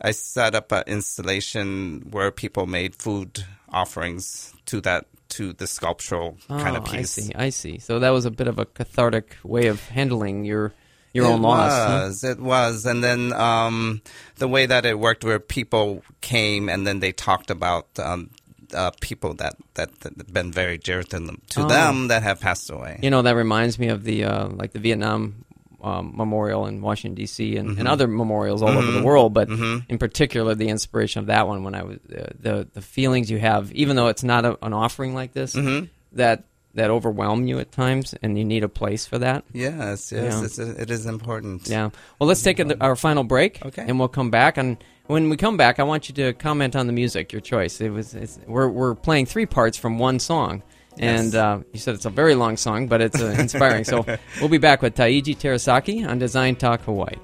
I 0.02 0.12
set 0.12 0.56
up 0.56 0.72
an 0.72 0.84
installation 0.88 2.08
where 2.12 2.32
people 2.32 2.66
made 2.68 2.96
food 2.96 3.44
offerings 3.70 4.54
to 4.68 4.80
that 4.82 5.06
to 5.30 5.54
the 5.54 5.68
sculptural 5.68 6.38
kind 6.48 6.76
of 6.78 6.84
Oh, 6.88 6.92
piece. 6.92 7.18
I 7.18 7.22
see. 7.22 7.32
I 7.36 7.50
see. 7.50 7.78
So 7.80 8.00
that 8.00 8.10
was 8.10 8.26
a 8.26 8.32
bit 8.32 8.48
of 8.48 8.58
a 8.60 8.66
cathartic 8.66 9.38
way 9.44 9.68
of 9.68 9.82
handling 9.90 10.46
your 10.46 10.74
your 11.14 11.26
it 11.26 11.30
own 11.34 11.42
loss. 11.42 11.72
huh? 11.72 12.00
Was, 12.08 12.24
It 12.24 12.40
was, 12.40 12.86
and 12.86 13.04
then 13.04 13.34
um, 13.34 14.02
the 14.38 14.48
way 14.48 14.66
that 14.66 14.86
it 14.86 14.98
worked, 15.00 15.24
where 15.24 15.40
people 15.40 16.04
came 16.22 16.70
and 16.70 16.86
then 16.86 17.00
they 17.00 17.12
talked 17.12 17.50
about 17.52 17.88
um, 18.00 18.30
uh, 18.74 18.92
people 19.02 19.34
that 19.36 19.56
that 19.74 19.90
that 20.02 20.14
had 20.18 20.34
been 20.34 20.52
very 20.52 20.78
dear 20.78 21.02
to 21.04 21.20
them, 21.20 21.42
to 21.50 21.62
Oh. 21.64 21.68
them 21.68 22.08
that 22.10 22.24
have 22.24 22.40
passed 22.40 22.70
away. 22.70 23.00
You 23.02 23.10
know, 23.10 23.22
that 23.24 23.36
reminds 23.36 23.80
me 23.80 23.88
of 23.90 24.04
the 24.04 24.26
uh, 24.26 24.48
like 24.50 24.72
the 24.74 24.80
Vietnam 24.80 25.46
um, 25.82 26.12
Memorial 26.16 26.66
in 26.68 26.82
Washington 26.82 27.16
D.C. 27.16 27.56
and, 27.56 27.70
Mm-hmm. 27.70 27.80
and 27.80 27.88
other 27.88 28.06
memorials 28.08 28.62
all 28.62 28.70
over 28.78 28.92
the 28.92 29.02
world, 29.02 29.34
but 29.34 29.48
in 29.50 29.98
particular, 29.98 30.54
the 30.54 30.68
inspiration 30.70 31.22
of 31.22 31.28
that 31.28 31.48
one 31.48 31.64
when 31.64 31.74
I 31.74 31.84
was 31.84 31.98
uh, 32.14 32.32
the 32.40 32.68
the 32.74 32.82
feelings 32.82 33.32
you 33.32 33.40
have, 33.40 33.72
even 33.72 33.96
though 33.96 34.08
it's 34.08 34.24
not 34.24 34.44
a, 34.46 34.58
an 34.64 34.74
offering 34.74 35.14
like 35.16 35.32
this, 35.34 35.56
Mm-hmm. 35.56 35.86
that 36.18 36.44
that 36.76 36.90
overwhelm 36.92 37.48
you 37.48 37.60
at 37.60 37.72
times, 37.72 38.14
and 38.22 38.38
you 38.38 38.46
need 38.46 38.64
a 38.64 38.70
place 38.70 39.06
for 39.06 39.18
that. 39.20 39.44
Yes, 39.54 40.12
yes, 40.12 40.34
Yeah. 40.34 40.44
it's, 40.46 40.60
it 40.60 40.90
is 40.92 41.06
important. 41.06 41.68
Yeah. 41.68 41.90
Well, 42.20 42.28
let's 42.28 42.42
take 42.44 42.60
a, 42.60 42.80
our 42.82 42.96
final 42.96 43.24
break, 43.24 43.66
Okay. 43.66 43.84
and 43.88 43.98
we'll 44.00 44.08
come 44.08 44.30
back. 44.30 44.58
And 44.58 44.78
when 45.08 45.30
we 45.30 45.38
come 45.38 45.58
back, 45.58 45.80
I 45.80 45.84
want 45.84 46.10
you 46.10 46.16
to 46.16 46.34
comment 46.34 46.76
on 46.76 46.86
the 46.88 46.94
music, 46.94 47.32
your 47.32 47.42
choice. 47.42 47.82
It 47.82 47.90
was 47.90 48.14
it's, 48.14 48.38
we're 48.48 48.68
we're 48.70 48.96
playing 48.96 49.26
three 49.26 49.46
parts 49.48 49.78
from 49.78 49.98
one 49.98 50.20
song, 50.20 50.62
And 51.00 51.34
uh, 51.34 51.60
you 51.74 51.80
said 51.80 51.96
it's 51.96 52.06
a 52.06 52.10
very 52.12 52.36
long 52.36 52.56
song, 52.58 52.88
but 52.88 53.02
it's 53.02 53.20
uh, 53.22 53.36
inspiring. 53.40 53.84
so 53.84 54.06
we'll 54.40 54.50
be 54.50 54.58
back 54.60 54.82
with 54.82 54.96
Taiji 54.96 55.36
Terasaki 55.36 56.08
on 56.08 56.20
Design 56.20 56.56
Talk 56.56 56.82
Hawaii. 56.82 57.16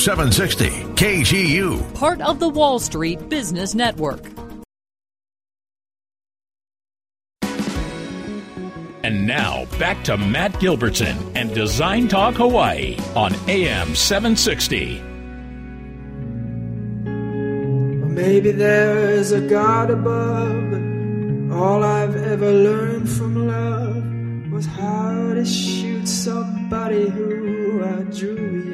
Seven 0.00 0.32
sixty 0.32 0.70
KGU. 0.96 1.94
Part 1.94 2.22
of 2.22 2.40
the 2.40 2.48
Wall 2.48 2.78
Street 2.78 3.28
Business 3.28 3.74
Network. 3.74 4.22
And 9.02 9.26
now 9.26 9.66
back 9.78 10.02
to 10.04 10.16
Matt 10.16 10.52
Gilbertson 10.54 11.32
and 11.34 11.54
Design 11.54 12.08
Talk 12.08 12.36
Hawaii 12.36 12.96
on 13.14 13.34
AM 13.46 13.94
760. 13.94 15.02
Maybe 18.14 18.52
there 18.52 19.10
is 19.10 19.32
a 19.32 19.42
God 19.42 19.90
above, 19.90 20.70
but 20.70 21.54
all 21.54 21.84
I've 21.84 22.16
ever 22.16 22.50
learned 22.50 23.06
from 23.06 23.46
love 23.46 24.50
was 24.50 24.64
how 24.64 25.34
to 25.34 25.44
shoot 25.44 26.08
somebody 26.08 27.06
who 27.10 27.84
I 27.84 28.02
drew, 28.04 28.69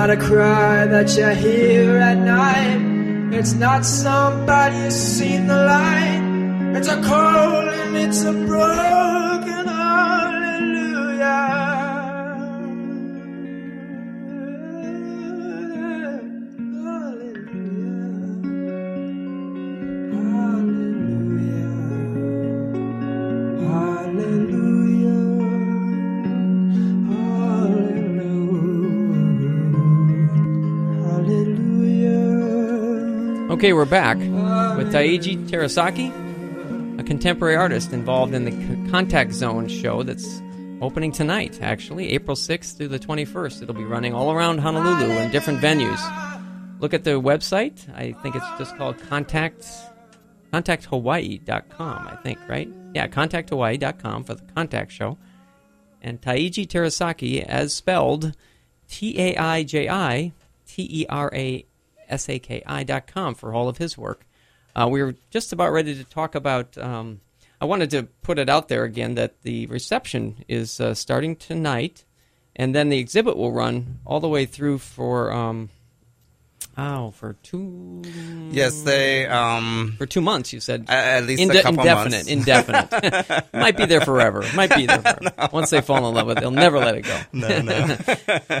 not 0.00 0.08
a 0.08 0.16
cry 0.16 0.86
that 0.86 1.14
you 1.14 1.28
hear 1.28 1.98
at 1.98 2.16
night. 2.16 3.34
It's 3.38 3.52
not 3.52 3.84
somebody 3.84 4.76
who's 4.76 4.94
seen 4.94 5.46
the 5.46 5.62
light. 5.74 6.74
It's 6.74 6.88
a 6.88 7.02
cold 7.02 7.68
and 7.68 7.96
it's 7.98 8.22
a 8.22 8.32
broken 8.32 9.09
Okay, 33.60 33.74
we're 33.74 33.84
back 33.84 34.16
with 34.16 34.90
Taiji 34.90 35.46
Terasaki, 35.46 36.98
a 36.98 37.02
contemporary 37.02 37.56
artist 37.56 37.92
involved 37.92 38.32
in 38.32 38.46
the 38.46 38.90
Contact 38.90 39.34
Zone 39.34 39.68
show 39.68 40.02
that's 40.02 40.40
opening 40.80 41.12
tonight, 41.12 41.58
actually, 41.60 42.08
April 42.12 42.38
6th 42.38 42.78
through 42.78 42.88
the 42.88 42.98
21st. 42.98 43.60
It'll 43.60 43.74
be 43.74 43.84
running 43.84 44.14
all 44.14 44.32
around 44.32 44.60
Honolulu 44.60 45.10
in 45.18 45.30
different 45.30 45.60
venues. 45.60 46.00
Look 46.80 46.94
at 46.94 47.04
the 47.04 47.20
website. 47.20 47.86
I 47.94 48.12
think 48.22 48.34
it's 48.34 48.48
just 48.56 48.74
called 48.78 48.98
Contact 49.10 49.66
contacthawaii.com, 50.54 52.08
I 52.08 52.16
think, 52.22 52.38
right? 52.48 52.72
Yeah, 52.94 53.08
contacthawaii.com 53.08 54.24
for 54.24 54.36
the 54.36 54.42
contact 54.54 54.90
show. 54.90 55.18
And 56.00 56.18
Taiji 56.18 56.66
Terasaki, 56.66 57.44
as 57.44 57.74
spelled 57.74 58.34
T 58.88 59.20
A 59.20 59.36
I 59.36 59.64
J 59.64 59.86
I 59.86 60.32
T 60.66 60.88
E 61.02 61.06
R 61.10 61.30
A 61.34 61.66
S 62.10 62.28
A 62.28 62.38
K 62.38 62.62
I 62.66 62.82
dot 62.84 63.06
com 63.06 63.34
for 63.34 63.54
all 63.54 63.68
of 63.68 63.78
his 63.78 63.96
work. 63.96 64.26
Uh, 64.74 64.88
we 64.90 65.02
were 65.02 65.14
just 65.30 65.52
about 65.52 65.72
ready 65.72 65.94
to 65.94 66.04
talk 66.04 66.34
about. 66.34 66.76
Um, 66.78 67.20
I 67.60 67.64
wanted 67.64 67.90
to 67.90 68.04
put 68.22 68.38
it 68.38 68.48
out 68.48 68.68
there 68.68 68.84
again 68.84 69.14
that 69.16 69.42
the 69.42 69.66
reception 69.66 70.44
is 70.48 70.80
uh, 70.80 70.94
starting 70.94 71.36
tonight, 71.36 72.04
and 72.56 72.74
then 72.74 72.88
the 72.88 72.98
exhibit 72.98 73.36
will 73.36 73.52
run 73.52 73.98
all 74.06 74.20
the 74.20 74.28
way 74.28 74.46
through 74.46 74.78
for. 74.78 75.32
Um, 75.32 75.70
Oh, 76.78 77.10
for 77.10 77.34
two. 77.42 78.02
Yes, 78.52 78.82
they 78.82 79.26
um 79.26 79.96
for 79.98 80.06
two 80.06 80.20
months. 80.20 80.52
You 80.52 80.60
said 80.60 80.86
at 80.88 81.24
least 81.24 81.40
a 81.40 81.42
Inde- 81.44 81.62
couple 81.62 81.80
indefinite, 81.80 82.16
months. 82.16 82.28
indefinite. 82.28 83.44
Might 83.52 83.76
be 83.76 83.86
there 83.86 84.00
forever. 84.00 84.44
Might 84.54 84.74
be 84.74 84.86
there 84.86 85.00
forever. 85.02 85.48
Once 85.52 85.70
they 85.70 85.80
fall 85.82 86.06
in 86.08 86.14
love 86.14 86.26
with 86.28 86.38
it, 86.38 86.40
they'll 86.40 86.50
never 86.52 86.78
let 86.78 86.94
it 86.94 87.02
go. 87.02 87.20
No, 87.32 87.60
no. 87.60 87.96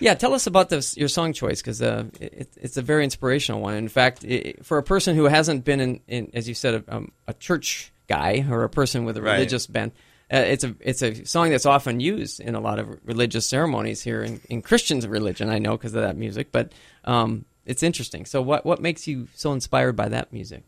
yeah, 0.00 0.14
tell 0.14 0.34
us 0.34 0.46
about 0.46 0.68
this, 0.68 0.96
your 0.96 1.08
song 1.08 1.32
choice 1.32 1.60
because 1.62 1.80
uh, 1.82 2.04
it, 2.20 2.48
it's 2.56 2.76
a 2.76 2.82
very 2.82 3.04
inspirational 3.04 3.60
one. 3.60 3.74
In 3.74 3.88
fact, 3.88 4.24
i 4.28 4.54
for 4.62 4.78
a 4.78 4.82
person 4.82 5.14
who 5.16 5.24
hasn't 5.24 5.64
been 5.64 5.80
in, 5.80 6.00
in 6.08 6.30
as 6.34 6.48
you 6.48 6.54
said, 6.54 6.74
a, 6.74 6.96
um, 6.96 7.12
a 7.26 7.34
church 7.34 7.92
guy 8.08 8.44
or 8.50 8.64
a 8.64 8.70
person 8.70 9.04
with 9.04 9.16
a 9.16 9.22
Right. 9.22 9.34
religious 9.34 9.66
bent. 9.66 9.92
Uh, 10.32 10.38
it's 10.38 10.64
a 10.64 10.74
it's 10.80 11.02
a 11.02 11.24
song 11.24 11.50
that's 11.50 11.64
often 11.66 12.00
used 12.00 12.38
in 12.40 12.54
a 12.54 12.60
lot 12.60 12.78
of 12.78 12.86
religious 13.04 13.46
ceremonies 13.46 14.02
here 14.02 14.22
in, 14.22 14.40
in 14.50 14.60
Christians' 14.62 15.06
religion. 15.06 15.48
I 15.48 15.58
know 15.58 15.72
because 15.76 15.94
of 15.94 16.02
that 16.02 16.16
music, 16.16 16.52
but 16.52 16.72
um, 17.04 17.44
it's 17.64 17.82
interesting. 17.82 18.26
So, 18.26 18.42
what 18.42 18.66
what 18.66 18.80
makes 18.82 19.06
you 19.06 19.28
so 19.34 19.52
inspired 19.52 19.96
by 19.96 20.08
that 20.10 20.32
music, 20.32 20.64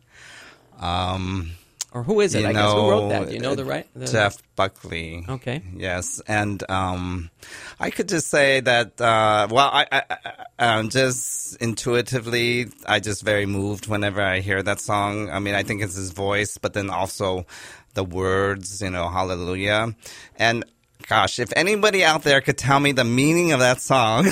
um 0.78 1.50
or 1.92 2.02
who 2.02 2.20
is 2.20 2.34
it? 2.34 2.42
you 2.42 2.48
I 2.48 2.52
guess 2.52 2.72
who 2.72 2.90
wrote 2.90 3.08
that? 3.08 3.20
know, 3.22 3.26
Do 3.26 3.34
you 3.34 3.40
know 3.40 3.54
the 3.54 3.64
right? 3.64 3.86
The, 3.94 4.06
Jeff 4.06 4.36
Buckley. 4.56 5.24
Okay. 5.28 5.62
Yes, 5.74 6.20
and 6.26 6.62
um, 6.70 7.30
I 7.78 7.90
could 7.90 8.08
just 8.08 8.28
say 8.28 8.60
that. 8.60 9.00
Uh, 9.00 9.48
well, 9.50 9.70
I, 9.72 9.86
I, 9.90 10.02
I 10.58 10.82
just 10.84 11.56
intuitively, 11.56 12.68
I 12.86 13.00
just 13.00 13.22
very 13.24 13.46
moved 13.46 13.88
whenever 13.88 14.22
I 14.22 14.40
hear 14.40 14.62
that 14.62 14.80
song. 14.80 15.30
I 15.30 15.38
mean, 15.38 15.54
I 15.54 15.62
think 15.62 15.82
it's 15.82 15.96
his 15.96 16.12
voice, 16.12 16.58
but 16.58 16.74
then 16.74 16.90
also 16.90 17.46
the 17.94 18.04
words. 18.04 18.80
You 18.80 18.90
know, 18.90 19.08
Hallelujah, 19.08 19.94
and. 20.36 20.64
Gosh, 21.08 21.40
if 21.40 21.50
anybody 21.56 22.04
out 22.04 22.22
there 22.22 22.40
could 22.40 22.58
tell 22.58 22.78
me 22.78 22.92
the 22.92 23.04
meaning 23.04 23.50
of 23.50 23.58
that 23.60 23.80
song, 23.80 24.28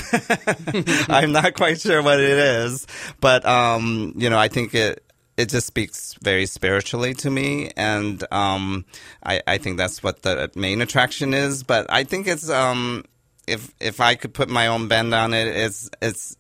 I'm 1.08 1.32
not 1.32 1.54
quite 1.54 1.80
sure 1.80 2.02
what 2.02 2.20
it 2.20 2.38
is. 2.38 2.86
But 3.20 3.44
um, 3.46 4.12
you 4.16 4.30
know, 4.30 4.38
I 4.38 4.46
think 4.46 4.74
it 4.74 5.02
it 5.38 5.48
just 5.48 5.68
speaks 5.68 6.14
very 6.20 6.46
spiritually 6.46 7.14
to 7.14 7.30
me, 7.30 7.70
and 7.76 8.24
um, 8.32 8.84
I, 9.24 9.40
I 9.46 9.58
think 9.58 9.78
that's 9.78 10.02
what 10.02 10.22
the 10.22 10.50
main 10.56 10.82
attraction 10.82 11.32
is. 11.32 11.62
But 11.62 11.86
I 11.88 12.02
think 12.02 12.26
it's 12.26 12.50
um, 12.50 13.04
if 13.46 13.72
if 13.80 14.00
I 14.00 14.16
could 14.16 14.34
put 14.34 14.48
my 14.48 14.66
own 14.66 14.88
bend 14.88 15.14
on 15.14 15.32
it, 15.34 15.46
it's 15.46 15.88
it's 16.02 16.32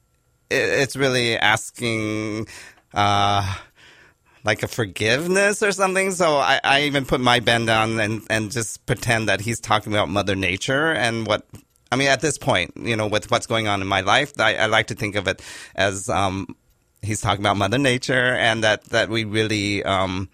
it, 0.50 0.56
it's 0.56 0.96
really 0.96 1.38
asking. 1.38 2.48
Uh, 2.92 3.54
like 4.44 4.62
a 4.62 4.68
forgiveness 4.68 5.62
or 5.62 5.72
something. 5.72 6.10
So 6.10 6.36
I, 6.36 6.58
I 6.64 6.82
even 6.82 7.04
put 7.04 7.20
my 7.20 7.40
bend 7.40 7.68
on 7.68 8.00
and, 8.00 8.22
and 8.30 8.50
just 8.50 8.86
pretend 8.86 9.28
that 9.28 9.42
he's 9.42 9.60
talking 9.60 9.92
about 9.92 10.08
Mother 10.08 10.34
Nature 10.34 10.92
and 10.92 11.26
what. 11.26 11.46
I 11.92 11.96
mean, 11.96 12.08
at 12.08 12.20
this 12.20 12.38
point, 12.38 12.72
you 12.76 12.96
know, 12.96 13.06
with 13.08 13.30
what's 13.30 13.46
going 13.46 13.66
on 13.68 13.82
in 13.82 13.88
my 13.88 14.00
life, 14.00 14.32
I, 14.38 14.54
I 14.54 14.66
like 14.66 14.86
to 14.86 14.94
think 14.94 15.16
of 15.16 15.28
it 15.28 15.42
as 15.74 16.08
um, 16.08 16.56
he's 17.02 17.20
talking 17.20 17.42
about 17.42 17.56
Mother 17.56 17.78
Nature 17.78 18.34
and 18.36 18.62
that 18.64 18.84
that 18.86 19.08
we 19.08 19.24
really 19.24 19.82
um, 19.84 20.28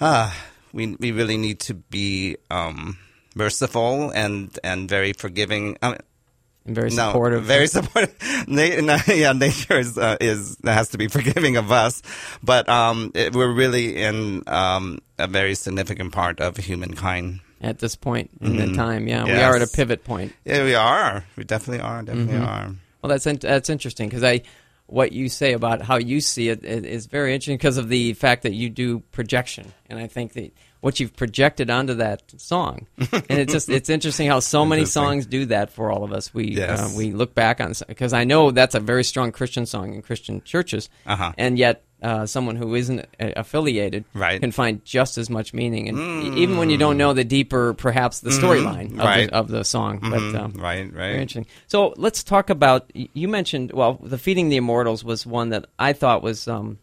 uh, 0.00 0.32
we 0.72 0.96
we 0.98 1.12
really 1.12 1.36
need 1.36 1.60
to 1.60 1.74
be 1.74 2.36
um, 2.50 2.98
merciful 3.34 4.10
and 4.10 4.56
and 4.64 4.88
very 4.88 5.12
forgiving. 5.12 5.76
I 5.82 5.88
mean, 5.90 5.98
and 6.66 6.74
very 6.74 6.88
no, 6.90 7.08
supportive. 7.10 7.44
very 7.44 7.66
supportive. 7.66 8.14
Yeah, 8.48 9.32
nature 9.32 9.78
is, 9.78 9.98
uh, 9.98 10.16
is 10.20 10.56
has 10.64 10.88
to 10.90 10.98
be 10.98 11.08
forgiving 11.08 11.56
of 11.56 11.70
us, 11.70 12.02
but 12.42 12.68
um, 12.68 13.12
it, 13.14 13.34
we're 13.34 13.52
really 13.52 13.96
in 13.96 14.42
um, 14.46 14.98
a 15.18 15.26
very 15.26 15.54
significant 15.54 16.12
part 16.12 16.40
of 16.40 16.56
humankind. 16.56 17.40
at 17.60 17.78
this 17.78 17.96
point 17.96 18.30
in 18.42 18.56
the 18.56 18.64
Mhm. 18.66 18.76
time. 18.76 19.08
Yeah, 19.08 19.24
we 19.24 19.32
are 19.32 19.56
at 19.56 19.62
a 19.62 19.66
pivot 19.66 20.04
point. 20.04 20.32
Yeah, 20.44 20.64
we 20.64 20.74
are. 20.74 21.24
We 21.36 21.44
definitely 21.44 21.80
are. 21.80 22.02
Definitely 22.02 22.34
Mhm. 22.40 22.46
are. 22.46 22.74
Well, 23.00 23.08
that's 23.10 23.26
in, 23.26 23.36
that's 23.36 23.68
interesting 23.70 24.08
because 24.08 24.24
I 24.24 24.42
what 24.86 25.12
you 25.12 25.28
say 25.28 25.52
about 25.54 25.82
how 25.82 25.96
you 25.96 26.20
see 26.20 26.48
it 26.48 26.64
is 26.64 27.06
very 27.06 27.32
interesting 27.34 27.56
because 27.56 27.78
of 27.78 27.88
the 27.88 28.12
fact 28.14 28.42
that 28.42 28.52
you 28.52 28.68
do 28.70 29.00
projection, 29.12 29.72
and 29.88 29.98
I 29.98 30.06
think 30.06 30.34
that 30.34 30.52
what 30.80 31.00
you've 31.00 31.16
projected 31.16 31.70
onto 31.70 31.94
that 31.94 32.22
song, 32.38 32.86
and 32.98 33.24
it's 33.30 33.52
just 33.52 33.68
it's 33.70 33.88
interesting 33.88 34.28
how 34.28 34.40
so 34.40 34.66
many 34.66 34.84
songs 34.84 35.24
do 35.26 35.46
that 35.46 35.70
for 35.72 35.90
all 35.90 36.04
of 36.04 36.12
us. 36.12 36.34
We 36.34 36.48
Yes. 36.56 36.78
uh, 36.80 36.96
we 36.96 37.12
look 37.12 37.34
back 37.34 37.60
on 37.60 37.72
because 37.88 38.12
I 38.12 38.24
know 38.24 38.50
that's 38.50 38.74
a 38.74 38.80
very 38.80 39.04
strong 39.04 39.32
Christian 39.32 39.64
song 39.64 39.94
in 39.94 40.02
Christian 40.02 40.42
churches, 40.42 40.88
Uh-huh. 41.06 41.32
and 41.38 41.58
yet. 41.58 41.82
Uh, 42.04 42.26
someone 42.26 42.54
who 42.54 42.74
isn't 42.74 43.06
affiliated 43.18 44.04
Right. 44.12 44.38
can 44.38 44.50
find 44.52 44.84
just 44.84 45.16
as 45.16 45.30
much 45.30 45.54
meaning, 45.54 45.88
and 45.88 45.98
e- 45.98 46.42
even 46.42 46.58
when 46.58 46.68
you 46.68 46.76
don't 46.76 46.98
know 46.98 47.14
the 47.14 47.24
deeper, 47.24 47.72
perhaps 47.72 48.20
the 48.20 48.28
Mhm. 48.28 48.40
storyline 48.40 48.90
of, 48.92 48.98
Right. 48.98 49.30
the, 49.30 49.34
of 49.34 49.48
the 49.48 49.64
song. 49.64 50.00
Mhm. 50.00 50.10
But 50.10 50.38
um, 50.38 50.52
Right, 50.52 50.82
right. 50.82 50.92
very 50.92 51.12
interesting. 51.22 51.46
So 51.66 51.94
let's 51.96 52.22
talk 52.22 52.50
about. 52.50 52.90
You 52.94 53.26
mentioned 53.26 53.72
well, 53.72 53.98
the 54.02 54.18
feeding 54.18 54.50
the 54.50 54.56
immortals 54.58 55.02
was 55.02 55.24
one 55.24 55.48
that 55.48 55.64
I 55.78 55.94
thought 55.94 56.22
was, 56.22 56.46
um, 56.46 56.76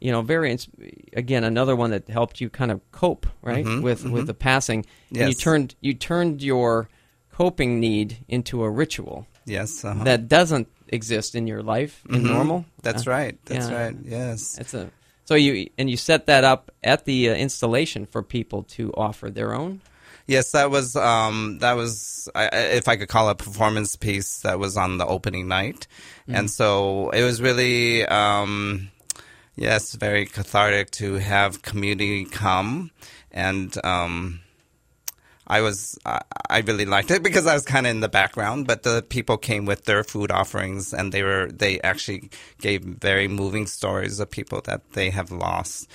you 0.00 0.10
know, 0.10 0.22
very 0.22 0.52
ins- 0.52 0.68
again 1.12 1.44
another 1.44 1.76
one 1.76 1.90
that 1.90 2.08
helped 2.08 2.40
you 2.40 2.48
kind 2.48 2.70
of 2.70 2.80
cope 2.92 3.26
right 3.42 3.64
Mhm, 3.66 3.82
with 3.82 4.04
with 4.04 4.24
mhm. 4.24 4.26
the 4.26 4.34
passing. 4.34 4.86
And 5.14 5.28
you 5.28 5.34
turned 5.34 5.74
you 5.82 5.92
turned 5.92 6.42
your 6.42 6.88
coping 7.30 7.78
need 7.78 8.16
into 8.26 8.62
a 8.64 8.70
ritual 8.70 9.26
Yes, 9.44 9.84
uh-huh. 9.84 10.04
that 10.04 10.28
doesn't 10.28 10.68
exist 10.88 11.34
in 11.34 11.46
your 11.46 11.62
life 11.62 12.02
in 12.08 12.22
Mhm. 12.22 12.30
normal. 12.30 12.64
That's 12.82 13.06
Uh, 13.06 13.10
right. 13.10 13.38
That's 13.46 13.70
yeah. 13.70 13.76
right. 13.86 13.96
Yes. 14.04 14.56
It's 14.58 14.74
a 14.74 14.90
so 15.24 15.34
you 15.34 15.68
and 15.78 15.90
you 15.90 15.96
set 15.96 16.26
that 16.26 16.44
up 16.44 16.70
at 16.84 17.04
the 17.04 17.30
uh, 17.30 17.34
installation 17.34 18.06
for 18.06 18.22
people 18.22 18.62
to 18.76 18.92
offer 18.94 19.30
their 19.30 19.52
own. 19.54 19.80
Yes, 20.28 20.50
that 20.52 20.70
was 20.70 20.96
um, 20.96 21.58
that 21.60 21.74
was 21.76 22.28
I- 22.34 22.48
if 22.78 22.88
I 22.88 22.96
could 22.96 23.08
call 23.08 23.28
it 23.28 23.32
a 23.32 23.44
performance 23.44 23.96
piece 23.96 24.38
that 24.40 24.58
was 24.58 24.76
on 24.76 24.98
the 24.98 25.06
opening 25.06 25.46
night, 25.48 25.86
and 26.28 26.50
so 26.50 27.10
it 27.10 27.22
was 27.22 27.40
really 27.40 28.04
um, 28.06 28.90
yes, 29.56 29.94
very 29.94 30.26
cathartic 30.26 30.90
to 30.92 31.14
have 31.14 31.62
community 31.62 32.24
come, 32.24 32.90
and 33.32 33.76
um, 33.84 34.40
I 35.46 35.60
was 35.60 35.98
I, 36.04 36.22
I 36.50 36.58
really 36.60 36.86
liked 36.86 37.10
it 37.10 37.22
because 37.22 37.46
I 37.46 37.54
was 37.54 37.64
kind 37.64 37.86
of 37.86 37.90
in 37.90 38.00
the 38.00 38.08
background, 38.08 38.66
but 38.66 38.82
the 38.82 39.02
people 39.02 39.36
came 39.36 39.64
with 39.64 39.84
their 39.84 40.04
food 40.04 40.30
offerings, 40.30 40.92
and 40.92 41.12
they 41.12 41.22
were 41.22 41.48
they 41.52 41.80
actually 41.80 42.30
gave 42.60 42.82
very 42.82 43.28
moving 43.28 43.66
stories 43.66 44.20
of 44.20 44.30
people 44.30 44.60
that 44.64 44.92
they 44.92 45.10
have 45.10 45.30
lost, 45.30 45.88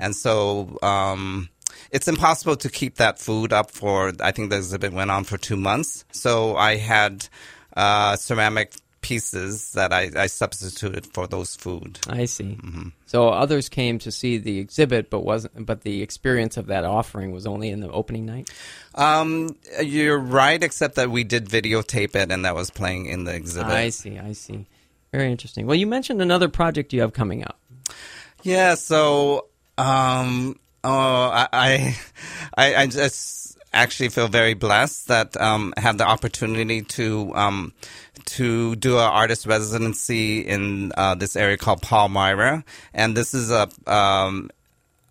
and 0.00 0.14
so. 0.16 0.78
Um, 0.82 1.48
it's 1.90 2.06
impossible 2.06 2.56
to 2.56 2.68
keep 2.70 2.96
that 2.96 3.18
food 3.18 3.52
up 3.52 3.70
for 3.70 4.12
I 4.20 4.30
think 4.30 4.50
the 4.50 4.56
exhibit 4.58 4.92
went 4.92 5.10
on 5.10 5.24
for 5.24 5.36
two 5.36 5.56
months. 5.56 6.04
So 6.12 6.56
I 6.56 6.76
had 6.76 7.28
uh, 7.76 8.16
ceramic 8.16 8.72
pieces 9.04 9.72
that 9.72 9.92
I, 9.92 10.10
I 10.16 10.28
substituted 10.28 11.06
for 11.06 11.26
those 11.26 11.54
food. 11.54 11.98
I 12.08 12.24
see. 12.24 12.58
Mm-hmm. 12.58 12.88
So 13.04 13.28
others 13.28 13.68
came 13.68 13.98
to 13.98 14.10
see 14.10 14.38
the 14.38 14.58
exhibit, 14.58 15.10
but 15.10 15.20
wasn't. 15.20 15.66
But 15.66 15.82
the 15.82 16.00
experience 16.00 16.56
of 16.56 16.68
that 16.68 16.84
offering 16.84 17.30
was 17.30 17.46
only 17.46 17.68
in 17.68 17.80
the 17.80 17.90
opening 17.90 18.24
night. 18.24 18.48
Um, 18.94 19.56
you're 19.82 20.18
right, 20.18 20.62
except 20.62 20.94
that 20.94 21.10
we 21.10 21.22
did 21.22 21.50
videotape 21.50 22.16
it 22.16 22.32
and 22.32 22.46
that 22.46 22.54
was 22.54 22.70
playing 22.70 23.04
in 23.06 23.24
the 23.24 23.34
exhibit. 23.34 23.72
I 23.72 23.90
see. 23.90 24.18
I 24.18 24.32
see. 24.32 24.64
Very 25.12 25.30
interesting. 25.30 25.66
Well, 25.66 25.76
you 25.76 25.86
mentioned 25.86 26.22
another 26.22 26.48
project 26.48 26.94
you 26.94 27.02
have 27.02 27.12
coming 27.12 27.44
up. 27.44 27.60
Yeah, 28.42 28.74
so 28.74 29.48
um, 29.76 30.58
oh, 30.82 30.90
I, 30.90 31.48
I, 31.52 31.96
I 32.56 32.74
I 32.76 32.86
just 32.86 33.43
actually 33.74 34.08
feel 34.08 34.28
very 34.28 34.54
blessed 34.54 35.08
that 35.08 35.36
um, 35.40 35.74
have 35.76 35.98
the 35.98 36.06
opportunity 36.06 36.82
to 36.82 37.34
um, 37.34 37.72
to 38.26 38.76
do 38.76 38.96
an 38.96 39.04
artist 39.04 39.46
residency 39.46 40.40
in 40.40 40.92
uh, 40.96 41.14
this 41.14 41.36
area 41.36 41.56
called 41.56 41.82
Palmyra, 41.82 42.64
and 42.94 43.16
this 43.16 43.34
is 43.34 43.50
a 43.50 43.68
um, 43.86 44.50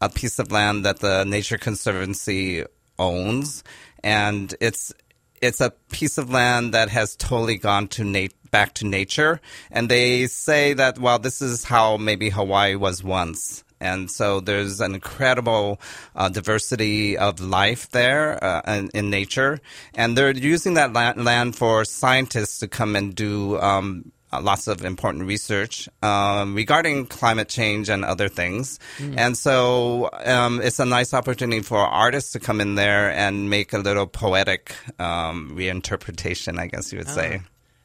a 0.02 0.10
piece 0.10 0.40
of 0.40 0.52
land 0.52 0.86
that 0.86 1.00
the 1.00 1.24
Nature 1.24 1.58
Conservancy 1.58 2.64
owns, 2.98 3.64
and 4.04 4.56
it's 4.60 4.94
it's 5.42 5.62
a 5.62 5.72
piece 5.92 6.18
of 6.18 6.30
land 6.30 6.74
that 6.74 6.90
has 6.90 7.16
totally 7.16 7.58
gone 7.58 7.88
to 7.90 8.04
nat- 8.04 8.34
back 8.50 8.74
to 8.76 8.86
nature. 8.86 9.42
And 9.72 9.90
they 9.90 10.28
say 10.28 10.74
that 10.74 10.98
well, 11.00 11.20
this 11.20 11.42
is 11.42 11.66
how 11.66 11.98
maybe 11.98 12.30
Hawaii 12.30 12.76
was 12.76 13.04
once. 13.04 13.64
And 13.84 14.10
so 14.10 14.40
there's 14.40 14.80
an 14.82 14.96
incredible 14.96 15.80
uh, 16.16 16.30
diversity 16.30 17.18
of 17.18 17.40
life 17.40 17.90
there 17.92 18.42
uh, 18.44 18.62
in, 18.68 18.90
in 18.94 19.10
nature, 19.10 19.60
and 19.94 20.18
they're 20.18 20.32
using 20.32 20.76
that 20.76 20.94
la- 20.94 21.14
land 21.18 21.56
for 21.56 21.86
scientists 21.86 22.60
to 22.60 22.68
come 22.68 22.96
and 22.96 23.14
do 23.14 23.60
um, 23.60 24.12
uh, 24.34 24.42
lots 24.42 24.68
of 24.68 24.84
important 24.84 25.26
research 25.28 25.88
um, 26.02 26.56
regarding 26.56 27.06
climate 27.06 27.50
change 27.50 27.90
and 27.90 28.04
other 28.04 28.30
things. 28.30 28.80
And 29.20 29.38
so 29.38 30.10
um, 30.26 30.60
it's 30.62 30.80
a 30.80 30.86
nice 30.86 31.14
opportunity 31.14 31.62
for 31.62 31.78
artists 31.78 32.32
to 32.32 32.40
come 32.40 32.60
in 32.60 32.74
there 32.76 33.12
and 33.12 33.50
make 33.50 33.74
a 33.74 33.78
little 33.78 34.08
poetic 34.08 34.74
um, 34.98 35.54
reinterpretation, 35.56 36.58
I 36.58 36.68
guess 36.68 36.92
you 36.92 36.98
would 37.00 37.10
say. 37.10 37.42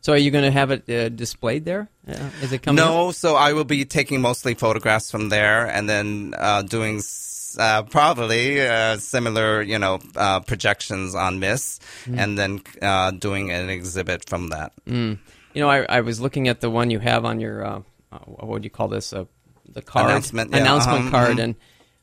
So, 0.09 0.15
are 0.15 0.17
you 0.17 0.31
going 0.31 0.45
to 0.45 0.51
have 0.51 0.71
it 0.71 0.89
uh, 0.89 1.11
displayed 1.11 1.67
there? 1.67 1.91
Uh, 2.09 2.31
is 2.41 2.51
it 2.55 2.63
coming? 2.63 2.83
up? 2.83 2.89
No, 2.89 3.11
so 3.11 3.37
I 3.37 3.53
will 3.53 3.67
be 3.67 3.85
taking 3.85 4.23
mostly 4.23 4.55
photographs 4.55 5.11
from 5.11 5.29
there 5.29 5.67
and 5.67 5.87
then 5.87 6.33
uh, 6.35 6.63
doing 6.63 6.97
s- 6.97 7.55
uh, 7.61 7.83
probably 7.83 8.59
uh, 8.67 8.97
similar, 8.97 9.61
you 9.61 9.79
know, 9.79 9.99
uh, 10.17 10.41
projections 10.41 11.15
on 11.15 11.41
Miss 11.41 11.79
and 12.07 12.39
then 12.39 12.63
uh, 12.81 13.11
doing 13.11 13.51
an 13.51 13.69
exhibit 13.69 14.27
from 14.27 14.49
that. 14.49 14.73
You 14.87 15.19
know, 15.55 15.69
I, 15.69 15.83
I 15.83 16.01
was 16.01 16.23
looking 16.23 16.49
at 16.49 16.63
the 16.63 16.71
one 16.71 16.89
you 16.89 17.01
have 17.01 17.27
on 17.27 17.39
your 17.39 17.63
uh, 17.63 17.83
uh, 18.11 18.19
what 18.21 18.49
would 18.49 18.65
you 18.65 18.71
call 18.71 18.89
this? 18.89 19.13
Uh, 19.13 19.27
the 19.69 19.83
card 19.83 20.07
Announcement, 20.07 20.53
yeah, 20.53 20.57
announcement 20.61 21.01
uh-huh, 21.01 21.11
card, 21.11 21.37
mhm. 21.37 21.43
and 21.45 21.55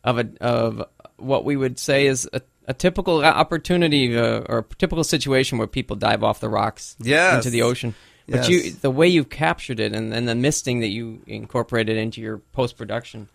of 0.03 0.19
a 0.19 0.29
of 0.41 0.83
what 1.17 1.43
we 1.43 1.55
would 1.55 1.79
say 1.79 2.05
is 2.05 2.29
a, 2.31 2.41
a 2.67 2.73
typical 2.73 3.23
opportunity 3.23 4.17
uh, 4.17 4.41
or 4.49 4.59
a 4.59 4.75
typical 4.75 5.03
situation 5.03 5.57
where 5.57 5.67
people 5.67 5.95
dive 5.95 6.23
off 6.23 6.39
the 6.39 6.49
rocks 6.49 6.95
Yes. 6.99 7.35
into 7.37 7.49
the 7.49 7.61
ocean. 7.61 7.95
But 8.27 8.49
Yes. 8.49 8.49
you, 8.49 8.71
the 8.71 8.89
way 8.89 9.07
you've 9.07 9.29
captured 9.29 9.79
it, 9.79 9.93
and, 9.93 10.11
and 10.13 10.27
the 10.27 10.33
misting 10.35 10.79
that 10.79 10.87
you 10.87 11.21
incorporated 11.27 11.95
into 11.97 12.21
your 12.21 12.39
post 12.53 12.75
production, 12.77 13.29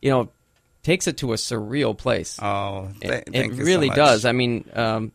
you 0.00 0.10
know, 0.10 0.30
takes 0.82 1.06
it 1.06 1.18
to 1.18 1.34
a 1.34 1.36
surreal 1.36 1.96
place. 1.96 2.38
Oh, 2.40 2.88
th- 3.02 3.24
It, 3.26 3.34
it 3.34 3.46
you 3.48 3.56
so 3.56 3.62
really 3.64 3.88
much. 3.88 3.96
does. 3.96 4.24
I 4.24 4.32
mean, 4.32 4.64
um, 4.72 5.12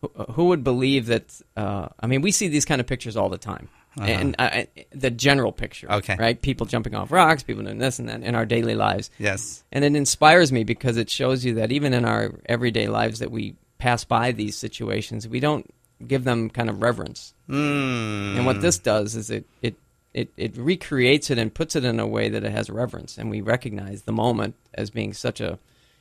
who, 0.00 0.08
who 0.34 0.44
would 0.46 0.62
believe 0.62 1.06
that? 1.06 1.24
Uh, 1.56 1.88
I 1.98 2.06
mean, 2.06 2.22
we 2.22 2.30
see 2.30 2.46
these 2.46 2.64
kind 2.64 2.80
of 2.80 2.86
pictures 2.86 3.16
all 3.16 3.28
the 3.28 3.36
time, 3.38 3.68
and 4.00 4.36
uh, 4.38 4.64
the 4.90 5.10
general 5.10 5.52
picture, 5.52 5.86
Uh-huh. 5.88 5.98
Okay. 5.98 6.16
right? 6.18 6.40
People 6.40 6.66
jumping 6.66 6.94
off 6.94 7.10
rocks, 7.12 7.42
people 7.42 7.62
doing 7.64 7.78
this 7.78 7.98
and 7.98 8.08
that 8.08 8.22
in 8.22 8.34
our 8.34 8.46
daily 8.46 8.74
lives, 8.74 9.10
Yes. 9.18 9.64
and 9.72 9.84
it 9.84 9.94
inspires 9.96 10.52
me 10.52 10.64
because 10.64 10.96
it 10.96 11.10
shows 11.10 11.44
you 11.44 11.54
that 11.54 11.72
even 11.72 11.92
in 11.94 12.04
our 12.04 12.32
everyday 12.46 12.88
lives, 12.88 13.18
that 13.20 13.30
we 13.30 13.54
pass 13.78 14.04
by 14.04 14.32
these 14.32 14.56
situations, 14.56 15.26
we 15.28 15.40
don't 15.40 15.66
give 16.06 16.24
them 16.24 16.50
kind 16.50 16.68
of 16.70 16.80
reverence. 16.82 17.34
Mm. 17.48 18.36
And 18.36 18.46
what 18.46 18.60
this 18.60 18.78
does 18.78 19.14
is 19.16 19.30
it 19.30 19.44
it. 19.62 19.74
It, 20.14 20.30
it 20.38 20.56
recreates 20.56 21.30
it 21.30 21.38
and 21.38 21.52
puts 21.52 21.76
it 21.76 21.84
in 21.84 22.00
a 22.00 22.06
way 22.06 22.30
that 22.30 22.42
it 22.42 22.50
has 22.50 22.70
reverence, 22.70 23.18
and 23.18 23.30
we 23.30 23.40
recognize 23.42 24.02
the 24.02 24.10
moment 24.10 24.56
as 24.74 24.88
being 24.90 25.12
such 25.12 25.40
a 25.40 25.58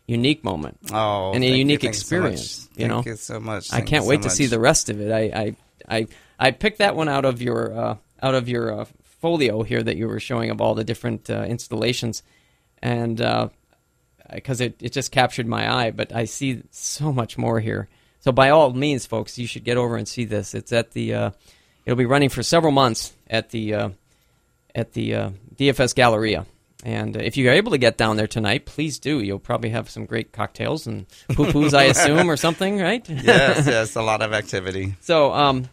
unique 0.08 0.44
moment. 0.46 0.78
Oh, 0.92 1.34
and 1.36 1.44
a 1.44 1.48
thank 1.48 1.52
you, 1.52 1.58
unique 1.58 1.82
thank 1.82 1.94
you 1.94 2.00
so 2.00 2.16
experience. 2.16 2.70
you 2.78 2.88
know, 2.88 2.96
Thank 2.96 3.06
you 3.08 3.16
so 3.18 3.40
much. 3.42 3.72
I 3.74 3.82
can't 3.82 4.06
wait 4.06 4.24
so 4.24 4.30
to 4.30 4.36
see 4.36 4.46
the 4.48 4.60
rest 4.62 4.90
of 4.90 5.02
it. 5.02 5.12
I 5.12 5.22
I 5.40 5.56
I, 5.90 6.08
I 6.40 6.52
picked 6.52 6.80
that 6.80 6.96
one 6.96 7.10
out 7.10 7.26
of 7.26 7.42
your 7.42 7.78
uh, 7.78 7.96
out 8.22 8.36
of 8.36 8.48
your 8.50 8.82
uh, 8.82 8.86
folio 9.04 9.64
here 9.64 9.82
that 9.82 9.98
you 9.98 10.08
were 10.08 10.20
showing 10.20 10.50
of 10.50 10.62
all 10.62 10.76
the 10.76 10.84
different 10.84 11.30
uh, 11.30 11.44
installations, 11.44 12.24
and 12.82 13.18
because 14.34 14.62
it 14.62 14.82
it 14.82 14.92
just 14.92 15.12
captured 15.12 15.48
my 15.48 15.72
eye. 15.72 15.92
But 15.92 16.14
I 16.14 16.26
see 16.26 16.64
so 16.72 17.12
much 17.12 17.38
more 17.38 17.60
here. 17.60 17.88
So 18.20 18.32
by 18.32 18.50
all 18.50 18.74
means, 18.74 19.06
folks, 19.06 19.38
you 19.38 19.48
should 19.48 19.64
get 19.64 19.78
over 19.78 19.96
and 19.96 20.08
see 20.08 20.26
this. 20.26 20.54
It's 20.54 20.74
at 20.74 20.92
the 20.92 21.14
uh, 21.14 21.32
it'll 21.86 21.98
be 21.98 22.06
running 22.06 22.30
for 22.30 22.44
several 22.44 22.72
months 22.74 23.14
at 23.30 23.52
the 23.52 23.74
uh, 23.74 23.90
at 24.76 24.94
the 24.94 25.16
uh, 25.16 25.30
DFS 25.56 25.96
Galleria. 25.96 26.46
And 26.84 27.18
uh, 27.18 27.22
if 27.22 27.38
you're 27.38 27.54
able 27.54 27.72
to 27.72 27.78
get 27.78 27.98
down 27.98 28.18
there 28.18 28.28
tonight, 28.28 28.66
please 28.66 29.00
do. 29.00 29.20
You'll 29.20 29.40
probably 29.40 29.70
have 29.70 29.90
some 29.90 30.06
great 30.06 30.32
cocktails 30.32 30.86
and 30.88 31.08
poo-poos, 31.30 31.74
I 31.74 31.84
assume, 31.96 32.30
or 32.30 32.38
something, 32.38 32.80
right? 32.80 33.08
yes, 33.10 33.66
yes, 33.68 33.96
a 33.96 34.02
lot 34.02 34.22
of 34.22 34.32
activity. 34.32 34.96
So, 35.02 35.34
um, 35.34 35.70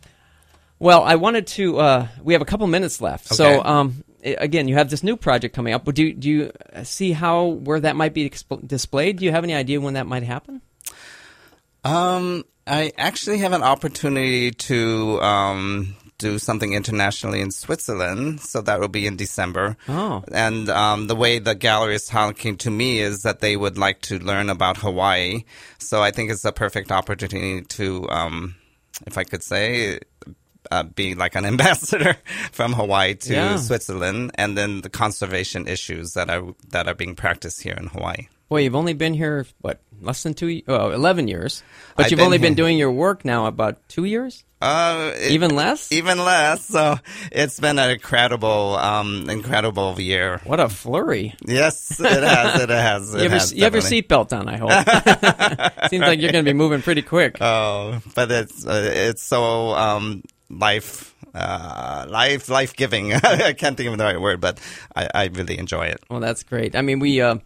well, 0.85 1.03
I 1.03 1.15
wanted 1.15 1.47
to. 1.47 1.79
Uh, 1.79 2.09
we 2.23 2.35
have 2.35 2.43
a 2.43 2.45
couple 2.45 2.67
minutes 2.67 3.01
left. 3.01 3.29
So, 3.29 3.65
um, 3.65 4.05
again, 4.23 4.69
you 4.69 4.75
have 4.75 4.91
this 4.91 5.03
new 5.03 5.17
project 5.17 5.57
coming 5.57 5.73
up. 5.73 5.83
But 5.83 5.95
do 5.95 6.13
do 6.13 6.29
you 6.29 6.53
uh, 6.75 6.85
see 6.85 7.13
how 7.13 7.47
where 7.47 7.81
that 7.81 7.97
might 7.97 8.13
be 8.13 8.29
exp- 8.29 8.69
displayed? 8.69 9.17
Do 9.17 9.25
you 9.25 9.31
have 9.31 9.45
any 9.45 9.55
idea 9.55 9.81
when 9.81 9.95
that 9.95 10.07
might 10.07 10.25
happen? 10.25 10.61
Um, 11.85 12.45
I 12.67 12.93
actually 12.99 13.39
have 13.39 13.53
an 13.53 13.63
opportunity 13.63 14.51
to 14.51 15.23
um, 15.23 15.97
do 16.19 16.39
something 16.39 16.75
internationally 16.75 17.41
in 17.41 17.51
Switzerland, 17.51 18.43
so 18.43 18.61
that 18.61 18.79
will 18.79 18.89
be 18.89 19.07
in 19.07 19.17
December. 19.17 19.79
Oh. 19.89 20.23
And 20.33 20.69
um, 20.69 21.07
the 21.07 21.17
way 21.17 21.39
the 21.39 21.55
gallery 21.55 21.95
is 21.95 22.05
talking 22.05 22.59
to 22.59 22.71
me 22.71 22.99
is 22.99 23.23
that 23.23 23.41
they 23.41 23.57
would 23.57 23.79
like 23.79 24.03
to 24.03 24.19
learn 24.19 24.51
about 24.51 24.77
Hawaii. 24.77 25.45
So 25.79 26.03
I 26.03 26.11
think 26.11 26.31
it's 26.31 26.45
a 26.45 26.53
perfect 26.53 26.93
opportunity 26.93 27.63
to, 27.63 28.07
um, 28.11 28.57
if 29.07 29.17
I 29.17 29.25
could 29.25 29.43
say, 29.43 30.01
uh, 30.71 30.83
be 30.85 31.15
like 31.15 31.35
an 31.35 31.45
ambassador 31.53 32.17
from 32.53 32.73
Hawaii 32.73 33.15
to 33.15 33.33
Yeah. 33.33 33.57
Switzerland, 33.57 34.33
and 34.37 34.57
then 34.57 34.81
the 34.83 34.91
conservation 34.91 35.67
issues 35.69 36.15
that 36.15 36.31
are 36.31 36.55
that 36.71 36.89
are 36.89 36.95
being 36.95 37.15
practiced 37.15 37.63
here 37.63 37.75
in 37.75 37.89
Hawaii. 37.89 38.29
Well, 38.51 38.61
you've 38.61 38.77
only 38.77 38.93
been 38.95 39.15
here 39.15 39.47
what 39.63 39.81
less 40.03 40.23
than 40.23 40.35
two, 40.35 40.61
oh, 40.69 40.91
11 40.91 41.29
years, 41.29 41.63
but 41.97 42.05
I've 42.07 42.11
you've 42.11 42.19
been 42.19 42.27
only 42.27 42.39
been 42.39 42.55
doing 42.55 42.77
your 42.77 42.93
work 42.93 43.25
now 43.25 43.47
about 43.47 43.79
two 43.89 44.05
years, 44.05 44.45
Uh, 44.61 45.13
it- 45.17 45.33
even 45.33 45.57
less. 45.57 45.91
even 45.91 46.19
less. 46.19 46.67
So 46.67 46.97
it's 47.33 47.59
been 47.59 47.79
an 47.79 47.91
incredible, 47.91 48.77
um, 48.77 49.31
incredible 49.31 49.99
year. 49.99 50.41
What 50.45 50.61
a 50.61 50.69
flurry! 50.69 51.35
Yes, 51.47 51.99
it 51.99 52.23
has. 52.23 52.61
It 52.61 52.69
has. 52.69 53.15
It 53.15 53.23
You 53.23 53.29
have, 53.31 53.51
your, 53.51 53.57
you 53.59 53.65
have 53.65 53.75
your 53.75 53.83
seatbelt 53.83 54.33
on, 54.39 54.47
I 54.47 54.57
hope. 54.61 55.89
Seems 55.91 56.03
like 56.03 56.21
you're 56.21 56.33
going 56.33 56.45
to 56.45 56.49
be 56.49 56.57
moving 56.57 56.83
pretty 56.83 57.03
quick. 57.03 57.39
Oh, 57.41 58.01
but 58.15 58.31
it's 58.31 58.67
uh, 58.67 58.91
it's 58.95 59.23
so 59.23 59.71
um, 59.75 60.23
life. 60.51 61.15
Uh, 61.35 62.07
life, 62.09 62.49
life 62.49 62.77
giving. 62.77 63.13
I 63.15 63.55
can't 63.55 63.77
think 63.77 63.91
of 63.91 63.99
the 63.99 64.05
right 64.05 64.21
word, 64.21 64.41
but 64.41 64.61
I, 64.95 65.09
I 65.15 65.25
really 65.27 65.59
enjoy 65.59 65.87
it. 65.87 66.01
Well, 66.09 66.21
that's 66.21 66.45
great. 66.45 66.77
I 66.77 66.83
mean, 66.83 67.01
we 67.01 67.21
uh, 67.21 67.39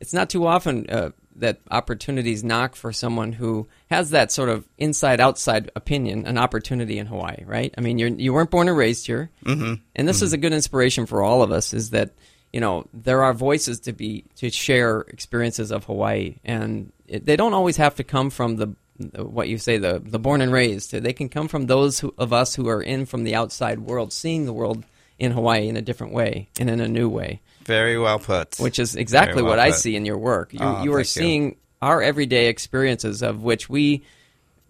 it's 0.00 0.12
not 0.12 0.30
too 0.30 0.46
often 0.46 0.90
uh, 0.90 1.10
that 1.36 1.60
opportunities 1.70 2.42
knock 2.42 2.74
for 2.74 2.92
someone 2.92 3.32
who 3.32 3.68
has 3.90 4.10
that 4.10 4.32
sort 4.32 4.48
of 4.48 4.66
inside 4.78 5.20
outside 5.20 5.70
opinion, 5.76 6.26
an 6.26 6.38
opportunity 6.38 6.98
in 6.98 7.06
Hawaii, 7.06 7.44
right? 7.44 7.72
I 7.76 7.80
mean, 7.80 7.98
you're 7.98 8.08
you 8.08 8.32
weren't 8.32 8.50
born 8.50 8.68
and 8.68 8.76
raised 8.76 9.06
here, 9.06 9.30
mm-hmm. 9.44 9.74
and 9.94 10.08
this 10.08 10.22
is 10.22 10.32
a 10.32 10.38
good 10.38 10.52
inspiration 10.52 11.06
for 11.06 11.22
all 11.22 11.42
of 11.42 11.52
us. 11.52 11.72
Is 11.72 11.90
that 11.90 12.14
you 12.52 12.60
know 12.60 12.88
there 12.92 13.22
are 13.22 13.34
voices 13.34 13.80
to 13.80 13.92
be 13.92 14.24
to 14.36 14.50
share 14.50 15.00
experiences 15.02 15.70
of 15.70 15.84
Hawaii, 15.84 16.36
and 16.44 16.92
it, 17.06 17.24
they 17.26 17.36
don't 17.36 17.54
always 17.54 17.76
have 17.76 17.94
to 17.96 18.04
come 18.04 18.30
from 18.30 18.56
the 18.56 18.74
what 19.16 19.48
you 19.48 19.58
say 19.58 19.78
the 19.78 20.00
the 20.04 20.18
born 20.18 20.40
and 20.40 20.52
raised. 20.52 20.92
They 20.92 21.12
can 21.12 21.28
come 21.28 21.48
from 21.48 21.66
those 21.66 22.00
who, 22.00 22.14
of 22.18 22.32
us 22.32 22.54
who 22.54 22.68
are 22.68 22.82
in 22.82 23.06
from 23.06 23.24
the 23.24 23.34
outside 23.34 23.80
world, 23.80 24.12
seeing 24.12 24.46
the 24.46 24.52
world 24.52 24.84
in 25.18 25.32
Hawaii 25.32 25.68
in 25.68 25.76
a 25.76 25.82
different 25.82 26.12
way 26.12 26.48
and 26.60 26.68
in 26.68 26.80
a 26.80 26.88
new 26.88 27.08
way. 27.08 27.40
Very 27.64 27.98
well 27.98 28.18
put. 28.18 28.56
Which 28.58 28.78
is 28.78 28.94
exactly 28.96 29.42
well 29.42 29.50
what 29.52 29.58
I 29.58 29.70
see 29.70 29.96
in 29.96 30.04
your 30.04 30.18
work. 30.18 30.52
You, 30.52 30.60
Oh, 30.62 30.82
you 30.84 30.92
are 30.92 30.98
thank 30.98 31.16
you. 31.16 31.22
seeing 31.22 31.56
our 31.80 32.02
everyday 32.02 32.48
experiences 32.48 33.22
of 33.22 33.42
which 33.42 33.68
we 33.68 34.04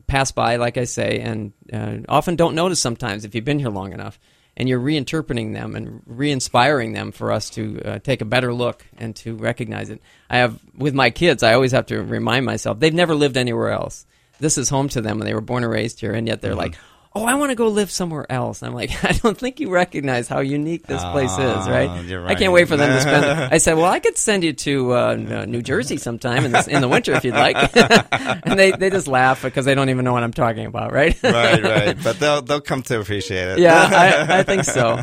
pass 0.07 0.31
by, 0.33 0.57
like 0.57 0.77
I 0.79 0.85
say, 0.85 1.18
and 1.20 1.53
uh, 1.72 1.99
often 2.09 2.37
don't 2.37 2.55
notice 2.55 2.81
sometimes 2.81 3.24
if 3.24 3.35
you've 3.35 3.45
been 3.45 3.59
here 3.59 3.70
long 3.70 3.93
enough. 3.93 4.18
And 4.59 4.70
you're 4.70 4.81
reinterpreting 4.81 5.53
them 5.53 5.77
and 5.77 6.01
re-inspiring 6.07 6.95
them 6.95 7.12
for 7.12 7.31
us 7.31 7.51
to 7.51 7.79
uh, 7.85 7.99
take 7.99 8.22
a 8.22 8.24
better 8.24 8.55
look 8.55 8.87
and 8.97 9.14
to 9.16 9.35
recognize 9.37 9.91
it. 9.91 10.01
I 10.31 10.39
have 10.39 10.59
with 10.74 10.95
my 10.95 11.11
kids, 11.11 11.43
I 11.43 11.53
always 11.53 11.72
have 11.72 11.85
to 11.87 12.03
remind 12.03 12.47
myself 12.47 12.81
they've 12.81 12.95
never 12.95 13.14
lived 13.14 13.37
anywhere 13.37 13.68
else. 13.68 14.07
This 14.41 14.59
is 14.59 14.68
home 14.68 14.89
to 14.91 15.01
them, 15.01 15.20
and 15.20 15.26
they 15.28 15.34
were 15.34 15.41
born 15.41 15.64
and 15.64 15.72
raised 15.72 16.01
here, 16.01 16.12
and 16.12 16.26
yet 16.26 16.41
they're 16.43 16.51
Mm-hmm. 16.53 16.59
like, 16.61 16.74
"Oh, 17.14 17.24
I 17.24 17.34
want 17.34 17.51
to 17.51 17.55
go 17.55 17.68
live 17.68 17.91
somewhere 17.91 18.30
else." 18.30 18.62
I'm 18.62 18.74
like, 18.74 18.91
I 19.05 19.12
don't 19.12 19.37
think 19.39 19.61
you 19.61 19.70
recognize 19.70 20.28
how 20.28 20.41
unique 20.41 20.87
this 20.87 21.03
place 21.05 21.32
is, 21.32 21.39
Ah, 21.39 21.70
right? 21.70 21.91
I 22.26 22.34
can't 22.34 22.53
wait 22.53 22.68
for 22.68 22.76
them 22.76 22.91
to 22.91 23.01
spend. 23.01 23.24
I 23.24 23.57
said, 23.59 23.74
"Well, 23.74 23.87
I 23.87 23.99
could 23.99 24.18
send 24.18 24.45
you 24.45 24.53
to 24.53 24.93
uh, 24.93 25.14
New 25.49 25.62
Jersey 25.62 25.97
sometime 25.97 26.45
in, 26.45 26.53
this, 26.53 26.68
in 26.68 26.82
the 26.82 26.89
winter 26.89 27.12
if 27.14 27.24
you'd 27.24 27.34
like," 27.34 27.57
and 28.47 28.59
they 28.59 28.72
they 28.72 28.91
just 28.91 29.09
laugh 29.09 29.43
because 29.43 29.64
they 29.64 29.74
don't 29.74 29.89
even 29.89 30.05
know 30.05 30.12
what 30.12 30.22
I'm 30.22 30.32
talking 30.34 30.66
about, 30.66 30.93
right? 30.93 31.16
right, 31.22 31.62
right. 31.62 31.97
But 32.05 32.18
they'll 32.20 32.43
they'll 32.43 32.61
come 32.61 32.82
to 32.84 33.01
appreciate 33.01 33.49
it. 33.49 33.59
yeah, 33.61 33.89
I, 34.30 34.39
I 34.41 34.43
think 34.43 34.64
so. 34.64 35.03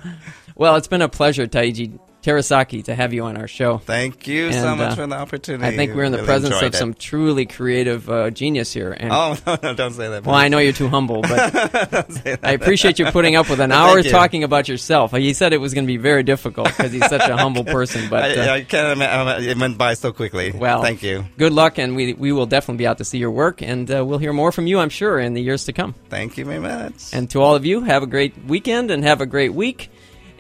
Well, 0.56 0.76
it's 0.76 0.88
been 0.88 1.02
a 1.02 1.10
pleasure, 1.10 1.48
Taiji 1.48 1.98
Terasaki, 2.24 2.84
to 2.86 2.96
have 2.96 3.14
you 3.14 3.26
on 3.26 3.38
our 3.38 3.48
show. 3.48 3.78
Thank 3.80 4.28
you 4.28 4.52
so 4.54 4.76
much 4.76 4.94
uh, 4.94 4.96
for 4.96 5.08
the 5.08 5.16
opportunity. 5.16 5.66
I 5.66 5.76
think 5.76 5.94
we're 5.94 6.06
in 6.06 6.12
the 6.14 6.20
Really 6.20 6.26
presence 6.26 6.56
of 6.56 6.64
it. 6.64 6.76
some 6.76 6.94
truly 6.94 7.46
creative 7.46 8.10
uh, 8.10 8.30
genius 8.32 8.72
here. 8.74 8.92
And, 8.94 9.12
Oh 9.12 9.36
no, 9.46 9.58
no, 9.62 9.74
don't 9.74 9.92
say 9.94 10.08
that. 10.10 10.26
well, 10.26 10.34
I 10.36 10.48
know 10.48 10.58
you're 10.60 10.74
too 10.74 10.88
humble, 10.88 11.22
but 11.22 11.52
Don't 11.92 12.12
say 12.14 12.36
that. 12.36 12.40
I 12.44 12.52
appreciate 12.52 12.98
you 12.98 13.06
putting 13.12 13.36
up 13.36 13.50
with 13.50 13.60
an 13.60 13.72
hour 13.80 14.02
talking 14.04 14.44
about 14.44 14.68
yourself. 14.70 15.12
He 15.12 15.34
said 15.34 15.54
it 15.54 15.58
was 15.60 15.74
going 15.74 15.84
to 15.86 15.88
be 15.88 15.98
very 15.98 16.24
difficult 16.24 16.68
because 16.70 16.92
he's 16.94 17.06
such 17.08 17.28
a 17.30 17.36
humble 17.38 17.66
person. 17.66 18.10
But 18.10 18.38
uh, 18.38 18.42
I, 18.42 18.54
I 18.56 18.62
can't 18.64 18.94
imagine 18.94 19.50
it 19.50 19.58
went 19.58 19.78
by 19.78 19.94
so 19.96 20.12
quickly. 20.14 20.52
well, 20.52 20.82
thank 20.82 21.04
you, 21.04 21.26
Good 21.38 21.52
luck, 21.54 21.78
and 21.78 21.96
we 21.96 22.14
we 22.14 22.32
will 22.32 22.46
definitely 22.46 22.78
be 22.78 22.88
out 22.88 22.98
to 23.00 23.06
see 23.06 23.18
your 23.18 23.32
work, 23.32 23.62
and 23.62 23.90
uh, 23.92 24.06
we'll 24.06 24.18
hear 24.20 24.34
more 24.34 24.52
from 24.52 24.66
you, 24.68 24.80
I'm 24.80 24.90
sure, 24.90 25.20
in 25.20 25.34
the 25.34 25.42
years 25.42 25.66
to 25.66 25.74
come. 25.74 25.94
thank 26.10 26.38
you 26.38 26.46
very 26.46 26.60
much. 26.60 27.14
And 27.14 27.30
to 27.32 27.42
all 27.42 27.56
of 27.56 27.66
you, 27.66 27.82
have 27.82 28.02
a 28.04 28.08
great 28.08 28.34
weekend 28.46 28.92
and 28.92 29.04
have 29.04 29.20
a 29.20 29.26
great 29.26 29.54
week. 29.54 29.90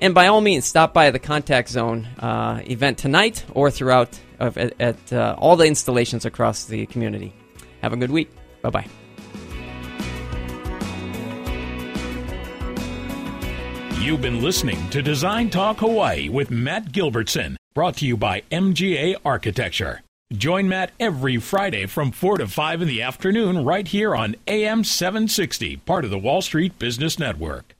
And 0.04 0.14
by 0.14 0.28
all 0.28 0.42
means, 0.42 0.66
stop 0.66 0.94
by 0.94 1.12
the 1.12 1.18
Contact 1.18 1.70
Zone 1.70 2.06
uh, 2.20 2.62
event 2.66 2.98
tonight 2.98 3.46
or 3.54 3.72
throughout 3.72 4.20
of, 4.38 4.58
at, 4.58 4.74
at 4.78 5.14
uh, 5.14 5.38
all 5.38 5.56
the 5.56 5.66
installations 5.66 6.26
across 6.26 6.66
the 6.66 6.86
community. 6.88 7.34
Have 7.82 7.94
a 7.94 7.96
good 7.96 8.12
week. 8.12 8.30
Bye 8.62 8.70
bye. 8.70 8.88
You've 14.02 14.20
been 14.20 14.42
listening 14.42 14.90
to 14.90 15.02
Design 15.02 15.50
Talk 15.50 15.78
Hawaii 15.78 16.28
with 16.28 16.52
Matt 16.52 16.92
Gilbertson, 16.92 17.56
brought 17.74 17.96
to 17.98 18.06
you 18.06 18.18
by 18.18 18.42
MGA 18.52 19.16
Architecture. 19.24 20.02
Join 20.34 20.68
Matt 20.68 20.92
every 21.00 21.38
Friday 21.38 21.86
from 21.86 22.12
4 22.12 22.40
to 22.40 22.48
5 22.48 22.82
in 22.82 22.90
the 22.90 23.02
afternoon 23.02 23.64
right 23.64 23.88
here 23.88 24.14
on 24.14 24.36
AM 24.48 24.84
760, 24.84 25.78
part 25.78 26.04
of 26.04 26.12
the 26.12 26.20
Wall 26.20 26.42
Street 26.42 26.78
Business 26.78 27.18
Network. 27.18 27.74